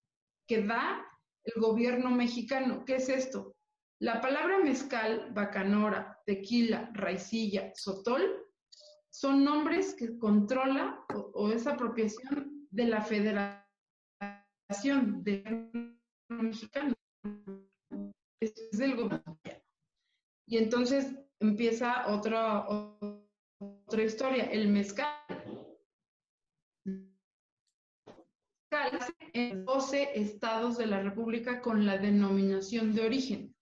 que 0.48 0.62
da 0.62 1.06
el 1.44 1.60
gobierno 1.60 2.10
mexicano. 2.10 2.84
¿Qué 2.84 2.96
es 2.96 3.08
esto? 3.08 3.54
La 4.00 4.20
palabra 4.20 4.58
mezcal, 4.58 5.30
bacanora, 5.32 6.20
tequila, 6.24 6.90
raicilla, 6.94 7.72
sotol, 7.74 8.44
son 9.10 9.44
nombres 9.44 9.94
que 9.94 10.18
controla 10.18 11.04
o, 11.34 11.50
es 11.50 11.66
apropiación 11.66 12.66
de 12.70 12.84
la 12.84 13.02
federación 13.02 13.64
de 15.22 15.42
mexicano. 16.28 16.94
Es 18.40 18.70
del 18.72 18.96
gobierno. 18.96 19.38
Y 20.46 20.58
entonces 20.58 21.14
empieza 21.40 22.06
otra, 22.08 22.66
otra 22.68 24.02
historia. 24.02 24.44
El 24.44 24.68
mezcal 24.68 25.18
en 29.38 29.64
12 29.64 30.10
estados 30.14 30.78
de 30.78 30.86
la 30.86 31.00
República 31.02 31.60
con 31.60 31.86
la 31.86 31.98
denominación 31.98 32.94
de 32.94 33.06
origen. 33.06 33.54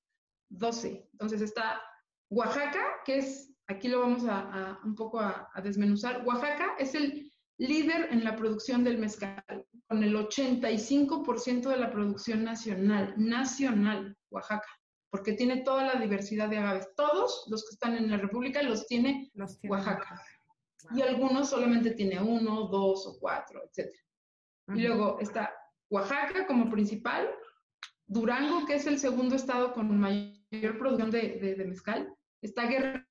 12. 0.49 1.09
Entonces 1.13 1.43
está 1.43 1.83
Oaxaca, 2.31 2.85
que 3.05 3.19
es, 3.19 3.53
aquí 3.67 3.89
lo 3.89 4.01
vamos 4.01 4.25
a, 4.29 4.79
un 4.85 4.95
poco 4.95 5.21
a, 5.21 5.51
desmenuzar. 5.63 6.25
Oaxaca 6.27 6.77
es 6.79 6.95
el 6.95 7.31
líder 7.59 8.09
en 8.11 8.25
la 8.25 8.37
producción 8.37 8.85
del 8.85 8.99
mezcal, 8.99 9.43
con 9.89 10.03
el 10.03 10.15
85% 10.15 11.69
de 11.69 11.77
la 11.77 11.91
producción 11.91 12.45
nacional, 12.45 13.15
nacional, 13.17 14.17
Oaxaca, 14.31 14.69
porque 15.11 15.35
tiene 15.35 15.63
toda 15.63 15.85
la 15.85 16.01
diversidad 16.01 16.49
de 16.49 16.59
agaves. 16.59 16.89
Todos 16.97 17.45
los 17.49 17.65
que 17.65 17.75
están 17.75 17.97
en 17.97 18.11
la 18.11 18.17
República 18.17 18.63
los 18.63 18.87
tiene, 18.87 19.31
los 19.35 19.59
Oaxaca. 19.69 20.21
Y 20.95 21.03
algunos 21.03 21.51
solamente 21.51 21.93
tiene 21.93 22.21
uno, 22.21 22.69
dos 22.69 23.07
o 23.07 23.19
cuatro, 23.19 23.63
etcétera. 23.65 24.03
Y 24.75 24.83
luego 24.83 25.19
está 25.21 25.55
Oaxaca 25.91 26.47
como 26.47 26.71
principal, 26.71 27.29
Durango, 28.07 28.67
que 28.67 28.75
es 28.75 28.87
el 28.87 28.99
segundo 28.99 29.37
estado 29.37 29.73
con 29.73 29.99
mayor 29.99 30.79
producción 30.79 31.11
de, 31.11 31.65
mezcal, 31.67 32.13
está 32.43 32.67
Guerrero 32.67 33.07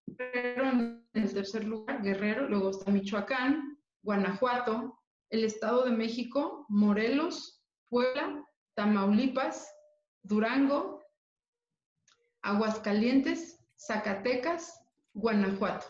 en 0.69 1.05
el 1.13 1.33
tercer 1.33 1.65
lugar, 1.65 2.01
Guerrero, 2.01 2.47
luego 2.47 2.69
está 2.69 2.91
Michoacán, 2.91 3.77
Guanajuato, 4.03 5.01
el 5.29 5.43
Estado 5.43 5.85
de 5.85 5.91
México, 5.91 6.65
Morelos, 6.69 7.63
Puebla, 7.89 8.45
Tamaulipas, 8.75 9.73
Durango, 10.23 11.03
Aguascalientes 12.41 13.59
Zacatecas, 13.77 14.81
Guanajuato. 15.13 15.88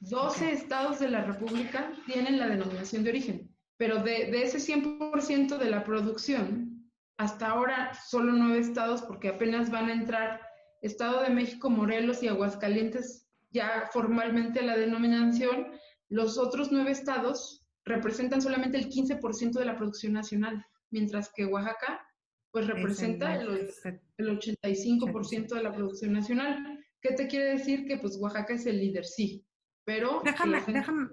12 0.00 0.52
estados 0.52 0.98
de 0.98 1.08
la 1.08 1.24
República 1.24 1.92
tienen 2.06 2.38
la 2.38 2.48
denominación 2.48 3.04
de 3.04 3.10
origen, 3.10 3.51
pero 3.82 4.00
de, 4.00 4.26
de 4.26 4.44
ese 4.44 4.58
100% 4.58 5.58
de 5.58 5.68
la 5.68 5.82
producción, 5.82 6.88
hasta 7.16 7.48
ahora 7.48 7.92
solo 8.08 8.30
nueve 8.30 8.60
estados, 8.60 9.02
porque 9.02 9.30
apenas 9.30 9.72
van 9.72 9.88
a 9.88 9.92
entrar 9.92 10.40
Estado 10.82 11.20
de 11.20 11.30
México, 11.30 11.68
Morelos 11.68 12.22
y 12.22 12.28
Aguascalientes 12.28 13.26
ya 13.50 13.90
formalmente 13.92 14.60
a 14.60 14.66
la 14.66 14.76
denominación, 14.76 15.72
los 16.08 16.38
otros 16.38 16.70
nueve 16.70 16.92
estados 16.92 17.66
representan 17.84 18.40
solamente 18.40 18.78
el 18.78 18.88
15% 18.88 19.50
de 19.50 19.64
la 19.64 19.76
producción 19.76 20.12
nacional, 20.12 20.64
mientras 20.92 21.32
que 21.34 21.46
Oaxaca 21.46 22.06
pues 22.52 22.68
representa 22.68 23.34
el, 23.34 23.68
el 24.16 24.38
85% 24.38 25.56
de 25.56 25.62
la 25.64 25.74
producción 25.74 26.12
nacional. 26.12 26.78
¿Qué 27.00 27.14
te 27.14 27.26
quiere 27.26 27.56
decir? 27.56 27.84
Que 27.88 27.96
pues 27.96 28.16
Oaxaca 28.20 28.54
es 28.54 28.64
el 28.64 28.78
líder, 28.78 29.04
sí, 29.04 29.44
pero... 29.84 30.22
Déjame, 30.24 30.62
déjame, 30.68 31.08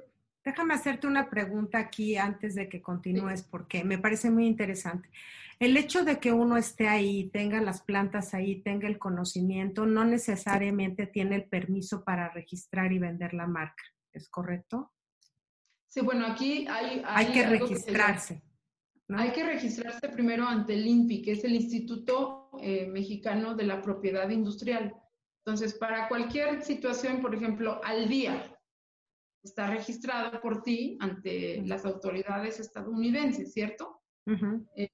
déjame 0.49 0.73
hacerte 0.73 1.05
una 1.05 1.29
pregunta 1.29 1.77
aquí 1.77 2.17
antes 2.17 2.55
de 2.55 2.67
que 2.67 2.81
continúes, 2.81 3.43
porque 3.43 3.83
me 3.83 3.99
parece 3.99 4.31
muy 4.31 4.47
interesante. 4.47 5.09
El 5.59 5.77
hecho 5.77 6.03
de 6.03 6.19
que 6.19 6.31
uno 6.31 6.57
esté 6.57 6.87
ahí, 6.87 7.29
tenga 7.29 7.61
las 7.61 7.83
plantas 7.83 8.33
ahí, 8.33 8.61
tenga 8.61 8.87
el 8.87 8.97
conocimiento, 8.97 9.85
no 9.85 10.05
necesariamente 10.05 11.05
tiene 11.05 11.35
el 11.35 11.43
permiso 11.43 12.03
para 12.03 12.29
registrar 12.29 12.91
y 12.91 12.97
vender 12.97 13.35
la 13.35 13.45
marca, 13.45 13.83
¿es 14.11 14.27
correcto? 14.27 14.91
Sí, 15.87 16.01
bueno, 16.01 16.25
aquí 16.25 16.65
hay... 16.67 17.03
Hay, 17.05 17.27
que 17.27 17.45
registrarse. 17.45 18.41
Hay 19.09 19.31
que 19.31 19.43
registrarse 19.43 20.09
primero 20.09 20.47
ante 20.47 20.73
el 20.73 20.87
INPI, 20.87 21.21
que 21.21 21.33
es 21.33 21.43
el 21.43 21.53
Instituto 21.53 22.49
eh, 22.59 22.87
Mexicano 22.87 23.53
de 23.53 23.65
la 23.65 23.81
Propiedad 23.83 24.29
Industrial. 24.29 24.95
Entonces, 25.45 25.75
para 25.75 26.07
cualquier 26.07 26.63
situación, 26.63 27.21
por 27.21 27.35
ejemplo, 27.35 27.81
al 27.83 28.07
día, 28.07 28.48
está 29.43 29.67
registrado 29.67 30.39
por 30.41 30.61
ti 30.63 30.97
ante 30.99 31.61
las 31.65 31.85
autoridades 31.85 32.59
estadounidenses, 32.59 33.53
¿cierto? 33.53 34.01
Eh, 34.75 34.89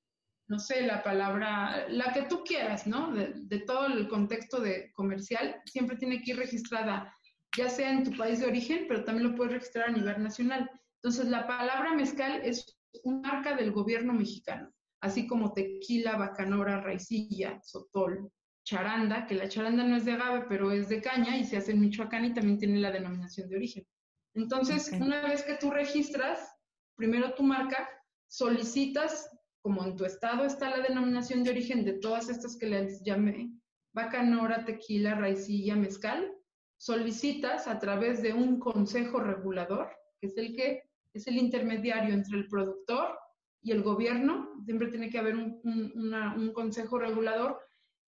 no 0.48 0.60
sé, 0.60 0.86
la 0.86 1.04
palabra, 1.04 1.88
la 1.90 2.14
que 2.14 2.24
tú 2.24 2.44
quieras, 2.44 2.88
¿no? 2.88 3.12
De, 3.12 3.60
todo 3.62 3.88
el 3.88 4.08
contexto 4.08 4.60
de 4.60 4.92
comercial, 4.94 5.62
siempre 5.66 5.98
tiene 5.98 6.22
que 6.22 6.32
ir 6.32 6.38
registrada, 6.38 7.14
ya 7.58 7.70
sea 7.70 7.92
en 7.92 8.04
tu 8.04 8.16
país 8.16 8.40
de 8.40 8.48
origen, 8.48 8.86
pero 8.88 9.04
también 9.04 9.30
lo 9.30 9.36
puedes 9.36 9.54
registrar 9.54 9.90
a 9.90 9.92
nivel 9.92 10.22
nacional. 10.22 10.70
Entonces, 11.02 11.28
la 11.28 11.48
palabra 11.48 11.94
mezcal 11.94 12.42
es 12.44 12.78
una 13.04 13.34
marca 13.34 13.56
del 13.56 13.72
gobierno 13.72 14.14
mexicano, 14.14 14.72
así 15.02 15.28
como 15.28 15.54
tequila, 15.54 16.16
bacanora, 16.16 16.82
raicilla, 16.82 17.60
sotol, 17.64 18.32
charanda, 18.64 19.26
que 19.26 19.36
la 19.36 19.50
charanda 19.50 19.84
no 19.84 19.96
es 19.96 20.06
de 20.06 20.14
agave, 20.14 20.46
pero 20.48 20.72
es 20.72 20.90
de 20.90 21.02
caña 21.02 21.38
y 21.38 21.44
se 21.44 21.58
hace 21.58 21.72
en 21.72 21.82
Michoacán 21.82 22.26
y 22.26 22.34
también 22.34 22.58
tiene 22.58 22.80
la 22.80 22.92
denominación 22.92 23.50
de 23.50 23.56
origen. 23.58 23.86
Entonces, 24.36 24.91
una 24.91 25.21
vez 25.21 25.43
que 25.43 25.56
tú 25.56 25.71
registras, 25.71 26.54
primero 26.95 27.34
tu 27.34 27.43
marca, 27.43 27.89
solicitas, 28.28 29.30
como 29.62 29.84
en 29.84 29.95
tu 29.95 30.06
estado 30.06 30.45
está 30.45 30.69
la 30.69 30.84
denominación 30.86 31.43
de 31.43 31.52
origen 31.52 31.86
de 31.86 31.93
todas 31.93 32.30
estas 32.30 32.58
que 32.58 32.67
les 32.67 33.02
llamé, 33.04 33.50
bacanora, 33.93 34.65
tequila, 34.65 35.15
raicilla, 35.15 35.76
mezcal, 35.78 36.32
solicitas 36.78 37.67
a 37.67 37.80
través 37.80 38.21
de 38.21 38.34
un 38.34 38.60
consejo 38.60 39.21
regulador, 39.21 39.89
que 40.19 40.28
es 40.28 40.38
el 40.38 40.54
que 40.54 40.84
es 41.13 41.28
el 41.28 41.38
intermediario 41.38 42.13
entre 42.13 42.38
el 42.38 42.50
productor 42.50 43.17
y 43.62 43.71
el 43.71 43.84
gobierno, 43.84 44.52
siempre 44.65 44.89
tiene 44.89 45.10
que 45.10 45.17
haber 45.17 45.36
un, 45.38 45.62
un 45.63 46.54
consejo 46.54 47.00
regulador 47.00 47.58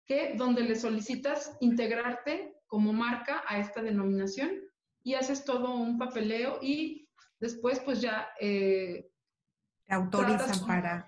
que 0.04 0.34
donde 0.36 0.62
le 0.62 0.76
solicitas 0.76 1.56
integrarte 1.60 2.56
como 2.66 2.92
marca 2.92 3.42
a 3.48 3.58
esta 3.58 3.82
denominación 3.82 4.69
y 5.02 5.14
haces 5.14 5.44
todo 5.44 5.74
un 5.74 5.98
papeleo 5.98 6.58
y 6.62 7.08
después 7.38 7.80
pues 7.80 8.00
ya... 8.00 8.28
Eh, 8.40 9.10
Te 9.86 9.94
autorizan 9.94 10.66
para... 10.66 11.06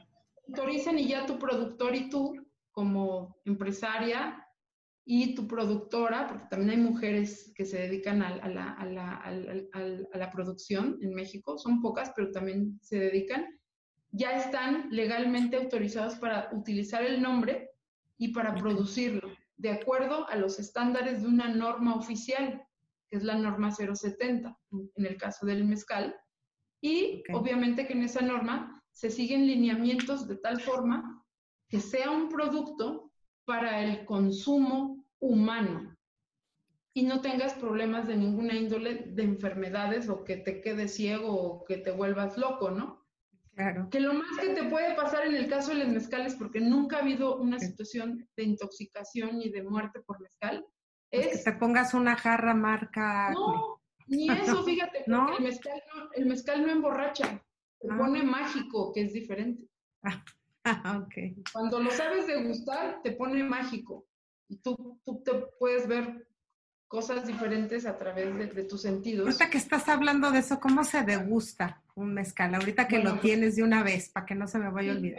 Autorizan 0.48 0.98
y 0.98 1.09
ya 1.09 1.26
tu 1.26 1.38
productor 1.38 1.94
y 1.94 2.09
tú 2.09 2.35
como 2.72 3.37
empresaria 3.44 4.42
y 5.05 5.35
tu 5.35 5.46
productora, 5.48 6.28
porque 6.28 6.46
también 6.48 6.70
hay 6.70 6.76
mujeres 6.76 7.52
que 7.55 7.64
se 7.64 7.78
dedican 7.78 8.22
a, 8.22 8.37
la, 8.48 8.72
a, 8.72 8.87
la, 8.87 9.16
a, 9.16 10.16
la, 10.16 10.31
producción 10.31 10.98
en 11.02 11.12
México, 11.12 11.59
son 11.59 11.83
pocas, 11.83 12.12
pero 12.14 12.31
también 12.31 12.78
se 12.83 12.98
dedican, 12.98 13.46
ya 14.12 14.37
están 14.37 14.88
legalmente 14.90 15.57
autorizados 15.57 16.14
para 16.16 16.50
utilizar 16.52 17.02
el 17.02 17.20
nombre 17.20 17.70
y 18.16 18.28
para 18.28 18.55
producirlo, 18.55 19.28
de 19.57 19.70
acuerdo 19.70 20.28
a 20.28 20.37
los 20.37 20.61
estándares 20.61 21.22
de 21.22 21.28
una 21.28 21.48
norma 21.48 21.96
oficial 21.96 22.62
que 23.12 23.18
es 23.18 23.25
la 23.25 23.35
norma 23.35 23.70
070 23.70 24.59
en 24.70 25.05
el 25.05 25.18
caso 25.18 25.44
del 25.44 25.66
mezcal. 25.66 26.16
Y 26.81 27.22
obviamente 27.31 27.87
que 27.87 27.92
en 27.92 28.05
esa 28.05 28.22
norma 28.22 28.83
se 28.90 29.11
siguen 29.11 29.46
lineamientos 29.46 30.27
de 30.27 30.37
tal 30.37 30.59
forma 30.62 31.22
que 31.68 31.79
sea 31.79 32.11
un 32.11 32.31
producto 32.31 33.12
para 33.44 33.85
el 33.85 34.07
consumo 34.07 35.05
humano 35.20 35.94
y 36.94 37.03
no 37.03 37.20
tengas 37.20 37.53
problemas 37.53 38.09
de 38.09 38.16
ninguna 38.16 38.55
índole 38.55 38.94
de 38.94 39.25
enfermedades 39.25 40.09
o 40.09 40.25
que 40.25 40.38
te 40.38 40.62
quedes 40.62 40.94
ciego 40.94 41.35
o 41.35 41.64
que 41.64 41.77
te 41.77 41.90
vuelvas 41.90 42.38
loco, 42.38 42.70
¿no? 42.70 43.07
Claro. 43.55 43.90
Que 43.90 44.01
lo 44.01 44.14
más 44.14 44.38
que 44.40 44.55
te 44.55 44.64
puede 44.70 44.94
pasar 44.94 45.27
en 45.27 45.35
el 45.35 45.51
caso 45.51 45.72
de 45.72 45.85
los 45.85 45.88
mezcales, 45.88 46.35
porque 46.37 46.62
nunca 46.62 46.96
ha 46.96 47.01
habido 47.01 47.37
una 47.37 47.59
situación 47.59 48.27
de 48.38 48.44
intoxicación 48.44 49.42
y 49.42 49.51
de 49.51 49.62
muerte 49.62 50.01
por 50.01 50.18
mezcal, 50.18 50.64
pues 51.12 51.44
que 51.44 51.51
te 51.51 51.53
pongas 51.59 51.94
una 51.94 52.16
jarra 52.16 52.55
marca. 52.55 53.31
No, 53.33 53.81
ni 54.07 54.29
eso, 54.31 54.64
fíjate, 54.64 55.05
¿No? 55.07 55.37
el, 55.37 55.44
mezcal 55.44 55.83
no, 55.94 56.12
el 56.14 56.27
mezcal 56.27 56.66
no 56.66 56.72
emborracha, 56.72 57.42
te 57.81 57.88
ah. 57.90 57.96
pone 57.98 58.22
mágico, 58.22 58.92
que 58.92 59.03
es 59.03 59.12
diferente. 59.12 59.66
Ah, 60.64 61.03
okay. 61.05 61.35
Cuando 61.53 61.81
lo 61.81 61.90
sabes 61.90 62.29
degustar, 62.29 63.03
te 63.03 63.11
pone 63.11 63.42
mágico. 63.42 64.07
Y 64.46 64.59
tú, 64.59 65.01
tú 65.05 65.20
te 65.25 65.33
puedes 65.59 65.88
ver 65.88 66.25
cosas 66.87 67.27
diferentes 67.27 67.85
a 67.85 67.98
través 67.98 68.55
de, 68.55 68.62
tus 68.62 68.83
sentidos. 68.83 69.27
Ahorita 69.27 69.51
que 69.51 69.59
estás 69.59 69.88
hablando 69.88 70.31
de 70.31 70.38
eso, 70.38 70.61
¿cómo 70.61 70.85
se 70.85 71.03
degusta 71.03 71.83
un 71.96 72.14
mezcal? 72.14 72.55
Ahorita 72.55 72.87
que 72.87 72.98
lo 72.98 73.11
pues 73.11 73.22
tienes 73.22 73.57
de 73.57 73.64
una 73.64 73.83
vez, 73.83 74.11
para 74.11 74.25
que 74.25 74.37
no 74.37 74.46
se 74.46 74.61
me 74.61 74.70
vaya 74.70 74.92
a 74.92 74.94
olvidar. 74.94 75.18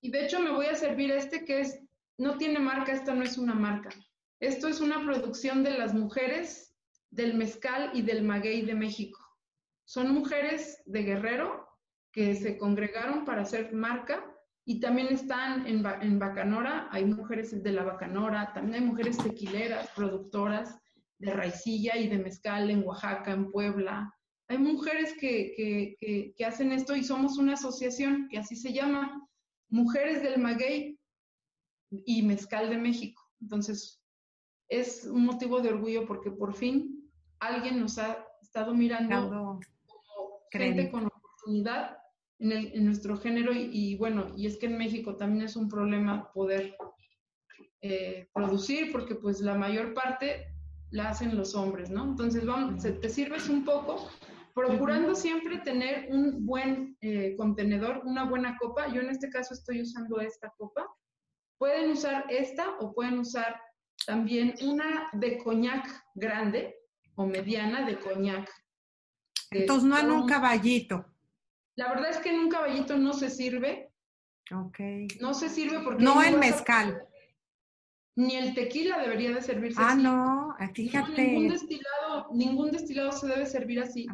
y 0.00 0.10
de 0.10 0.24
hecho 0.24 0.40
me 0.40 0.50
voy 0.50 0.66
a 0.66 0.74
servir 0.74 1.12
este 1.12 1.44
que 1.44 1.60
es, 1.60 1.78
no 2.18 2.36
tiene 2.36 2.58
marca, 2.58 2.90
esta 2.90 3.14
no 3.14 3.22
es 3.22 3.38
una 3.38 3.54
marca. 3.54 3.90
Esto 4.40 4.68
es 4.68 4.80
una 4.80 5.04
producción 5.04 5.62
de 5.62 5.76
las 5.76 5.92
mujeres 5.92 6.74
del 7.10 7.34
mezcal 7.34 7.90
y 7.92 8.00
del 8.00 8.22
maguey 8.22 8.62
de 8.62 8.74
México. 8.74 9.20
Son 9.84 10.14
mujeres 10.14 10.82
de 10.86 11.02
Guerrero 11.02 11.68
que 12.10 12.34
se 12.34 12.56
congregaron 12.56 13.26
para 13.26 13.42
hacer 13.42 13.74
marca 13.74 14.24
y 14.64 14.80
también 14.80 15.08
están 15.08 15.66
en, 15.66 15.84
en 15.84 16.18
Bacanora, 16.18 16.88
hay 16.90 17.04
mujeres 17.04 17.62
de 17.62 17.72
la 17.72 17.82
Bacanora, 17.82 18.52
también 18.54 18.82
hay 18.82 18.88
mujeres 18.88 19.18
tequileras, 19.18 19.90
productoras 19.94 20.78
de 21.18 21.34
raicilla 21.34 21.98
y 21.98 22.08
de 22.08 22.18
mezcal 22.18 22.70
en 22.70 22.82
Oaxaca, 22.82 23.32
en 23.32 23.50
Puebla. 23.50 24.14
Hay 24.48 24.56
mujeres 24.56 25.12
que, 25.20 25.52
que, 26.00 26.34
que 26.34 26.44
hacen 26.46 26.72
esto 26.72 26.96
y 26.96 27.04
somos 27.04 27.36
una 27.36 27.54
asociación 27.54 28.28
que 28.30 28.38
así 28.38 28.56
se 28.56 28.72
llama, 28.72 29.28
Mujeres 29.68 30.22
del 30.22 30.40
Maguey 30.40 30.98
y 31.90 32.22
Mezcal 32.22 32.70
de 32.70 32.78
México. 32.78 33.22
Entonces, 33.40 33.99
es 34.70 35.04
un 35.04 35.26
motivo 35.26 35.60
de 35.60 35.70
orgullo 35.70 36.06
porque 36.06 36.30
por 36.30 36.54
fin 36.54 37.10
alguien 37.40 37.80
nos 37.80 37.98
ha 37.98 38.24
estado 38.40 38.72
mirando 38.72 39.28
como 39.28 39.60
gente 40.50 40.90
con 40.90 41.06
oportunidad 41.06 41.98
en, 42.38 42.52
el, 42.52 42.72
en 42.74 42.86
nuestro 42.86 43.16
género 43.18 43.52
y, 43.52 43.96
bueno, 43.96 44.28
y 44.36 44.46
es 44.46 44.56
que 44.56 44.66
en 44.66 44.78
México 44.78 45.16
también 45.16 45.44
es 45.44 45.56
un 45.56 45.68
problema 45.68 46.32
poder 46.32 46.76
eh, 47.82 48.28
producir 48.32 48.92
porque 48.92 49.16
pues 49.16 49.40
la 49.40 49.54
mayor 49.54 49.92
parte 49.92 50.46
la 50.90 51.10
hacen 51.10 51.36
los 51.36 51.54
hombres, 51.54 51.90
¿no? 51.90 52.04
Entonces, 52.04 52.44
vamos, 52.44 52.82
te 52.82 53.08
sirves 53.08 53.48
un 53.48 53.64
poco, 53.64 54.08
procurando 54.54 55.14
siempre 55.14 55.58
tener 55.58 56.08
un 56.10 56.44
buen 56.44 56.96
eh, 57.00 57.36
contenedor, 57.36 58.02
una 58.04 58.24
buena 58.24 58.56
copa. 58.58 58.88
Yo 58.88 59.00
en 59.00 59.10
este 59.10 59.30
caso 59.30 59.54
estoy 59.54 59.82
usando 59.82 60.20
esta 60.20 60.52
copa. 60.56 60.86
Pueden 61.58 61.92
usar 61.92 62.24
esta 62.28 62.76
o 62.80 62.92
pueden 62.92 63.18
usar 63.20 63.60
también 64.06 64.54
una 64.62 65.08
de 65.12 65.38
coñac 65.38 65.86
grande 66.14 66.76
o 67.14 67.26
mediana 67.26 67.84
de 67.86 67.98
coñac. 67.98 68.50
Entonces 69.50 69.88
no 69.88 69.98
en 69.98 70.10
un 70.10 70.26
caballito. 70.26 71.04
La 71.76 71.88
verdad 71.88 72.10
es 72.10 72.18
que 72.18 72.30
en 72.30 72.40
un 72.40 72.48
caballito 72.48 72.96
no 72.96 73.12
se 73.12 73.30
sirve. 73.30 73.92
Ok. 74.52 74.78
No 75.20 75.34
se 75.34 75.48
sirve 75.48 75.80
porque... 75.80 76.02
No 76.02 76.22
en 76.22 76.38
mezcal. 76.38 77.02
Ni 78.16 78.36
el 78.36 78.54
tequila 78.54 78.98
debería 78.98 79.32
de 79.32 79.40
servirse 79.40 79.80
ah, 79.82 79.94
no, 79.94 80.54
ah, 80.58 80.68
fíjate. 80.74 81.22
ningún, 81.22 81.48
destilado, 81.48 82.28
ningún 82.32 82.70
destilado 82.70 83.12
se 83.12 83.28
debe 83.28 83.46
servir 83.46 83.80
así. 83.80 84.06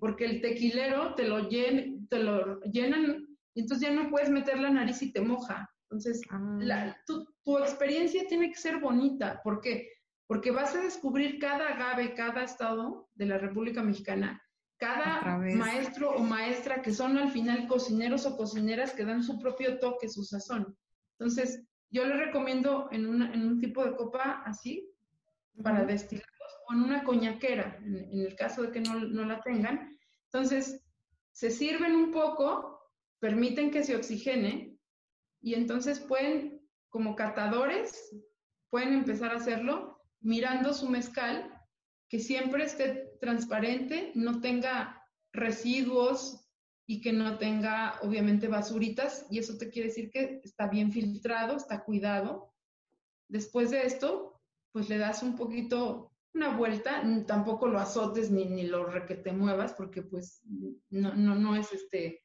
Porque 0.00 0.24
el 0.24 0.40
tequilero 0.40 1.14
te 1.14 1.28
lo, 1.28 1.48
te 1.48 2.18
lo 2.18 2.60
llenan 2.62 3.28
y 3.54 3.60
entonces 3.60 3.88
ya 3.88 3.94
no 3.94 4.10
puedes 4.10 4.30
meter 4.30 4.58
la 4.58 4.70
nariz 4.70 5.02
y 5.02 5.12
te 5.12 5.20
moja. 5.20 5.71
Entonces, 5.92 6.22
ah. 6.30 6.96
tu, 7.06 7.58
experiencia 7.58 8.26
tiene 8.26 8.50
que 8.50 8.58
ser 8.58 8.80
bonita. 8.80 9.40
¿Por 9.44 9.60
qué? 9.60 9.88
porque 10.32 10.50
vas 10.50 10.74
a 10.74 10.80
descubrir 10.80 11.38
cada 11.38 11.68
agave, 11.68 12.14
cada 12.14 12.42
estado 12.42 13.10
de 13.16 13.26
la 13.26 13.36
República 13.36 13.82
Mexicana, 13.82 14.42
cada 14.78 15.36
maestro 15.36 16.12
o 16.12 16.20
maestra 16.20 16.80
que 16.80 16.90
son 16.90 17.18
al 17.18 17.30
final 17.30 17.68
cocineros 17.68 18.24
o 18.24 18.34
cocineras 18.34 18.94
que 18.94 19.04
dan 19.04 19.22
su 19.22 19.38
propio 19.38 19.78
toque, 19.78 20.08
su 20.08 20.24
sazón. 20.24 20.74
Entonces, 21.18 21.62
yo 21.90 22.06
les 22.06 22.16
recomiendo 22.16 22.88
en, 22.92 23.06
un 23.06 23.60
tipo 23.60 23.84
de 23.84 23.94
copa 23.94 24.42
así, 24.46 24.90
para 25.62 25.84
destilarlos, 25.84 26.52
o 26.66 26.72
en 26.72 26.80
una 26.80 27.04
coñaquera, 27.04 27.76
en, 27.84 28.18
el 28.18 28.34
caso 28.34 28.62
de 28.62 28.72
que 28.72 28.80
no, 28.80 29.00
no 29.00 29.26
la 29.26 29.42
tengan. 29.42 29.98
Entonces, 30.32 30.82
se 31.32 31.50
sirven 31.50 31.94
un 31.94 32.10
poco, 32.10 32.90
permiten 33.18 33.70
que 33.70 33.84
se 33.84 33.94
oxigene 33.94 34.71
y 35.42 35.54
entonces 35.54 35.98
pueden, 35.98 36.60
como 36.88 37.16
catadores, 37.16 38.14
pueden 38.70 38.94
empezar 38.94 39.32
a 39.32 39.36
hacerlo 39.36 39.98
mirando 40.20 40.72
su 40.72 40.88
mezcal, 40.88 41.52
que 42.08 42.20
siempre 42.20 42.64
esté 42.64 43.10
transparente, 43.20 44.12
no 44.14 44.40
tenga 44.40 45.04
residuos 45.32 46.48
y 46.86 47.00
que 47.00 47.12
no 47.12 47.38
tenga, 47.38 47.98
obviamente, 48.02 48.48
basuritas. 48.48 49.26
Y 49.30 49.38
eso 49.38 49.58
te 49.58 49.68
quiere 49.68 49.88
decir 49.88 50.10
que 50.10 50.40
está 50.44 50.68
bien 50.68 50.92
filtrado, 50.92 51.56
está 51.56 51.84
cuidado. 51.84 52.54
Después 53.28 53.70
de 53.70 53.86
esto, 53.86 54.40
pues 54.72 54.88
le 54.88 54.98
das 54.98 55.22
un 55.22 55.36
poquito 55.36 56.12
una 56.34 56.56
vuelta, 56.56 57.02
tampoco 57.26 57.66
lo 57.66 57.78
azotes 57.78 58.30
ni, 58.30 58.44
ni 58.46 58.66
lo 58.66 58.84
requete 58.84 59.32
muevas, 59.32 59.74
porque 59.74 60.02
pues 60.02 60.42
no, 60.90 61.14
no, 61.14 61.34
no 61.34 61.56
es 61.56 61.72
este, 61.72 62.22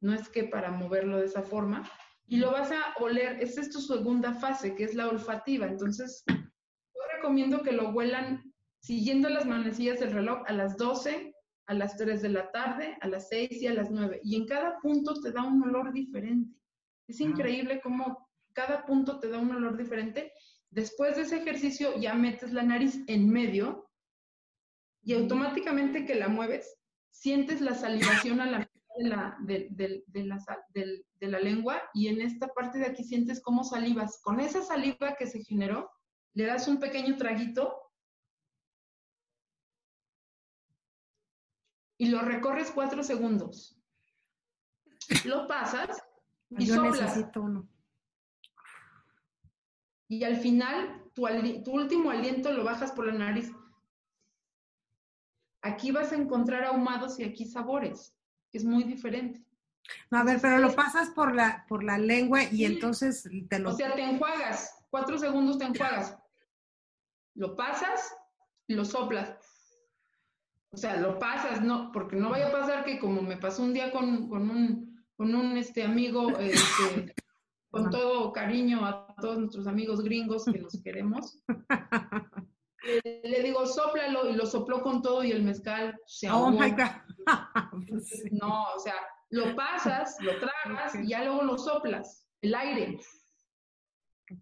no 0.00 0.14
es 0.14 0.28
que 0.28 0.44
para 0.44 0.70
moverlo 0.70 1.18
de 1.18 1.26
esa 1.26 1.42
forma. 1.42 1.90
Y 2.32 2.36
lo 2.38 2.50
vas 2.50 2.72
a 2.72 2.94
oler, 2.98 3.42
esta 3.42 3.60
es 3.60 3.70
tu 3.70 3.80
segunda 3.80 4.32
fase, 4.32 4.74
que 4.74 4.84
es 4.84 4.94
la 4.94 5.08
olfativa. 5.08 5.66
Entonces, 5.66 6.24
yo 6.26 7.00
recomiendo 7.14 7.62
que 7.62 7.72
lo 7.72 7.90
huelan 7.90 8.52
siguiendo 8.80 9.28
las 9.28 9.44
manecillas 9.44 10.00
del 10.00 10.12
reloj 10.12 10.42
a 10.46 10.52
las 10.52 10.76
12, 10.76 11.34
a 11.66 11.74
las 11.74 11.96
3 11.96 12.22
de 12.22 12.28
la 12.30 12.50
tarde, 12.50 12.96
a 13.00 13.08
las 13.08 13.28
6 13.28 13.62
y 13.62 13.66
a 13.66 13.74
las 13.74 13.90
9. 13.90 14.20
Y 14.24 14.36
en 14.36 14.46
cada 14.46 14.80
punto 14.80 15.20
te 15.20 15.30
da 15.30 15.42
un 15.42 15.62
olor 15.62 15.92
diferente. 15.92 16.58
Es 17.06 17.20
increíble 17.20 17.80
cómo 17.82 18.30
cada 18.54 18.86
punto 18.86 19.20
te 19.20 19.28
da 19.28 19.38
un 19.38 19.50
olor 19.50 19.76
diferente 19.76 20.32
Después 20.72 21.16
de 21.16 21.22
ese 21.22 21.36
ejercicio 21.36 21.98
ya 21.98 22.14
metes 22.14 22.50
la 22.54 22.62
nariz 22.62 23.04
en 23.06 23.28
medio 23.28 23.90
y 25.02 25.12
automáticamente 25.12 26.06
que 26.06 26.14
la 26.14 26.28
mueves, 26.28 26.78
sientes 27.10 27.60
la 27.60 27.74
salivación 27.74 28.40
a 28.40 28.46
la 28.46 28.71
de 28.96 29.08
la, 29.08 29.36
de, 29.40 29.68
de 29.70 31.26
la 31.28 31.38
lengua 31.38 31.82
y 31.94 32.08
en 32.08 32.20
esta 32.20 32.48
parte 32.48 32.78
de 32.78 32.86
aquí 32.86 33.04
sientes 33.04 33.40
cómo 33.42 33.64
salivas. 33.64 34.20
Con 34.22 34.40
esa 34.40 34.62
saliva 34.62 35.16
que 35.16 35.26
se 35.26 35.42
generó, 35.44 35.90
le 36.34 36.46
das 36.46 36.68
un 36.68 36.78
pequeño 36.78 37.16
traguito 37.16 37.74
y 41.98 42.06
lo 42.06 42.20
recorres 42.22 42.70
cuatro 42.70 43.02
segundos. 43.02 43.78
Lo 45.24 45.46
pasas 45.46 46.02
y 46.50 46.66
Yo 46.66 46.82
necesito 46.82 47.42
uno 47.42 47.68
y 50.12 50.24
al 50.24 50.36
final 50.36 51.10
tu, 51.14 51.26
último 51.72 52.10
aliento 52.10 52.52
lo 52.52 52.64
bajas 52.64 52.92
por 52.92 53.06
la 53.06 53.14
nariz. 53.14 53.50
Aquí 55.62 55.90
vas 55.90 56.12
a 56.12 56.16
encontrar 56.16 56.64
ahumados 56.64 57.18
y 57.18 57.24
aquí 57.24 57.46
sabores, 57.46 58.14
es 58.52 58.64
muy 58.64 58.84
diferente. 58.84 59.44
No, 60.10 60.18
a 60.18 60.24
ver, 60.24 60.38
pero 60.40 60.58
lo 60.58 60.74
pasas 60.74 61.10
por 61.10 61.34
la, 61.34 61.64
por 61.68 61.82
la 61.82 61.98
lengua 61.98 62.44
y 62.44 62.64
entonces 62.64 63.28
te 63.48 63.58
lo... 63.58 63.70
O 63.70 63.76
sea, 63.76 63.94
te 63.94 64.02
enjuagas, 64.02 64.84
cuatro 64.90 65.18
segundos 65.18 65.58
te 65.58 65.64
enjuagas. 65.64 66.16
Lo 67.34 67.56
pasas, 67.56 68.14
lo 68.68 68.84
soplas. 68.84 69.36
O 70.70 70.76
sea, 70.76 70.96
lo 70.96 71.18
pasas, 71.18 71.62
no, 71.62 71.90
porque 71.92 72.16
no 72.16 72.30
vaya 72.30 72.48
a 72.48 72.52
pasar 72.52 72.84
que 72.84 72.98
como 72.98 73.20
me 73.20 73.36
pasó 73.36 73.62
un 73.62 73.74
día 73.74 73.92
con, 73.92 74.32
un, 74.32 75.04
con 75.16 75.34
un 75.34 75.56
este, 75.56 75.82
amigo 75.82 76.30
este, 76.38 77.14
con 77.70 77.90
todo 77.90 78.32
cariño 78.32 78.84
a 78.84 79.14
todos 79.20 79.38
nuestros 79.38 79.66
amigos 79.66 80.02
gringos 80.02 80.44
que 80.44 80.58
los 80.58 80.80
queremos. 80.82 81.42
le, 82.84 83.42
digo, 83.42 83.66
sóplalo 83.66 84.28
y 84.28 84.34
lo 84.34 84.46
sopló 84.46 84.82
con 84.82 85.02
todo 85.02 85.22
y 85.24 85.32
el 85.32 85.42
mezcal 85.42 85.98
se 86.06 86.28
ahogó. 86.28 86.46
Oh 86.46 86.50
my 86.50 86.70
God. 86.70 86.90
no, 88.32 88.64
o 88.74 88.78
sea, 88.78 88.94
lo 89.30 89.54
pasas, 89.54 90.16
lo 90.20 90.32
tragas 90.38 90.94
y 90.94 91.08
ya 91.08 91.24
luego 91.24 91.42
lo 91.42 91.58
soplas, 91.58 92.26
el 92.40 92.54
aire. 92.54 92.98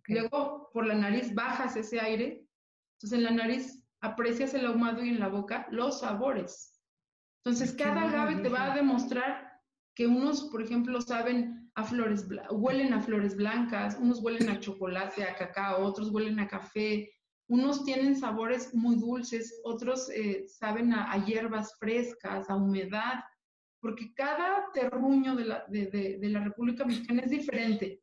Luego 0.06 0.70
por 0.72 0.86
la 0.86 0.94
nariz 0.94 1.34
bajas 1.34 1.76
ese 1.76 2.00
aire. 2.00 2.46
Entonces 2.94 3.18
en 3.18 3.24
la 3.24 3.30
nariz 3.30 3.84
aprecias 4.00 4.54
el 4.54 4.66
ahumado 4.66 5.02
y 5.04 5.10
en 5.10 5.20
la 5.20 5.28
boca 5.28 5.66
los 5.70 6.00
sabores. 6.00 6.80
Entonces 7.44 7.72
cada 7.72 8.02
agave 8.02 8.36
te 8.36 8.48
va 8.48 8.72
a 8.72 8.76
demostrar 8.76 9.50
que 9.94 10.06
unos, 10.06 10.44
por 10.50 10.62
ejemplo, 10.62 11.00
saben 11.00 11.70
a 11.74 11.84
flores, 11.84 12.26
huelen 12.50 12.92
a 12.92 13.00
flores 13.00 13.36
blancas, 13.36 13.96
unos 13.98 14.22
huelen 14.22 14.48
a 14.48 14.60
chocolate, 14.60 15.24
a 15.24 15.34
cacao, 15.34 15.84
otros 15.84 16.10
huelen 16.10 16.38
a 16.40 16.48
café, 16.48 17.10
unos 17.50 17.84
tienen 17.84 18.16
sabores 18.16 18.72
muy 18.74 18.96
dulces, 18.96 19.60
otros 19.64 20.08
eh, 20.10 20.46
saben 20.48 20.92
a, 20.92 21.24
hierbas 21.24 21.76
frescas, 21.78 22.48
a 22.48 22.56
humedad, 22.56 23.24
porque 23.80 24.14
cada 24.14 24.70
terruño 24.72 25.34
de 25.34 25.44
la, 25.44 25.64
de 25.68 26.18
la 26.22 26.44
República 26.44 26.84
Mexicana 26.84 27.22
es 27.22 27.30
diferente 27.30 28.00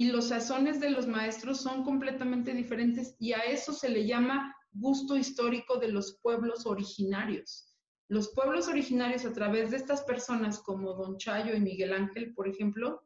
y 0.00 0.06
los 0.06 0.28
sazones 0.28 0.80
de 0.80 0.88
los 0.88 1.06
maestros 1.06 1.60
son 1.60 1.84
completamente 1.84 2.54
diferentes 2.54 3.16
y 3.18 3.34
a 3.34 3.40
eso 3.40 3.74
se 3.74 3.90
le 3.90 4.06
llama 4.06 4.56
gusto 4.72 5.14
histórico 5.14 5.76
de 5.76 5.88
los 5.88 6.18
pueblos 6.22 6.64
originarios. 6.64 7.76
Los 8.08 8.30
pueblos 8.30 8.66
originarios, 8.68 9.26
a 9.26 9.34
través 9.34 9.70
de 9.70 9.76
estas 9.76 10.02
personas 10.04 10.58
como 10.60 10.94
Don 10.94 11.18
Chayo 11.18 11.54
y 11.54 11.60
Miguel 11.60 11.92
Ángel, 11.92 12.32
por 12.34 12.48
ejemplo, 12.48 13.02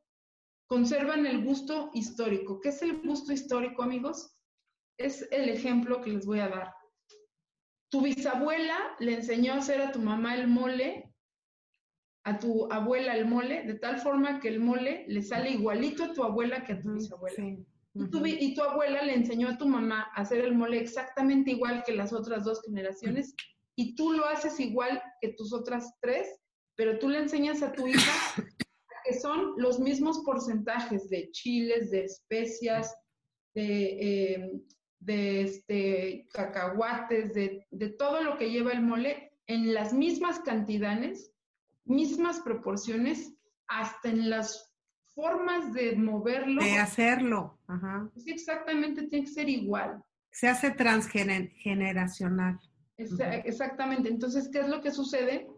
conservan 0.68 1.26
el 1.26 1.44
gusto 1.44 1.90
histórico. 1.94 2.60
¿Qué 2.60 2.68
es 2.68 2.80
el 2.82 3.00
gusto 3.02 3.32
histórico, 3.32 3.82
amigos? 3.82 4.36
Es 4.98 5.26
el 5.30 5.48
ejemplo 5.48 6.00
que 6.00 6.10
les 6.10 6.26
voy 6.26 6.40
a 6.40 6.48
dar. 6.48 6.74
Tu 7.90 8.00
bisabuela 8.00 8.78
le 8.98 9.14
enseñó 9.14 9.54
a 9.54 9.58
hacer 9.58 9.80
a 9.80 9.92
tu 9.92 10.00
mamá 10.00 10.34
el 10.34 10.48
mole, 10.48 11.12
a 12.24 12.38
tu 12.38 12.72
abuela 12.72 13.16
el 13.16 13.26
mole, 13.26 13.64
de 13.64 13.74
tal 13.74 13.98
forma 13.98 14.40
que 14.40 14.48
el 14.48 14.60
mole 14.60 15.04
le 15.08 15.22
sale 15.22 15.50
igualito 15.50 16.04
a 16.04 16.12
tu 16.12 16.24
abuela 16.24 16.64
que 16.64 16.72
a 16.72 16.80
tu 16.80 16.92
bisabuela. 16.94 17.36
y, 17.94 18.10
tu, 18.10 18.26
y 18.26 18.54
tu 18.54 18.62
abuela 18.62 19.02
le 19.02 19.14
enseñó 19.14 19.50
a 19.50 19.58
tu 19.58 19.68
mamá 19.68 20.08
a 20.14 20.22
hacer 20.22 20.44
el 20.44 20.54
mole 20.54 20.80
exactamente 20.80 21.52
igual 21.52 21.84
que 21.84 21.92
las 21.92 22.12
otras 22.12 22.44
dos 22.44 22.62
generaciones 22.62 23.34
y 23.76 23.94
tú 23.94 24.12
lo 24.12 24.26
haces 24.26 24.58
igual 24.60 25.02
que 25.20 25.34
tus 25.34 25.52
otras 25.52 25.94
tres, 26.00 26.28
pero 26.76 26.98
tú 26.98 27.08
le 27.08 27.18
enseñas 27.18 27.62
a 27.62 27.72
tu 27.72 27.86
hija 27.86 28.12
que 29.04 29.20
son 29.20 29.54
los 29.56 29.78
mismos 29.78 30.22
porcentajes 30.24 31.08
de 31.10 31.30
chiles, 31.30 31.90
de 31.90 32.04
especias, 32.04 32.94
de, 33.54 34.32
eh, 34.32 34.50
de 35.04 35.42
este, 35.42 36.28
cacahuates, 36.32 37.34
de, 37.34 37.66
de, 37.70 37.88
todo 37.90 38.22
lo 38.22 38.38
que 38.38 38.50
lleva 38.50 38.72
el 38.72 38.82
mole 38.82 39.32
en 39.46 39.74
las 39.74 39.92
mismas 39.92 40.40
cantidades, 40.40 41.32
mismas 41.84 42.40
proporciones, 42.40 43.34
hasta 43.66 44.08
en 44.08 44.30
las 44.30 44.74
formas 45.14 45.72
de 45.72 45.96
moverlo. 45.96 46.62
De 46.62 46.78
hacerlo. 46.78 47.58
exactamente, 48.26 49.06
tiene 49.08 49.26
que 49.26 49.32
ser 49.32 49.48
igual. 49.48 50.02
Se 50.30 50.48
hace 50.48 50.70
transgeneracional. 50.70 52.58
Exactamente. 52.96 54.08
Entonces, 54.08 54.48
¿qué 54.52 54.60
es 54.60 54.68
lo 54.68 54.80
que 54.80 54.90
sucede? 54.90 55.48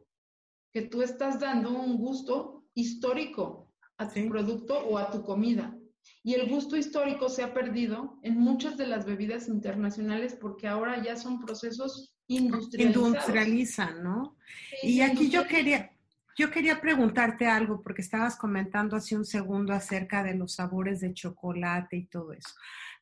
Que 0.73 0.83
tú 0.83 1.03
estás 1.03 1.41
dando 1.41 1.71
un 1.71 1.97
gusto 1.97 2.65
histórico 2.75 3.73
a 3.97 4.09
tu 4.09 4.29
producto 4.29 4.79
o 4.87 4.99
a 4.99 5.11
tu 5.11 5.23
comida. 5.23 5.76
Y 6.23 6.35
el 6.35 6.49
gusto 6.49 6.77
histórico 6.77 7.29
se 7.29 7.43
ha 7.43 7.55
perdido 7.55 8.19
en 8.23 8.39
muchas 8.39 8.77
de 8.77 8.87
las 8.87 9.05
bebidas 9.07 9.49
internacionales 9.49 10.37
porque 10.41 10.67
ahora 10.67 11.03
ya 11.03 11.17
son 11.17 11.41
procesos 11.41 12.15
industrializados. 12.27 13.09
Industrializan, 13.09 14.03
¿no? 14.03 14.37
y 14.83 15.01
aquí 15.01 15.31
yo 15.31 15.47
quería, 15.47 15.93
yo 16.37 16.51
quería 16.51 16.81
preguntarte 16.81 17.47
algo 17.47 17.83
porque 17.83 18.03
estabas 18.03 18.37
comentando 18.37 18.97
hace 18.97 19.17
un 19.17 19.25
segundo 19.25 19.73
acerca 19.73 20.25
de 20.25 20.35
los 20.35 20.55
sabores 20.55 21.01
de 21.01 21.15
chocolate 21.15 21.97
y 21.97 22.07
todo 22.07 22.33
eso 22.33 22.51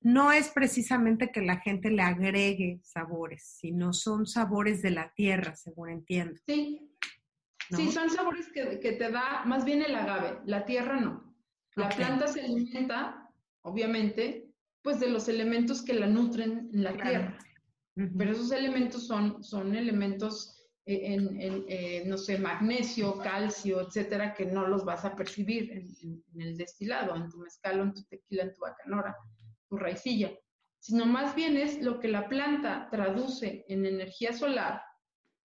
no 0.04 0.32
es 0.32 0.50
precisamente 0.50 1.32
que 1.32 1.40
la 1.40 1.56
gente 1.56 1.90
le 1.90 2.02
agregue 2.02 2.78
sabores, 2.82 3.42
sino 3.58 3.94
son 3.94 4.26
sabores 4.26 4.82
de 4.82 4.90
la 4.90 5.10
tierra, 5.14 5.56
según 5.56 5.88
entiendo. 5.88 6.38
Sí, 6.46 6.94
sí, 7.70 7.90
son 7.90 8.10
sabores 8.10 8.48
que, 8.52 8.66
te 8.76 9.10
da 9.10 9.44
más 9.46 9.64
bien 9.64 9.80
el 9.80 9.94
agave, 9.94 10.40
la 10.44 10.66
tierra 10.66 11.00
no. 11.00 11.23
La 11.76 11.88
planta 11.88 12.28
se 12.28 12.42
alimenta, 12.42 13.30
obviamente, 13.62 14.48
pues 14.82 15.00
de 15.00 15.08
los 15.08 15.28
elementos 15.28 15.82
que 15.82 15.94
la 15.94 16.06
nutren 16.06 16.70
en 16.72 16.84
la 16.84 16.92
tierra. 16.92 17.38
Pero 17.94 18.32
esos 18.32 18.52
elementos 18.52 19.06
son, 19.06 19.42
son 19.42 19.74
elementos 19.74 20.64
eh, 20.86 21.14
en, 21.14 21.64
eh, 21.68 22.04
no 22.06 22.18
sé, 22.18 22.38
magnesio, 22.38 23.18
calcio, 23.18 23.80
etcétera, 23.80 24.34
que 24.34 24.46
no 24.46 24.66
los 24.66 24.84
vas 24.84 25.04
a 25.04 25.16
percibir 25.16 25.70
en, 25.72 26.22
en, 26.34 26.40
el 26.40 26.56
destilado, 26.56 27.16
en 27.16 27.30
tu 27.30 27.38
mezcal, 27.38 27.80
en 27.80 27.94
tu 27.94 28.04
tequila, 28.04 28.44
en 28.44 28.54
tu 28.54 28.60
bacanora 28.60 29.16
raicilla. 29.70 30.32
sino 30.78 31.06
más 31.06 31.34
bien 31.34 31.56
es 31.56 31.82
lo 31.82 31.98
que 31.98 32.08
la 32.08 32.28
planta 32.28 32.88
traduce 32.90 33.64
en 33.68 33.86
energía 33.86 34.32
solar, 34.32 34.82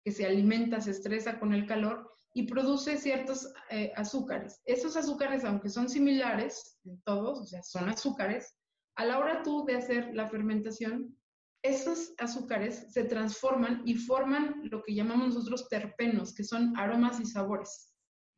que 0.03 0.11
se 0.11 0.26
alimenta, 0.26 0.80
se 0.80 0.91
estresa 0.91 1.39
con 1.39 1.53
el 1.53 1.65
calor 1.65 2.14
y 2.38 2.43
produce 2.43 2.97
ciertos 2.97 3.47
eh, 3.69 3.93
azúcares. 3.95 4.61
Esos 4.65 4.97
azúcares, 4.97 5.45
aunque 5.45 5.69
son 5.69 5.88
similares 5.88 6.77
en 6.83 7.01
todos, 7.03 7.39
o 7.39 7.45
sea, 7.45 7.63
son 7.63 7.88
azúcares, 7.88 8.57
a 8.97 9.05
la 9.05 9.19
hora 9.19 9.41
tú 9.41 9.63
de 9.65 9.77
hacer 9.77 10.13
la 10.13 10.27
fermentación, 10.27 11.17
esos 11.63 12.13
azúcares 12.17 12.88
se 12.91 13.05
transforman 13.05 13.83
y 13.86 13.95
forman 13.95 14.61
lo 14.69 14.83
que 14.83 14.93
llamamos 14.93 15.33
nosotros 15.33 15.69
terpenos, 15.69 16.36
que 16.36 16.43
son 16.43 16.77
aromas 16.77 17.21
y 17.21 17.25
sabores. 17.25 17.93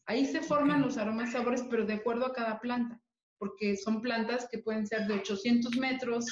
Ahí 0.05 0.25
se 0.25 0.41
forman 0.41 0.83
los 0.83 0.97
aromas 0.97 1.29
y 1.29 1.31
sabores, 1.33 1.65
pero 1.67 1.83
de 1.83 1.95
acuerdo 1.95 2.27
a 2.27 2.33
cada 2.33 2.59
planta, 2.59 3.01
porque 3.39 3.75
son 3.75 4.01
plantas 4.01 4.47
que 4.51 4.59
pueden 4.59 4.85
ser 4.85 5.07
de 5.07 5.15
800 5.15 5.75
metros 5.77 6.25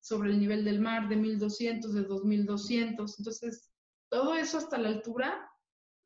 sobre 0.00 0.30
el 0.30 0.40
nivel 0.40 0.64
del 0.64 0.80
mar, 0.80 1.10
de 1.10 1.16
1200, 1.16 1.92
de 1.92 2.02
2200. 2.04 3.18
Entonces, 3.18 3.70
todo 4.10 4.34
eso 4.34 4.56
hasta 4.56 4.78
la 4.78 4.88
altura 4.88 5.51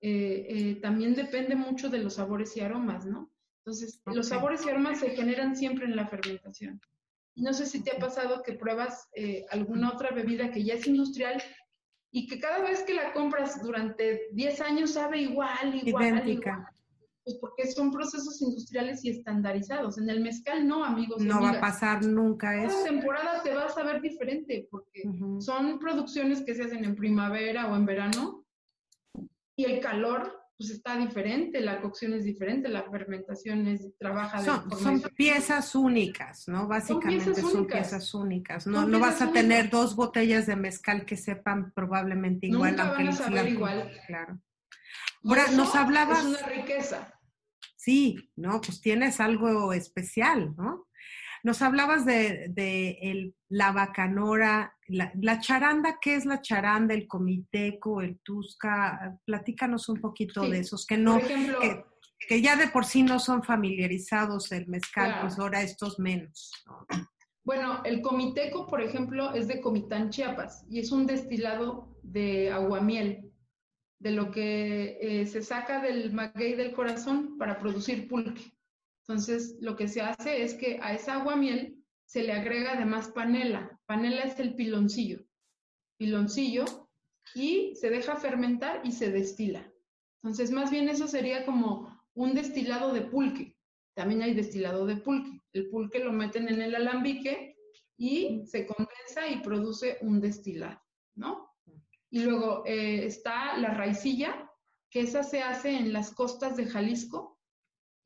eh, 0.08 0.46
eh, 0.48 0.74
también 0.76 1.16
depende 1.16 1.56
mucho 1.56 1.88
de 1.88 1.98
los 1.98 2.14
sabores 2.14 2.56
y 2.56 2.60
aromas, 2.60 3.04
¿no? 3.06 3.28
Entonces, 3.64 4.00
los 4.06 4.28
sabores 4.28 4.64
y 4.64 4.70
aromas 4.70 5.00
se 5.00 5.10
generan 5.10 5.56
siempre 5.56 5.84
en 5.84 5.96
la 5.96 6.06
fermentación. 6.06 6.80
No 7.34 7.52
sé 7.52 7.66
si 7.66 7.82
te 7.82 7.90
ha 7.90 7.98
pasado 7.98 8.44
que 8.44 8.52
pruebas 8.52 9.08
eh, 9.16 9.44
alguna 9.50 9.92
otra 9.92 10.12
bebida 10.12 10.52
que 10.52 10.62
ya 10.62 10.74
es 10.74 10.86
industrial 10.86 11.42
y 12.12 12.28
que 12.28 12.38
cada 12.38 12.60
vez 12.60 12.84
que 12.84 12.94
la 12.94 13.12
compras 13.14 13.60
durante 13.60 14.28
10 14.30 14.60
años 14.60 14.92
sabe 14.92 15.22
igual, 15.22 15.74
igual, 15.74 16.04
Idéntica. 16.04 16.72
Pues 17.24 17.38
porque 17.40 17.66
son 17.66 17.90
procesos 17.90 18.40
industriales 18.40 19.04
y 19.04 19.10
estandarizados. 19.10 19.98
En 19.98 20.08
el 20.08 20.20
mezcal 20.20 20.68
no, 20.68 20.84
amigos. 20.84 21.20
No 21.20 21.42
va 21.42 21.50
a 21.50 21.60
pasar 21.60 22.04
nunca 22.04 22.62
eso. 22.62 22.68
Cada 22.68 22.84
temporada 22.84 23.42
te 23.42 23.52
vas 23.52 23.76
a 23.76 23.82
ver 23.82 24.00
diferente 24.00 24.68
porque 24.70 25.02
son 25.40 25.80
producciones 25.80 26.42
que 26.42 26.54
se 26.54 26.62
hacen 26.62 26.84
en 26.84 26.94
primavera 26.94 27.66
o 27.66 27.74
en 27.74 27.86
verano 27.86 28.45
y 29.56 29.64
el 29.64 29.80
calor 29.80 30.46
pues 30.58 30.70
está 30.70 30.96
diferente, 30.96 31.60
la 31.60 31.82
cocción 31.82 32.14
es 32.14 32.24
diferente, 32.24 32.70
la 32.70 32.88
fermentación 32.90 33.66
es, 33.68 33.92
trabaja 33.98 34.40
de 34.40 34.46
son, 34.46 34.70
son 34.70 35.02
piezas 35.14 35.74
únicas, 35.74 36.48
¿no? 36.48 36.66
Básicamente 36.66 37.34
son 37.34 37.66
piezas 37.66 38.14
únicas. 38.14 38.66
No, 38.66 38.86
no 38.86 38.98
vas 38.98 39.20
a 39.20 39.32
tener 39.32 39.68
dos 39.68 39.94
botellas 39.94 40.46
de 40.46 40.56
mezcal 40.56 41.04
que 41.04 41.18
sepan 41.18 41.72
probablemente 41.72 42.46
igual. 42.46 42.70
Nunca 42.70 42.90
van 42.92 43.08
a 43.08 43.12
saber 43.12 43.48
igual. 43.48 43.92
Claro. 44.06 44.40
Ahora, 45.24 45.50
nos 45.50 45.74
hablabas... 45.74 46.20
Es 46.20 46.24
una 46.24 46.48
riqueza. 46.48 47.12
Sí, 47.76 48.32
¿no? 48.36 48.60
Pues 48.62 48.80
tienes 48.80 49.20
algo 49.20 49.74
especial, 49.74 50.54
¿no? 50.56 50.88
Nos 51.42 51.62
hablabas 51.62 52.04
de, 52.04 52.52
el, 53.00 53.34
la 53.48 53.72
bacanora, 53.72 54.76
la, 54.88 55.40
charanda, 55.40 55.98
¿qué 56.00 56.16
es 56.16 56.26
la 56.26 56.40
charanda, 56.40 56.94
el 56.94 57.06
comiteco, 57.06 58.00
el 58.00 58.18
tusca? 58.20 59.18
Platícanos 59.24 59.88
un 59.88 60.00
poquito 60.00 60.42
de 60.48 60.60
esos 60.60 60.86
que 60.86 60.96
no, 60.96 61.18
que, 61.20 62.42
ya 62.42 62.56
de 62.56 62.68
por 62.68 62.84
sí 62.84 63.02
no 63.02 63.18
son 63.18 63.42
familiarizados 63.42 64.52
el 64.52 64.66
mezcal, 64.66 65.20
pues 65.20 65.38
ahora 65.38 65.62
estos 65.62 65.98
menos. 65.98 66.52
Bueno, 67.44 67.80
el 67.84 68.02
comiteco, 68.02 68.66
por 68.66 68.82
ejemplo, 68.82 69.32
es 69.32 69.46
de 69.46 69.60
Comitán, 69.60 70.10
Chiapas, 70.10 70.64
y 70.68 70.80
es 70.80 70.90
un 70.90 71.06
destilado 71.06 71.96
de 72.02 72.50
aguamiel, 72.50 73.30
de 74.00 74.10
lo 74.10 74.30
que 74.30 74.98
eh, 75.00 75.26
se 75.26 75.42
saca 75.42 75.80
del 75.80 76.12
maguey 76.12 76.54
del 76.54 76.72
corazón 76.72 77.38
para 77.38 77.58
producir 77.58 78.08
pulque. 78.08 78.55
Entonces, 79.08 79.56
lo 79.60 79.76
que 79.76 79.86
se 79.86 80.00
hace 80.00 80.42
es 80.42 80.54
que 80.54 80.80
a 80.82 80.92
esa 80.92 81.20
agua 81.20 81.36
miel 81.36 81.84
se 82.06 82.22
le 82.22 82.32
agrega 82.32 82.72
además 82.72 83.08
panela. 83.08 83.80
Panela 83.86 84.22
es 84.22 84.38
el 84.40 84.54
piloncillo. 84.54 85.24
Piloncillo 85.96 86.64
y 87.34 87.74
se 87.76 87.90
deja 87.90 88.16
fermentar 88.16 88.80
y 88.84 88.92
se 88.92 89.10
destila. 89.10 89.72
Entonces, 90.22 90.50
más 90.50 90.70
bien 90.70 90.88
eso 90.88 91.06
sería 91.06 91.44
como 91.44 92.02
un 92.14 92.34
destilado 92.34 92.92
de 92.92 93.02
pulque. 93.02 93.56
También 93.94 94.22
hay 94.22 94.34
destilado 94.34 94.86
de 94.86 94.96
pulque. 94.96 95.40
El 95.52 95.68
pulque 95.68 96.00
lo 96.00 96.12
meten 96.12 96.48
en 96.48 96.60
el 96.60 96.74
alambique 96.74 97.56
y 97.96 98.44
se 98.46 98.66
condensa 98.66 99.28
y 99.28 99.40
produce 99.40 99.98
un 100.02 100.20
destilado, 100.20 100.80
¿no? 101.14 101.50
Y 102.10 102.20
luego 102.20 102.64
eh, 102.66 103.06
está 103.06 103.56
la 103.56 103.70
raicilla, 103.70 104.50
que 104.90 105.00
esa 105.00 105.22
se 105.22 105.42
hace 105.42 105.76
en 105.76 105.92
las 105.92 106.12
costas 106.12 106.56
de 106.56 106.66
Jalisco, 106.66 107.35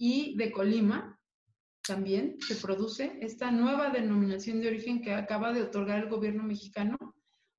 y 0.01 0.35
de 0.37 0.51
Colima 0.51 1.21
también 1.87 2.37
se 2.41 2.57
produce 2.57 3.19
esta 3.21 3.51
nueva 3.51 3.91
denominación 3.91 4.59
de 4.61 4.69
origen 4.69 5.03
que 5.03 5.13
acaba 5.13 5.53
de 5.53 5.61
otorgar 5.61 6.03
el 6.03 6.09
gobierno 6.09 6.43
mexicano 6.43 6.97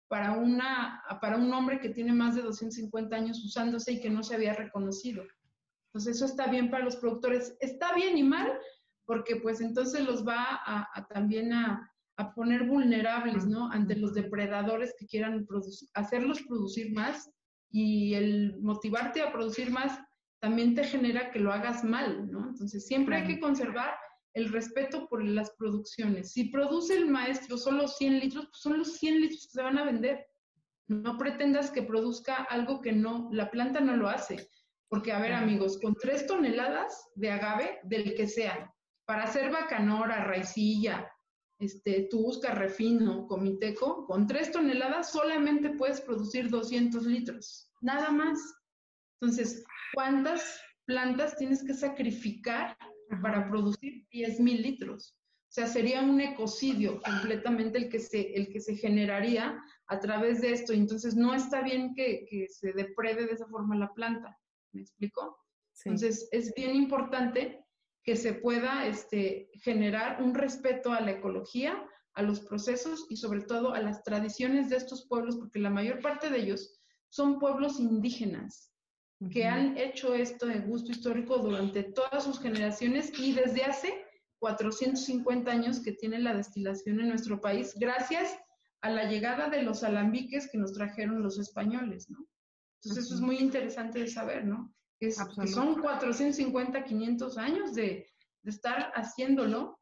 para, 0.07 0.31
una, 0.31 1.03
para 1.21 1.37
un 1.37 1.53
hombre 1.53 1.79
que 1.79 1.89
tiene 1.89 2.13
más 2.13 2.33
de 2.33 2.41
250 2.41 3.15
años 3.15 3.45
usándose 3.45 3.91
y 3.93 4.01
que 4.01 4.09
no 4.09 4.23
se 4.23 4.33
había 4.33 4.55
reconocido. 4.55 5.23
Entonces 5.89 6.15
eso 6.15 6.25
está 6.25 6.47
bien 6.47 6.71
para 6.71 6.83
los 6.83 6.95
productores. 6.95 7.55
Está 7.59 7.93
bien 7.93 8.17
y 8.17 8.23
mal 8.23 8.51
porque 9.05 9.35
pues 9.35 9.61
entonces 9.61 10.03
los 10.03 10.27
va 10.27 10.61
a, 10.65 11.07
también 11.13 11.53
a, 11.53 11.91
a, 12.17 12.33
poner 12.33 12.65
vulnerables, 12.65 13.45
¿no? 13.45 13.71
Ante 13.71 13.95
los 13.95 14.15
depredadores 14.15 14.95
que 14.97 15.05
quieran 15.05 15.45
hacerlos 15.93 16.41
producir 16.41 16.91
más 16.91 17.29
y 17.69 18.15
el 18.15 18.59
motivarte 18.61 19.21
a 19.21 19.31
producir 19.31 19.69
más 19.69 19.99
también 20.41 20.73
te 20.73 20.83
genera 20.83 21.31
que 21.31 21.39
lo 21.39 21.53
hagas 21.53 21.83
mal, 21.83 22.29
¿no? 22.31 22.49
Entonces 22.49 22.85
siempre 22.85 23.15
hay 23.15 23.27
que 23.27 23.39
conservar 23.39 23.93
el 24.33 24.51
respeto 24.51 25.07
por 25.07 25.23
las 25.23 25.51
producciones. 25.51 26.31
Si 26.31 26.45
produce 26.45 26.95
el 26.95 27.07
maestro 27.07 27.57
solo 27.57 27.87
100 27.87 28.19
litros, 28.19 28.45
pues 28.47 28.61
son 28.61 28.79
los 28.79 28.97
100 28.97 29.21
litros 29.21 29.45
que 29.45 29.53
se 29.53 29.61
van 29.61 29.77
a 29.77 29.85
vender. 29.85 30.25
No 30.87 31.17
pretendas 31.17 31.69
que 31.69 31.83
produzca 31.83 32.35
algo 32.35 32.81
que 32.81 32.91
no, 32.91 33.29
la 33.31 33.51
planta 33.51 33.81
no 33.81 33.95
lo 33.95 34.09
hace. 34.09 34.49
Porque, 34.89 35.11
a 35.11 35.19
ver, 35.19 35.33
amigos, 35.33 35.79
con 35.79 35.95
tres 35.95 36.25
toneladas 36.25 37.07
de 37.15 37.31
agave, 37.31 37.79
del 37.83 38.15
que 38.15 38.27
sea, 38.27 38.73
para 39.05 39.23
hacer 39.23 39.51
bacanora, 39.51 40.23
raicilla, 40.23 41.09
este, 41.59 42.07
tusca, 42.09 42.55
refino, 42.55 43.27
comiteco, 43.27 44.05
con 44.07 44.25
tres 44.25 44.51
toneladas 44.51 45.11
solamente 45.11 45.69
puedes 45.69 46.01
producir 46.01 46.49
200 46.49 47.05
litros, 47.05 47.71
nada 47.79 48.09
más. 48.09 48.39
Entonces, 49.21 49.63
¿cuántas 49.93 50.59
plantas 50.85 51.37
tienes 51.37 51.63
que 51.63 51.75
sacrificar 51.75 52.75
para 53.21 53.47
producir 53.47 54.07
10 54.09 54.39
mil 54.39 54.63
litros? 54.63 55.15
O 55.49 55.53
sea, 55.53 55.67
sería 55.67 56.01
un 56.01 56.19
ecocidio 56.19 56.99
completamente 57.03 57.77
el 57.77 57.89
que, 57.89 57.99
se, 57.99 58.33
el 58.33 58.51
que 58.51 58.59
se 58.59 58.75
generaría 58.75 59.61
a 59.87 59.99
través 59.99 60.41
de 60.41 60.53
esto. 60.53 60.73
Entonces, 60.73 61.15
no 61.15 61.35
está 61.35 61.61
bien 61.61 61.93
que, 61.93 62.47
se 62.49 62.73
deprede 62.73 63.27
de 63.27 63.33
esa 63.33 63.45
forma 63.47 63.75
la 63.75 63.93
planta. 63.93 64.35
¿Me 64.71 64.81
explico? 64.81 65.37
Entonces, 65.85 66.27
es 66.31 66.51
bien 66.55 66.75
importante 66.75 67.63
que 68.03 68.15
se 68.15 68.33
pueda 68.33 68.87
este, 68.87 69.51
generar 69.61 70.23
un 70.23 70.33
respeto 70.33 70.93
a 70.93 71.01
la 71.01 71.11
ecología, 71.11 71.85
a 72.13 72.23
los 72.23 72.39
procesos 72.39 73.05
y 73.09 73.17
sobre 73.17 73.41
todo 73.41 73.73
a 73.73 73.81
las 73.81 74.03
tradiciones 74.03 74.69
de 74.69 74.77
estos 74.77 75.07
pueblos, 75.07 75.37
porque 75.37 75.59
la 75.59 75.69
mayor 75.69 76.01
parte 76.01 76.31
de 76.31 76.39
ellos 76.39 76.79
son 77.09 77.37
pueblos 77.37 77.79
indígenas 77.79 78.70
que 79.29 79.45
han 79.45 79.77
hecho 79.77 80.15
esto 80.15 80.47
de 80.47 80.59
gusto 80.59 80.91
histórico 80.91 81.37
durante 81.37 81.83
todas 81.83 82.23
sus 82.23 82.39
generaciones 82.39 83.11
y 83.19 83.33
desde 83.33 83.63
hace 83.63 84.05
450 84.39 85.51
años 85.51 85.79
que 85.81 85.91
tiene 85.91 86.19
la 86.19 86.33
destilación 86.33 86.99
en 86.99 87.09
nuestro 87.09 87.39
país, 87.39 87.75
gracias 87.77 88.35
a 88.81 88.89
la 88.89 89.05
llegada 89.05 89.49
de 89.49 89.61
los 89.61 89.83
alambiques 89.83 90.49
que 90.51 90.57
nos 90.57 90.73
trajeron 90.73 91.21
los 91.21 91.37
españoles, 91.37 92.09
¿no? 92.09 92.27
Entonces 92.81 93.05
eso 93.05 93.15
es 93.15 93.21
muy 93.21 93.37
interesante 93.37 93.99
de 93.99 94.07
saber, 94.07 94.45
¿no? 94.45 94.73
Es, 94.99 95.19
que 95.39 95.47
son 95.47 95.79
450, 95.79 96.83
500 96.83 97.37
años 97.37 97.73
de, 97.75 98.07
de 98.41 98.49
estar 98.49 98.91
haciéndolo 98.95 99.79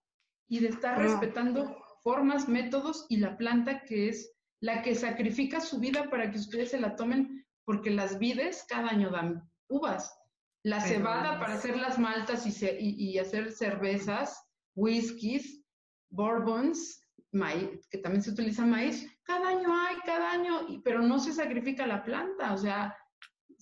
y 0.50 0.60
de 0.60 0.70
estar 0.70 0.98
respetando 0.98 1.78
formas, 2.04 2.50
métodos 2.50 3.06
y 3.08 3.18
la 3.18 3.38
planta 3.38 3.84
que 3.84 4.10
es 4.10 4.34
la 4.62 4.82
que 4.82 4.96
sacrifica 4.96 5.62
su 5.62 5.80
vida 5.80 6.10
para 6.10 6.30
que 6.30 6.40
ustedes 6.40 6.72
se 6.72 6.80
la 6.80 6.96
tomen 6.96 7.46
porque 7.70 7.92
las 7.92 8.18
vides 8.18 8.66
cada 8.68 8.90
año 8.90 9.12
dan 9.12 9.48
uvas. 9.68 10.20
La 10.64 10.82
cebada 10.82 11.40
para 11.40 11.54
hacer 11.54 11.78
las 11.78 12.00
maltas 12.00 12.44
y, 12.64 13.20
hacer 13.20 13.52
cervezas, 13.52 14.44
whiskies, 14.74 15.64
bourbons, 16.10 17.00
maíz, 17.32 17.88
que 17.92 18.00
también 18.00 18.24
se 18.24 18.32
utiliza 18.32 18.66
maíz, 18.66 19.08
cada 19.22 19.50
año 19.50 19.70
hay, 19.72 19.98
cada 20.04 20.32
año, 20.32 20.82
pero 20.84 21.04
no 21.04 21.20
se 21.20 21.32
sacrifica 21.32 21.86
la 21.86 22.04
planta, 22.04 22.54
o 22.54 22.58
sea, 22.58 22.98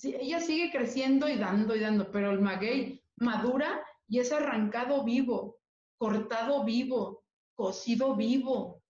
ella 0.01 0.39
sigue 0.39 0.72
creciendo 0.72 1.28
y 1.28 1.36
dando 1.36 1.76
y 1.76 1.82
dando, 1.82 2.10
pero 2.10 2.32
el 2.32 2.39
maguey 2.39 3.03
madura 3.18 3.84
y 4.08 4.20
es 4.20 4.32
arrancado 4.32 5.03
vivo, 5.03 5.60
cortado 5.97 6.64
vivo, 6.64 7.26
cocido 7.55 8.16
vivo. 8.16 8.55
O 8.55 8.82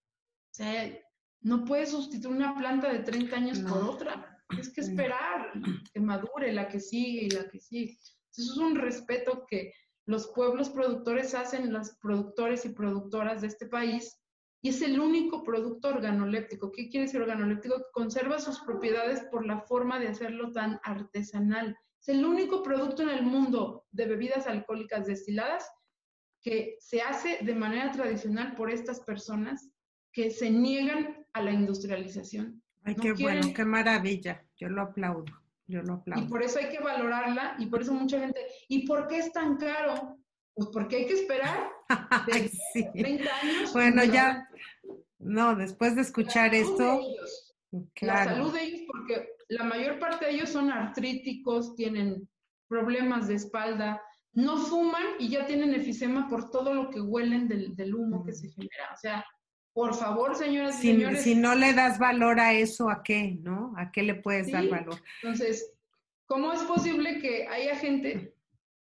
sea, 0.51 0.95
no 1.41 1.65
puedes 1.65 1.89
sustituir 1.89 2.35
una 2.35 2.55
planta 2.55 2.93
de 2.93 2.99
30 2.99 3.35
años 3.35 3.59
por 3.61 3.81
otra. 3.81 4.36
Es 4.57 4.71
que 4.71 4.81
esperar 4.81 5.51
que 5.93 5.99
madure 5.99 6.53
la 6.53 6.67
que 6.67 6.79
sigue 6.79 7.23
y 7.23 7.29
la 7.29 7.47
que 7.47 7.59
sigue. 7.59 7.97
Eso 8.37 8.51
es 8.53 8.57
un 8.57 8.75
respeto 8.75 9.45
que 9.49 9.73
los 10.05 10.27
pueblos 10.27 10.69
productores 10.69 11.33
hacen, 11.33 11.73
los 11.73 11.97
productores 12.01 12.65
y 12.65 12.69
productoras 12.69 13.41
de 13.41 13.47
este 13.47 13.67
país, 13.67 14.17
y 14.61 14.69
es 14.69 14.81
el 14.81 14.99
único 14.99 15.43
producto 15.43 15.89
organoléptico. 15.89 16.71
¿Qué 16.71 16.89
quiere 16.89 17.05
decir 17.05 17.21
organoléptico? 17.21 17.77
Que 17.77 17.91
conserva 17.93 18.39
sus 18.39 18.59
propiedades 18.61 19.21
por 19.31 19.45
la 19.45 19.61
forma 19.61 19.99
de 19.99 20.07
hacerlo 20.07 20.51
tan 20.51 20.79
artesanal. 20.83 21.77
Es 22.01 22.09
el 22.09 22.25
único 22.25 22.63
producto 22.63 23.03
en 23.03 23.09
el 23.09 23.23
mundo 23.23 23.85
de 23.91 24.07
bebidas 24.07 24.47
alcohólicas 24.47 25.05
destiladas 25.05 25.69
que 26.41 26.77
se 26.79 27.01
hace 27.01 27.39
de 27.43 27.53
manera 27.53 27.91
tradicional 27.91 28.55
por 28.55 28.71
estas 28.71 29.01
personas 29.01 29.69
que 30.11 30.31
se 30.31 30.49
niegan 30.49 31.25
a 31.33 31.41
la 31.41 31.51
industrialización. 31.51 32.63
Ay, 32.87 32.95
qué 32.95 33.11
bueno, 33.13 33.53
qué 33.53 33.65
maravilla. 33.65 34.43
Yo 34.55 34.69
lo 34.69 34.81
aplaudo. 34.81 35.25
Yo 35.67 35.81
lo 35.81 35.95
aplaudo. 35.95 36.23
Y 36.23 36.29
por 36.29 36.41
eso 36.41 36.59
hay 36.59 36.69
que 36.69 36.79
valorarla 36.79 37.55
y 37.59 37.65
por 37.65 37.81
eso 37.81 37.93
mucha 37.93 38.19
gente, 38.19 38.39
¿y 38.69 38.87
por 38.87 39.07
qué 39.07 39.17
es 39.17 39.33
tan 39.33 39.57
caro? 39.57 40.17
Pues 40.53 40.69
porque 40.71 40.95
hay 40.95 41.07
que 41.07 41.13
esperar 41.13 41.69
30 42.93 43.39
años. 43.41 43.73
Bueno, 43.73 44.03
ya, 44.05 44.47
no, 45.19 45.55
después 45.55 45.95
de 45.95 46.01
escuchar 46.01 46.55
esto, 46.55 47.01
La 47.99 48.23
salud 48.23 48.53
de 48.53 48.63
ellos, 48.63 48.81
porque 48.87 49.29
la 49.49 49.65
mayor 49.65 49.99
parte 49.99 50.25
de 50.25 50.31
ellos 50.31 50.49
son 50.49 50.71
artríticos, 50.71 51.75
tienen 51.75 52.27
problemas 52.69 53.27
de 53.27 53.35
espalda, 53.35 54.01
no 54.31 54.57
fuman 54.57 55.03
y 55.19 55.29
ya 55.29 55.45
tienen 55.45 55.73
efisema 55.73 56.29
por 56.29 56.49
todo 56.49 56.73
lo 56.73 56.89
que 56.89 57.01
huelen 57.01 57.47
del, 57.49 57.95
humo 57.95 58.23
que 58.23 58.33
se 58.33 58.49
genera. 58.49 58.93
O 58.93 58.97
sea, 58.97 59.25
por 59.77 59.93
favor, 59.93 60.35
señoras 60.35 60.83
y 60.83 60.87
señores. 60.87 61.21
Si 61.21 61.35
no 61.35 61.53
le 61.53 61.71
das 61.71 61.99
valor 61.99 62.39
a 62.39 62.51
eso, 62.51 62.89
¿a 62.89 63.03
qué? 63.03 63.37
¿No? 63.43 63.75
¿A 63.77 63.91
qué 63.91 64.01
le 64.01 64.15
puedes 64.15 64.51
dar 64.51 64.67
valor? 64.67 64.99
Entonces, 65.21 65.71
¿cómo 66.25 66.51
es 66.51 66.63
posible 66.63 67.19
que 67.19 67.47
haya 67.47 67.75
gente 67.75 68.33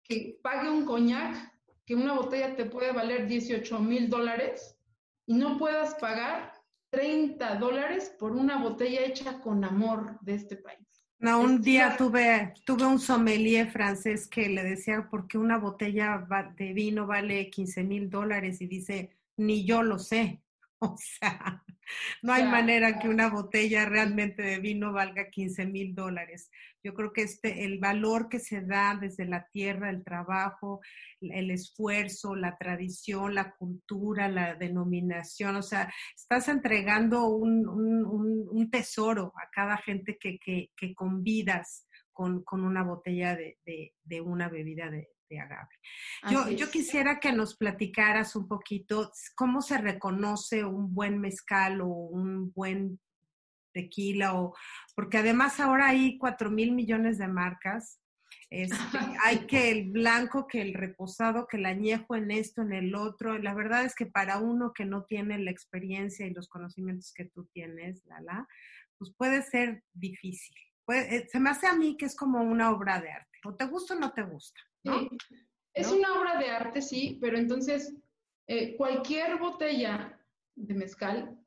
que 0.03 0.37
pague 0.43 0.69
un 0.69 0.85
coñac, 0.85 1.51
que 1.83 1.95
una 1.95 2.13
botella 2.13 2.55
te 2.55 2.65
puede 2.65 2.91
valer 2.91 3.25
18 3.25 3.79
mil 3.79 4.07
dólares 4.07 4.77
y 5.25 5.33
no 5.33 5.57
puedas 5.57 5.95
pagar 5.95 6.53
30 6.91 7.55
dólares 7.55 8.15
por 8.19 8.33
una 8.33 8.61
botella 8.61 9.01
hecha 9.01 9.39
con 9.39 9.63
amor 9.63 10.19
de 10.21 10.35
este 10.35 10.57
país? 10.57 10.87
No, 11.17 11.39
un 11.39 11.59
día 11.59 11.97
tuve, 11.97 12.53
tuve 12.65 12.85
un 12.85 12.99
sommelier 12.99 13.71
francés 13.71 14.27
que 14.27 14.47
le 14.47 14.63
decía, 14.63 15.07
¿por 15.09 15.27
qué 15.27 15.39
una 15.39 15.57
botella 15.57 16.23
de 16.55 16.71
vino 16.73 17.07
vale 17.07 17.49
15 17.49 17.83
mil 17.83 18.11
dólares? 18.11 18.61
Y 18.61 18.67
dice, 18.67 19.09
ni 19.37 19.65
yo 19.65 19.81
lo 19.81 19.97
sé. 19.97 20.42
O 20.93 20.97
sea, 20.97 21.63
no 22.21 22.33
hay 22.33 22.43
manera 22.43 22.99
que 22.99 23.07
una 23.07 23.29
botella 23.29 23.85
realmente 23.85 24.41
de 24.41 24.59
vino 24.59 24.91
valga 24.91 25.29
15 25.29 25.65
mil 25.65 25.95
dólares. 25.95 26.49
Yo 26.83 26.93
creo 26.93 27.13
que 27.13 27.21
este, 27.23 27.63
el 27.63 27.79
valor 27.79 28.27
que 28.27 28.39
se 28.39 28.61
da 28.61 28.97
desde 28.99 29.25
la 29.25 29.47
tierra, 29.51 29.89
el 29.89 30.03
trabajo, 30.03 30.81
el 31.21 31.51
esfuerzo, 31.51 32.35
la 32.35 32.57
tradición, 32.57 33.35
la 33.35 33.55
cultura, 33.55 34.27
la 34.27 34.55
denominación, 34.55 35.55
o 35.55 35.61
sea, 35.61 35.91
estás 36.15 36.49
entregando 36.49 37.27
un, 37.27 37.65
un, 37.67 38.69
tesoro 38.71 39.33
a 39.37 39.49
cada 39.51 39.77
gente 39.77 40.17
que, 40.19 40.39
que, 40.39 40.71
que 40.75 40.95
convidas 40.95 41.87
con, 42.11 42.43
con, 42.43 42.63
una 42.63 42.83
botella 42.83 43.35
de, 43.35 43.59
de, 43.65 43.93
de 44.03 44.21
una 44.21 44.49
bebida 44.49 44.89
de, 44.89 45.12
agave. 45.39 45.69
Yo, 46.29 46.49
yo, 46.49 46.69
quisiera 46.69 47.19
que 47.19 47.31
nos 47.31 47.55
platicaras 47.55 48.35
un 48.35 48.47
poquito 48.47 49.11
cómo 49.35 49.61
se 49.61 49.77
reconoce 49.77 50.63
un 50.63 50.93
buen 50.93 51.19
mezcal 51.19 51.81
o 51.81 51.87
un 51.87 52.51
buen 52.53 52.99
tequila, 53.73 54.35
o, 54.35 54.55
porque 54.95 55.17
además 55.17 55.59
ahora 55.59 55.89
hay 55.89 56.17
cuatro 56.17 56.49
mil 56.49 56.71
millones 56.71 57.17
de 57.17 57.27
marcas. 57.27 57.99
Este, 58.49 58.75
hay 59.23 59.47
que 59.47 59.71
el 59.71 59.89
blanco, 59.89 60.47
que 60.47 60.61
el 60.61 60.73
reposado, 60.73 61.47
que 61.47 61.57
el 61.57 61.65
añejo 61.65 62.15
en 62.15 62.31
esto, 62.31 62.61
en 62.61 62.73
el 62.73 62.95
otro. 62.95 63.37
La 63.39 63.53
verdad 63.53 63.83
es 63.83 63.95
que 63.95 64.05
para 64.05 64.37
uno 64.37 64.73
que 64.73 64.85
no 64.85 65.05
tiene 65.05 65.39
la 65.39 65.51
experiencia 65.51 66.25
y 66.25 66.33
los 66.33 66.47
conocimientos 66.47 67.11
que 67.13 67.25
tú 67.25 67.45
tienes, 67.51 68.05
Lala, 68.05 68.47
pues 68.97 69.11
puede 69.17 69.41
ser 69.41 69.83
difícil. 69.91 70.55
Eh, 70.89 71.27
se 71.31 71.39
me 71.39 71.49
hace 71.49 71.67
a 71.67 71.73
mí 71.73 71.95
que 71.97 72.05
es 72.05 72.15
como 72.15 72.41
una 72.41 72.71
obra 72.71 72.99
de 72.99 73.11
arte. 73.11 73.39
O 73.45 73.55
te 73.55 73.65
gusta 73.65 73.95
o 73.95 73.99
no 73.99 74.13
te 74.13 74.23
gusta. 74.23 74.61
Es 75.73 75.91
una 75.91 76.19
obra 76.19 76.37
de 76.37 76.49
arte, 76.49 76.81
sí, 76.81 77.17
pero 77.21 77.37
entonces 77.37 77.93
eh, 78.47 78.75
cualquier 78.75 79.39
botella 79.39 80.19
de 80.55 80.73
mezcal 80.73 81.37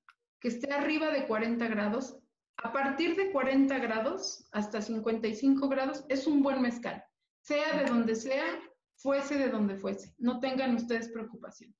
que 0.40 0.48
esté 0.48 0.72
arriba 0.72 1.10
de 1.10 1.26
40 1.26 1.66
grados, 1.68 2.18
a 2.56 2.72
partir 2.72 3.16
de 3.16 3.30
40 3.30 3.78
grados 3.78 4.48
hasta 4.52 4.80
55 4.80 5.68
grados, 5.68 6.04
es 6.08 6.26
un 6.26 6.42
buen 6.42 6.60
mezcal. 6.62 7.04
Sea 7.40 7.78
de 7.78 7.84
donde 7.84 8.16
sea, 8.16 8.60
fuese 8.96 9.38
de 9.38 9.50
donde 9.50 9.76
fuese. 9.76 10.14
No 10.18 10.40
tengan 10.40 10.74
ustedes 10.74 11.08
preocupación. 11.10 11.74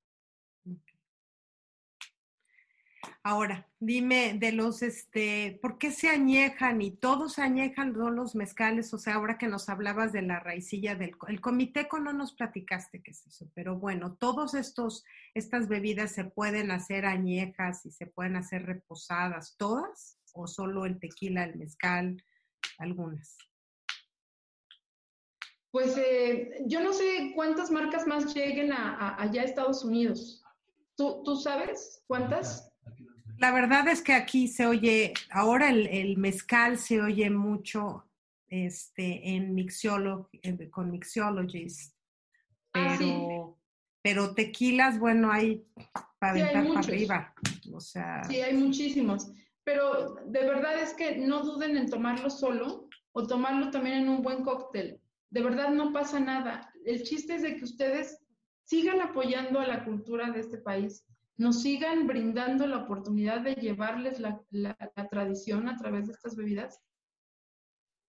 Ahora, 3.23 3.69
dime 3.81 4.35
de 4.39 4.53
los, 4.53 4.83
este, 4.83 5.59
¿por 5.61 5.79
qué 5.79 5.91
se 5.91 6.09
añejan 6.09 6.81
y 6.81 6.93
todos 6.93 7.39
añejan 7.39 7.93
todos 7.93 8.13
los 8.13 8.35
mezcales? 8.35 8.93
O 8.95 8.99
sea, 8.99 9.15
ahora 9.15 9.39
que 9.39 9.49
nos 9.49 9.69
hablabas 9.69 10.13
de 10.13 10.23
la 10.23 10.41
raicilla 10.41 10.95
del 10.95 11.17
el 11.29 11.41
comiteco, 11.41 11.99
no 11.99 12.13
nos 12.13 12.33
platicaste 12.33 13.03
qué 13.03 13.11
es 13.11 13.27
eso, 13.27 13.51
pero 13.55 13.77
bueno, 13.77 14.15
todos 14.15 14.55
estos, 14.55 15.05
estas 15.35 15.69
bebidas 15.69 16.13
se 16.13 16.25
pueden 16.25 16.71
hacer 16.71 17.05
añejas 17.05 17.85
y 17.85 17.91
se 17.91 18.07
pueden 18.07 18.37
hacer 18.37 18.65
reposadas, 18.65 19.57
¿todas? 19.57 20.19
¿O 20.33 20.47
solo 20.47 20.87
el 20.87 21.01
tequila, 21.01 21.45
el 21.45 21.57
mezcal, 21.57 22.23
algunas? 22.79 23.37
Pues 25.71 25.97
eh, 25.99 26.63
yo 26.67 26.81
no 26.81 26.93
sé 26.93 27.33
cuántas 27.35 27.71
marcas 27.71 28.07
más 28.07 28.35
lleguen 28.35 28.73
a, 28.73 29.21
allá 29.21 29.43
a 29.43 29.45
Estados 29.45 29.85
Unidos. 29.85 30.43
¿Tú, 30.97 31.23
¿Tú 31.23 31.37
sabes 31.37 32.03
cuántas? 32.07 32.66
La 33.39 33.53
verdad 33.53 33.87
es 33.89 34.03
que 34.03 34.15
aquí 34.15 34.49
se 34.49 34.67
oye, 34.67 35.13
ahora 35.31 35.71
el, 35.71 36.17
mezcal 36.17 36.79
se 36.79 37.01
oye 37.03 37.29
mucho 37.31 38.05
este, 38.49 39.35
en 39.35 39.55
mixiolo, 39.55 40.31
con 40.71 40.91
mixologists, 40.91 41.95
ah, 42.73 42.97
pero, 42.99 43.59
pero 44.03 44.35
tequilas, 44.35 44.99
bueno, 44.99 45.31
hay 45.31 45.67
para 46.19 46.33
aventar 46.33 46.67
para 46.67 46.81
arriba. 46.81 47.35
O 47.73 47.81
sea, 47.81 48.25
sí, 48.25 48.41
hay 48.41 48.55
muchísimos. 48.55 49.31
Pero 49.65 50.15
de 50.27 50.41
verdad 50.41 50.81
es 50.81 50.95
que 50.95 51.17
no 51.17 51.43
duden 51.43 51.77
en 51.77 51.91
tomarlo 51.91 52.31
solo 52.31 52.89
o 53.13 53.27
tomarlo 53.27 53.71
también 53.71 53.97
en 53.97 54.09
un 54.09 54.23
buen 54.23 54.45
cóctel. 54.45 55.01
De 55.31 55.43
verdad 55.43 55.71
no 55.71 55.93
pasa 55.93 56.21
nada. 56.21 56.73
El 56.85 57.03
chiste 57.03 57.35
es 57.35 57.43
de 57.43 57.57
que 57.57 57.65
ustedes 57.65 58.19
sigan 58.65 59.01
apoyando 59.01 59.59
a 59.59 59.67
la 59.67 59.85
cultura 59.85 60.31
de 60.31 60.41
este 60.41 60.59
país 60.59 61.05
nos 61.39 61.63
sigan 61.63 62.07
brindando 62.07 62.67
la 62.67 62.79
oportunidad 62.79 63.41
de 63.41 63.55
llevarles 63.55 64.21
la, 64.21 64.77
tradición 65.11 65.69
a 65.69 65.77
través 65.77 66.07
de 66.07 66.13
estas 66.13 66.37
bebidas. 66.37 66.81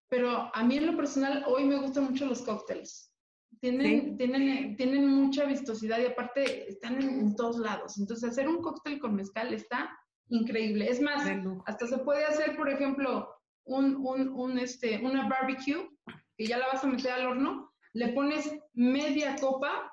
Pero 0.08 0.50
a 0.54 0.64
mí 0.64 0.78
en 0.78 0.86
lo 0.86 0.96
personal 0.96 1.44
hoy 1.46 1.64
me 1.64 1.78
gustan 1.78 2.04
mucho 2.04 2.24
los 2.24 2.42
cócteles. 2.42 3.12
Tienen, 3.60 4.16
tienen, 4.16 4.76
tienen 4.76 5.08
mucha 5.08 5.44
vistosidad 5.44 5.98
y 5.98 6.06
aparte 6.06 6.70
están 6.70 7.02
en, 7.02 7.36
todos 7.36 7.58
lados. 7.58 7.98
Entonces 7.98 8.30
hacer 8.30 8.48
un 8.48 8.62
cóctel 8.62 8.98
con 8.98 9.14
mezcal 9.14 9.52
está 9.52 9.90
increíble. 10.28 10.88
Es 10.88 11.00
más, 11.00 11.28
hasta 11.66 11.86
se 11.86 11.98
puede 11.98 12.24
hacer, 12.24 12.56
por 12.56 12.70
ejemplo, 12.70 13.28
un, 13.64 13.96
un, 13.96 14.28
un, 14.28 14.58
este, 14.58 14.98
una 15.04 15.28
barbecue 15.28 15.90
que 16.36 16.46
ya 16.46 16.56
la 16.56 16.68
vas 16.68 16.84
a 16.84 16.86
meter 16.86 17.12
al 17.12 17.26
horno, 17.26 17.74
le 17.92 18.08
pones 18.12 18.50
media 18.74 19.36
copa 19.36 19.92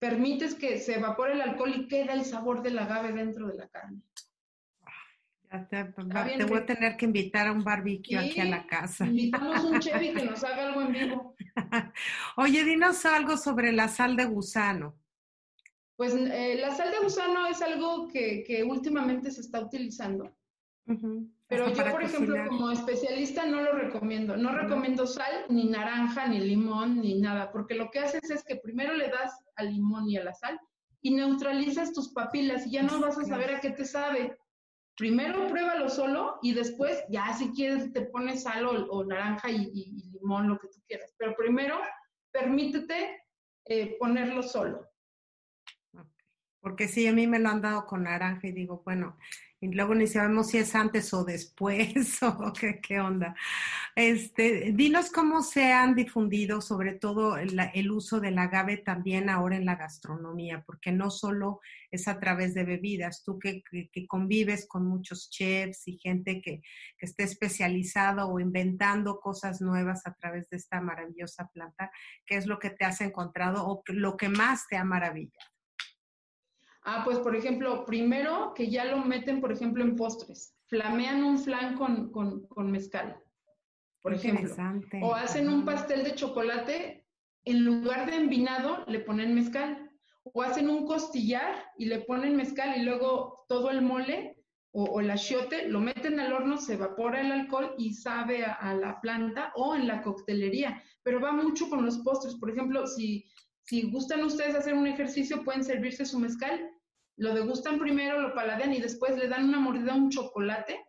permites 0.00 0.54
que 0.54 0.78
se 0.78 0.96
evapore 0.96 1.34
el 1.34 1.42
alcohol 1.42 1.72
y 1.76 1.86
queda 1.86 2.14
el 2.14 2.24
sabor 2.24 2.62
del 2.62 2.78
agave 2.78 3.12
dentro 3.12 3.46
de 3.46 3.58
la 3.58 3.68
carne. 3.68 4.00
Ya 5.52 5.66
te, 5.68 6.44
voy 6.44 6.58
a 6.58 6.66
tener 6.66 6.96
que 6.96 7.04
invitar 7.04 7.48
a 7.48 7.52
un 7.52 7.62
barbecue 7.64 8.16
aquí 8.16 8.40
a 8.40 8.44
la 8.44 8.66
casa. 8.66 9.04
Invitamos 9.06 9.64
un 9.64 9.80
Chevy 9.80 10.14
que 10.14 10.24
nos 10.30 10.42
haga 10.44 10.68
algo 10.68 10.82
en 10.82 10.92
vivo. 10.92 11.36
Oye, 12.36 12.64
dinos 12.64 13.04
algo 13.04 13.36
sobre 13.36 13.72
la 13.72 13.88
sal 13.88 14.16
de 14.16 14.24
gusano. 14.26 14.96
Pues 15.96 16.14
eh, 16.14 16.56
la 16.58 16.74
sal 16.74 16.92
de 16.92 17.00
gusano 17.00 17.46
es 17.48 17.60
algo 17.60 18.08
que, 18.08 18.42
que 18.46 18.62
últimamente 18.62 19.30
se 19.30 19.42
está 19.42 19.60
utilizando. 19.60 20.34
Pero 21.46 21.72
yo, 21.72 21.90
por 21.90 22.02
ejemplo, 22.02 22.36
como 22.48 22.70
especialista 22.70 23.44
no 23.44 23.60
lo 23.60 23.72
recomiendo. 23.72 24.36
No 24.36 24.52
recomiendo 24.52 25.06
sal, 25.06 25.46
ni 25.48 25.68
naranja, 25.68 26.26
ni 26.28 26.40
limón, 26.40 27.00
ni 27.00 27.20
nada, 27.20 27.50
porque 27.52 27.74
lo 27.74 27.90
que 27.90 27.98
haces 27.98 28.30
es 28.30 28.44
que 28.44 28.56
primero 28.56 28.94
le 28.94 29.08
das 29.08 29.32
al 29.60 29.72
limón 29.72 30.08
y 30.08 30.16
a 30.16 30.24
la 30.24 30.34
sal 30.34 30.58
y 31.02 31.14
neutralizas 31.14 31.92
tus 31.92 32.12
papilas 32.12 32.66
y 32.66 32.72
ya 32.72 32.82
no 32.82 33.00
vas 33.00 33.18
a 33.18 33.24
saber 33.24 33.54
a 33.54 33.60
qué 33.60 33.70
te 33.70 33.84
sabe. 33.84 34.36
Primero 34.96 35.48
pruébalo 35.48 35.88
solo 35.88 36.38
y 36.42 36.52
después 36.52 37.02
ya 37.08 37.32
si 37.32 37.50
quieres 37.52 37.92
te 37.92 38.02
pones 38.02 38.42
sal 38.42 38.66
o, 38.66 39.04
naranja 39.04 39.50
y, 39.50 39.70
limón, 40.12 40.48
lo 40.48 40.58
que 40.58 40.68
tú 40.68 40.78
quieras. 40.86 41.14
Pero 41.16 41.34
primero 41.36 41.80
permítete 42.30 43.24
eh, 43.64 43.96
ponerlo 43.98 44.42
solo. 44.42 44.86
Porque 46.60 46.88
sí, 46.88 47.06
a 47.06 47.12
mí 47.12 47.26
me 47.26 47.38
lo 47.38 47.48
han 47.48 47.62
dado 47.62 47.86
con 47.86 48.02
naranja 48.02 48.48
y 48.48 48.52
digo, 48.52 48.82
bueno, 48.84 49.16
y 49.62 49.68
luego 49.68 49.94
ni 49.94 50.06
sabemos 50.06 50.48
si 50.48 50.58
es 50.58 50.74
antes 50.74 51.12
o 51.12 51.22
después 51.22 52.22
o 52.22 52.52
qué, 52.52 52.80
qué 52.80 52.98
onda. 53.00 53.34
Este, 53.94 54.72
dinos 54.72 55.10
cómo 55.10 55.42
se 55.42 55.72
han 55.72 55.94
difundido 55.94 56.62
sobre 56.62 56.94
todo 56.94 57.36
el, 57.36 57.90
uso 57.90 58.20
del 58.20 58.38
agave 58.38 58.78
también 58.78 59.28
ahora 59.28 59.56
en 59.56 59.66
la 59.66 59.76
gastronomía, 59.76 60.62
porque 60.64 60.92
no 60.92 61.10
solo 61.10 61.60
es 61.90 62.08
a 62.08 62.18
través 62.18 62.54
de 62.54 62.64
bebidas, 62.64 63.22
tú 63.22 63.38
que, 63.38 63.62
que, 63.62 64.06
convives 64.06 64.66
con 64.66 64.86
muchos 64.86 65.28
chefs 65.28 65.86
y 65.88 65.98
gente 65.98 66.40
que, 66.40 66.62
que 66.96 67.06
esté 67.06 67.24
especializado 67.24 68.28
o 68.28 68.40
inventando 68.40 69.20
cosas 69.20 69.60
nuevas 69.60 70.06
a 70.06 70.14
través 70.14 70.48
de 70.48 70.56
esta 70.56 70.80
maravillosa 70.80 71.48
planta, 71.48 71.90
¿qué 72.24 72.36
es 72.36 72.46
lo 72.46 72.58
que 72.58 72.70
te 72.70 72.84
has 72.84 73.00
encontrado 73.02 73.66
o 73.66 73.82
lo 73.88 74.16
que 74.16 74.28
más 74.28 74.66
te 74.68 74.76
ha 74.76 74.84
maravillado? 74.84 75.49
Ah, 76.82 77.02
pues 77.04 77.18
por 77.18 77.36
ejemplo, 77.36 77.84
primero 77.84 78.52
que 78.54 78.70
ya 78.70 78.84
lo 78.84 78.98
meten, 78.98 79.40
por 79.40 79.52
ejemplo, 79.52 79.84
en 79.84 79.96
postres. 79.96 80.54
Flamean 80.66 81.22
un 81.22 81.38
flan 81.38 81.76
con, 81.76 82.10
con, 82.10 82.70
mezcal, 82.70 83.20
por 84.00 84.14
ejemplo. 84.14 84.54
O 85.02 85.14
hacen 85.14 85.48
un 85.48 85.64
pastel 85.64 86.04
de 86.04 86.14
chocolate, 86.14 87.04
en 87.44 87.64
lugar 87.64 88.08
de 88.08 88.16
envinado, 88.16 88.84
le 88.86 89.00
ponen 89.00 89.34
mezcal. 89.34 89.90
O 90.22 90.42
hacen 90.42 90.68
un 90.68 90.86
costillar 90.86 91.64
y 91.76 91.86
le 91.86 92.00
ponen 92.00 92.36
mezcal 92.36 92.76
y 92.76 92.82
luego 92.82 93.44
todo 93.48 93.70
el 93.70 93.82
mole 93.82 94.36
o, 94.72 95.00
el 95.00 95.10
achiote 95.10 95.68
lo 95.68 95.80
meten 95.80 96.20
al 96.20 96.32
horno, 96.32 96.56
se 96.56 96.74
evapora 96.74 97.20
el 97.20 97.32
alcohol 97.32 97.74
y 97.76 97.94
sabe 97.94 98.44
a, 98.44 98.52
a, 98.52 98.74
la 98.74 99.00
planta 99.00 99.52
o 99.56 99.74
en 99.74 99.88
la 99.88 100.00
coctelería. 100.00 100.80
Pero 101.02 101.20
va 101.20 101.32
mucho 101.32 101.68
con 101.68 101.84
los 101.84 101.98
postres. 101.98 102.36
Por 102.36 102.50
ejemplo, 102.50 102.86
si 102.86 103.26
si 103.70 103.82
gustan 103.82 104.24
ustedes 104.24 104.56
hacer 104.56 104.74
un 104.74 104.88
ejercicio, 104.88 105.44
pueden 105.44 105.62
servirse 105.62 106.04
su 106.04 106.18
mezcal, 106.18 106.60
lo 107.16 107.32
degustan 107.32 107.78
primero, 107.78 108.20
lo 108.20 108.34
paladean 108.34 108.72
y 108.72 108.80
después 108.80 109.16
le 109.16 109.28
dan 109.28 109.44
una 109.44 109.60
mordida 109.60 109.92
a 109.92 109.96
un 109.96 110.10
chocolate 110.10 110.84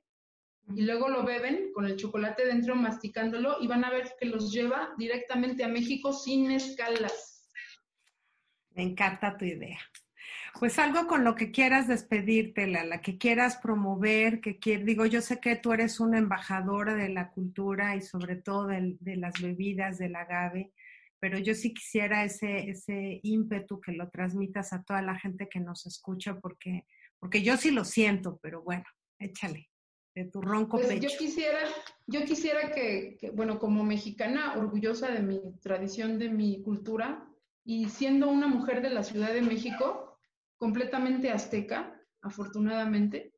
y 0.74 0.82
luego 0.82 1.08
lo 1.08 1.24
beben 1.24 1.72
con 1.74 1.86
el 1.86 1.96
chocolate 1.96 2.44
dentro 2.44 2.74
masticándolo 2.74 3.58
y 3.62 3.68
van 3.68 3.86
a 3.86 3.92
ver 3.92 4.12
que 4.20 4.26
los 4.26 4.52
lleva 4.52 4.96
directamente 4.98 5.64
a 5.64 5.68
México 5.68 6.12
sin 6.12 6.50
escalas. 6.50 7.52
Me 8.72 8.82
encanta 8.82 9.38
tu 9.38 9.46
idea. 9.46 9.78
Pues 10.60 10.80
algo 10.80 11.06
con 11.06 11.24
lo 11.24 11.36
que 11.36 11.52
quieras 11.52 11.88
despedirte, 11.88 12.66
la 12.66 13.00
que 13.00 13.20
quieras 13.20 13.58
promover, 13.58 14.42
que 14.42 14.58
quier, 14.58 14.86
digo, 14.86 15.06
yo 15.06 15.22
sé 15.22 15.40
que 15.40 15.56
tú 15.56 15.72
eres 15.72 16.00
una 16.00 16.18
embajadora 16.18 16.96
de 16.96 17.10
la 17.10 17.30
cultura 17.30 17.96
y 17.96 18.02
sobre 18.02 18.38
todo 18.38 18.66
de, 18.66 18.98
de 19.00 19.18
las 19.18 19.40
bebidas 19.40 20.00
del 20.00 20.16
agave 20.16 20.72
pero 21.22 21.38
yo 21.38 21.54
sí 21.54 21.72
quisiera 21.72 22.26
ese, 22.26 22.72
ese 22.72 23.20
ímpetu 23.22 23.80
que 23.80 23.92
lo 23.92 24.10
transmitas 24.10 24.74
a 24.74 24.82
toda 24.82 25.04
la 25.04 25.18
gente 25.18 25.48
que 25.48 25.60
nos 25.60 25.86
escucha, 25.86 26.40
porque, 26.40 26.88
porque 27.20 27.44
yo 27.44 27.56
sí 27.58 27.70
lo 27.70 27.86
siento, 27.86 28.40
pero 28.42 28.64
bueno, 28.64 28.86
échale 29.20 29.70
de 30.16 30.26
tu 30.26 30.42
ronco 30.42 30.78
pues 30.78 30.88
pecho. 30.88 31.08
Yo 31.08 31.18
quisiera, 31.20 31.60
yo 32.08 32.26
quisiera 32.26 32.72
que, 32.72 33.20
bueno, 33.36 33.60
como 33.60 33.84
mexicana, 33.84 34.56
orgullosa 34.58 35.12
de 35.12 35.22
mi 35.22 35.40
tradición, 35.62 36.18
de 36.18 36.30
mi 36.30 36.64
cultura, 36.64 37.24
y 37.64 37.88
siendo 37.90 38.28
una 38.28 38.48
mujer 38.48 38.82
de 38.82 38.90
la 38.90 39.04
Ciudad 39.04 39.32
de 39.32 39.44
México, 39.44 40.18
completamente 40.58 41.30
azteca, 41.30 42.02
afortunadamente, 42.22 43.32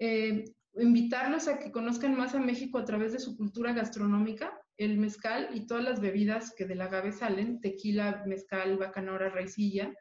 eh, 0.00 0.52
invitarlos 0.74 1.46
a 1.46 1.60
que 1.60 1.70
conozcan 1.70 2.16
más 2.16 2.34
a 2.34 2.40
México 2.40 2.78
a 2.78 2.84
través 2.84 3.12
de 3.12 3.20
su 3.20 3.36
cultura 3.36 3.72
gastronómica, 3.72 4.60
el 4.76 4.98
mezcal 4.98 5.50
y 5.54 5.66
todas 5.66 5.84
las 5.84 6.00
bebidas 6.00 6.54
que 6.54 6.64
del 6.64 6.80
agave 6.80 7.12
salen, 7.12 7.60
tequila, 7.60 8.24
mezcal, 8.26 8.76
bacanora, 8.76 9.30
raicilla, 9.30 9.94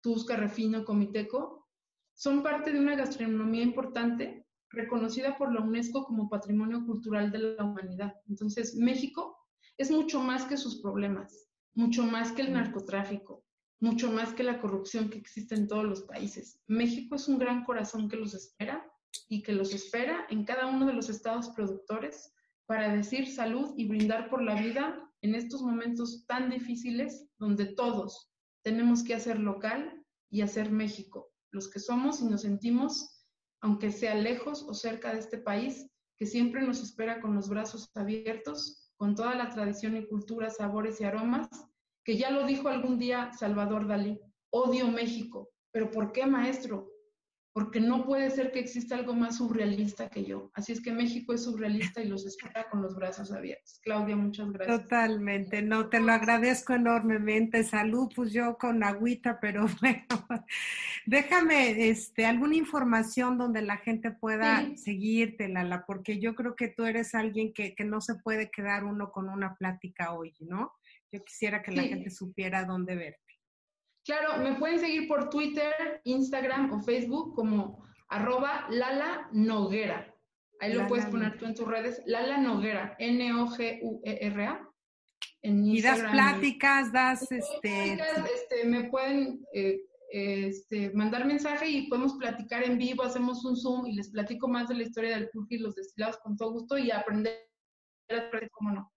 tusca, 0.00 0.36
refino, 0.36 0.84
comiteco, 0.84 1.68
son 2.14 2.42
parte 2.42 2.72
de 2.72 2.80
una 2.80 2.96
gastronomía 2.96 3.62
importante 3.62 4.46
reconocida 4.70 5.36
por 5.36 5.52
la 5.52 5.60
UNESCO 5.60 6.04
como 6.04 6.28
Patrimonio 6.28 6.84
Cultural 6.84 7.30
de 7.30 7.38
la 7.38 7.64
Humanidad. 7.64 8.14
Entonces, 8.28 8.74
México 8.74 9.36
es 9.76 9.90
mucho 9.90 10.20
más 10.20 10.44
que 10.44 10.56
sus 10.56 10.80
problemas, 10.80 11.48
mucho 11.74 12.02
más 12.02 12.32
que 12.32 12.42
el 12.42 12.52
narcotráfico, 12.52 13.44
mucho 13.80 14.10
más 14.10 14.32
que 14.32 14.42
la 14.42 14.60
corrupción 14.60 15.08
que 15.08 15.18
existe 15.18 15.54
en 15.54 15.68
todos 15.68 15.84
los 15.84 16.02
países. 16.02 16.60
México 16.66 17.14
es 17.14 17.28
un 17.28 17.38
gran 17.38 17.64
corazón 17.64 18.08
que 18.08 18.16
los 18.16 18.34
espera 18.34 18.84
y 19.28 19.42
que 19.42 19.52
los 19.52 19.72
espera 19.72 20.26
en 20.28 20.44
cada 20.44 20.66
uno 20.66 20.86
de 20.86 20.94
los 20.94 21.08
estados 21.08 21.50
productores 21.50 22.34
para 22.68 22.94
decir 22.94 23.26
salud 23.26 23.72
y 23.78 23.88
brindar 23.88 24.28
por 24.28 24.42
la 24.42 24.54
vida 24.54 25.10
en 25.22 25.34
estos 25.34 25.62
momentos 25.62 26.26
tan 26.26 26.50
difíciles 26.50 27.26
donde 27.38 27.64
todos 27.64 28.30
tenemos 28.62 29.02
que 29.02 29.14
hacer 29.14 29.40
local 29.40 30.04
y 30.30 30.42
hacer 30.42 30.70
México, 30.70 31.32
los 31.50 31.70
que 31.70 31.80
somos 31.80 32.20
y 32.20 32.26
nos 32.26 32.42
sentimos, 32.42 33.24
aunque 33.62 33.90
sea 33.90 34.14
lejos 34.14 34.62
o 34.68 34.74
cerca 34.74 35.14
de 35.14 35.20
este 35.20 35.38
país, 35.38 35.88
que 36.18 36.26
siempre 36.26 36.60
nos 36.60 36.82
espera 36.82 37.22
con 37.22 37.34
los 37.34 37.48
brazos 37.48 37.90
abiertos, 37.94 38.92
con 38.98 39.14
toda 39.14 39.34
la 39.34 39.48
tradición 39.48 39.96
y 39.96 40.06
cultura, 40.06 40.50
sabores 40.50 41.00
y 41.00 41.04
aromas, 41.04 41.48
que 42.04 42.18
ya 42.18 42.30
lo 42.30 42.44
dijo 42.44 42.68
algún 42.68 42.98
día 42.98 43.32
Salvador 43.32 43.86
Dalí, 43.86 44.20
odio 44.50 44.88
México, 44.88 45.48
pero 45.72 45.90
¿por 45.90 46.12
qué, 46.12 46.26
maestro? 46.26 46.90
Porque 47.52 47.80
no 47.80 48.04
puede 48.04 48.30
ser 48.30 48.52
que 48.52 48.60
exista 48.60 48.94
algo 48.94 49.14
más 49.14 49.38
surrealista 49.38 50.08
que 50.08 50.24
yo. 50.24 50.50
Así 50.54 50.72
es 50.72 50.80
que 50.80 50.92
México 50.92 51.32
es 51.32 51.44
surrealista 51.44 52.00
y 52.00 52.06
los 52.06 52.24
espera 52.26 52.68
con 52.70 52.82
los 52.82 52.94
brazos 52.94 53.32
abiertos. 53.32 53.80
Claudia, 53.82 54.16
muchas 54.16 54.52
gracias. 54.52 54.82
Totalmente, 54.82 55.62
no, 55.62 55.88
te 55.88 56.00
lo 56.00 56.12
agradezco 56.12 56.74
enormemente. 56.74 57.64
Salud, 57.64 58.08
pues 58.14 58.32
yo 58.32 58.56
con 58.58 58.84
agüita, 58.84 59.40
pero 59.40 59.66
bueno, 59.80 60.26
déjame 61.06 61.88
este, 61.88 62.26
alguna 62.26 62.56
información 62.56 63.38
donde 63.38 63.62
la 63.62 63.78
gente 63.78 64.12
pueda 64.12 64.76
seguirte, 64.76 65.48
Lala, 65.48 65.84
porque 65.86 66.20
yo 66.20 66.34
creo 66.34 66.54
que 66.54 66.68
tú 66.68 66.84
eres 66.84 67.14
alguien 67.14 67.52
que, 67.52 67.74
que, 67.74 67.84
no 67.84 68.00
se 68.00 68.16
puede 68.16 68.50
quedar 68.50 68.84
uno 68.84 69.10
con 69.10 69.28
una 69.28 69.56
plática 69.56 70.12
hoy, 70.12 70.34
¿no? 70.40 70.72
Yo 71.10 71.24
quisiera 71.24 71.62
que 71.62 71.72
la 71.72 71.82
gente 71.82 72.10
supiera 72.10 72.64
dónde 72.64 72.94
verte. 72.94 73.27
Claro, 74.08 74.38
me 74.38 74.54
pueden 74.54 74.80
seguir 74.80 75.06
por 75.06 75.28
Twitter, 75.28 76.00
Instagram 76.04 76.72
o 76.72 76.80
Facebook 76.80 77.34
como 77.34 77.84
arroba 78.08 78.66
Lala 78.70 79.28
Noguera. 79.32 80.14
Ahí 80.60 80.72
lo 80.72 80.86
puedes 80.86 81.04
poner 81.04 81.36
tú 81.36 81.44
en 81.44 81.54
tus 81.54 81.68
redes. 81.68 82.00
Lala 82.06 82.38
Noguera, 82.38 82.96
N-O-G-U-E-R-A. 82.98 84.66
y 85.42 85.82
das 85.82 86.00
pláticas, 86.00 86.90
das 86.90 87.30
este... 87.30 87.98
este... 88.34 88.64
me 88.64 88.84
pueden 88.84 89.44
eh, 89.52 89.78
este, 90.10 90.90
mandar 90.94 91.26
mensaje 91.26 91.68
y 91.68 91.88
podemos 91.88 92.14
platicar 92.14 92.62
en 92.62 92.78
vivo, 92.78 93.02
hacemos 93.02 93.44
un 93.44 93.58
Zoom 93.58 93.88
y 93.88 93.92
les 93.92 94.08
platico 94.08 94.48
más 94.48 94.68
de 94.68 94.76
la 94.76 94.84
historia 94.84 95.10
del 95.16 95.28
pulque 95.28 95.56
y 95.56 95.58
los 95.58 95.74
destilados 95.74 96.16
con 96.16 96.34
todo 96.34 96.52
gusto 96.52 96.78
y 96.78 96.90
aprender 96.90 97.46
cómo 98.52 98.72
no. 98.72 98.90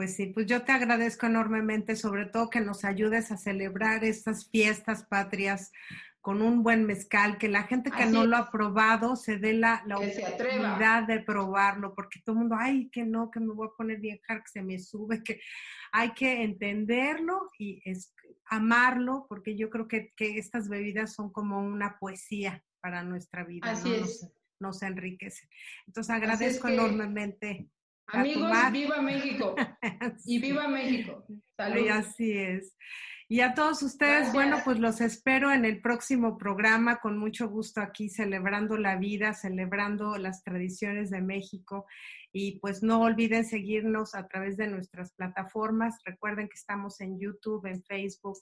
Pues 0.00 0.16
sí, 0.16 0.28
pues 0.28 0.46
yo 0.46 0.62
te 0.62 0.72
agradezco 0.72 1.26
enormemente, 1.26 1.94
sobre 1.94 2.24
todo 2.24 2.48
que 2.48 2.62
nos 2.62 2.86
ayudes 2.86 3.30
a 3.32 3.36
celebrar 3.36 4.02
estas 4.02 4.48
fiestas 4.48 5.04
patrias 5.04 5.72
con 6.22 6.40
un 6.40 6.62
buen 6.62 6.86
mezcal, 6.86 7.36
que 7.36 7.48
la 7.48 7.64
gente 7.64 7.90
que 7.90 8.06
no 8.06 8.24
lo 8.24 8.38
ha 8.38 8.50
probado 8.50 9.14
se 9.14 9.36
dé 9.36 9.52
la, 9.52 9.84
oportunidad 9.94 11.02
de 11.06 11.20
probarlo, 11.20 11.94
porque 11.94 12.18
todo 12.24 12.32
el 12.32 12.38
mundo, 12.38 12.56
ay, 12.58 12.88
que 12.88 13.04
no, 13.04 13.30
que 13.30 13.40
me 13.40 13.52
voy 13.52 13.68
a 13.68 13.76
poner 13.76 14.00
bien 14.00 14.18
que 14.26 14.40
se 14.46 14.62
me 14.62 14.78
sube, 14.78 15.22
que 15.22 15.38
hay 15.92 16.12
que 16.12 16.44
entenderlo 16.44 17.50
y 17.58 17.82
es, 17.84 18.14
amarlo, 18.46 19.26
porque 19.28 19.54
yo 19.54 19.68
creo 19.68 19.86
que, 19.86 20.14
estas 20.16 20.70
bebidas 20.70 21.12
son 21.12 21.30
como 21.30 21.60
una 21.60 21.98
poesía 21.98 22.64
para 22.80 23.02
nuestra 23.02 23.44
vida, 23.44 23.70
Así 23.70 23.92
es. 23.92 24.26
Nos, 24.60 24.82
enriquece. 24.82 25.46
Entonces 25.86 26.14
agradezco 26.14 26.68
enormemente 26.68 27.68
Amigos, 28.12 28.50
viva 28.72 29.02
México. 29.02 29.54
Y 30.26 30.38
viva 30.38 30.68
México. 30.68 31.24
Salud. 31.56 31.88
así 31.88 32.32
es. 32.32 32.74
Y 33.32 33.42
a 33.42 33.54
todos 33.54 33.80
ustedes, 33.84 34.32
bueno, 34.32 34.56
pues 34.64 34.80
los 34.80 35.00
espero 35.00 35.52
en 35.52 35.64
el 35.64 35.80
próximo 35.80 36.36
programa 36.36 36.98
con 36.98 37.16
mucho 37.16 37.48
gusto 37.48 37.80
aquí 37.80 38.08
celebrando 38.08 38.76
la 38.76 38.96
vida, 38.96 39.34
celebrando 39.34 40.18
las 40.18 40.42
tradiciones 40.42 41.10
de 41.10 41.20
México. 41.20 41.86
Y 42.32 42.58
pues 42.58 42.82
no 42.82 43.00
olviden 43.02 43.44
seguirnos 43.44 44.16
a 44.16 44.26
través 44.26 44.56
de 44.56 44.66
nuestras 44.66 45.12
plataformas. 45.12 46.00
Recuerden 46.04 46.48
que 46.48 46.56
estamos 46.56 47.00
en 47.00 47.20
YouTube, 47.20 47.64
en 47.66 47.84
Facebook, 47.84 48.40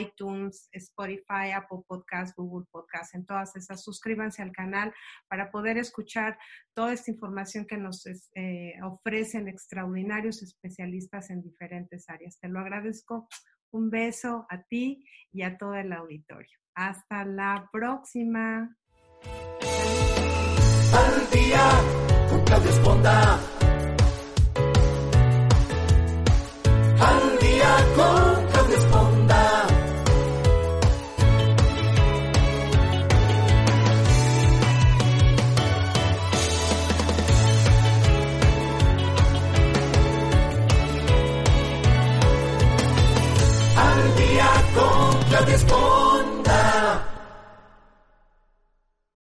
iTunes, 0.00 0.66
Spotify, 0.72 1.50
Apple 1.54 1.80
Podcast, 1.86 2.34
Google 2.34 2.66
Podcast, 2.70 3.14
en 3.14 3.26
todas 3.26 3.54
esas. 3.54 3.84
Suscríbanse 3.84 4.40
al 4.40 4.52
canal 4.52 4.94
para 5.28 5.50
poder 5.50 5.76
escuchar 5.76 6.38
toda 6.72 6.94
esta 6.94 7.10
información 7.10 7.66
que 7.66 7.76
nos 7.76 8.06
eh, 8.06 8.76
ofrecen 8.82 9.48
extraordinarios 9.48 10.42
especialistas 10.42 11.28
en 11.28 11.42
diferentes 11.42 12.08
áreas. 12.08 12.38
Te 12.38 12.48
lo 12.48 12.60
agradezco 12.60 13.28
un 13.72 13.90
beso 13.90 14.46
a 14.48 14.62
ti 14.62 15.04
y 15.32 15.42
a 15.42 15.58
todo 15.58 15.74
el 15.74 15.92
auditorio. 15.92 16.58
Hasta 16.74 17.24
la 17.24 17.68
próxima. 17.72 18.76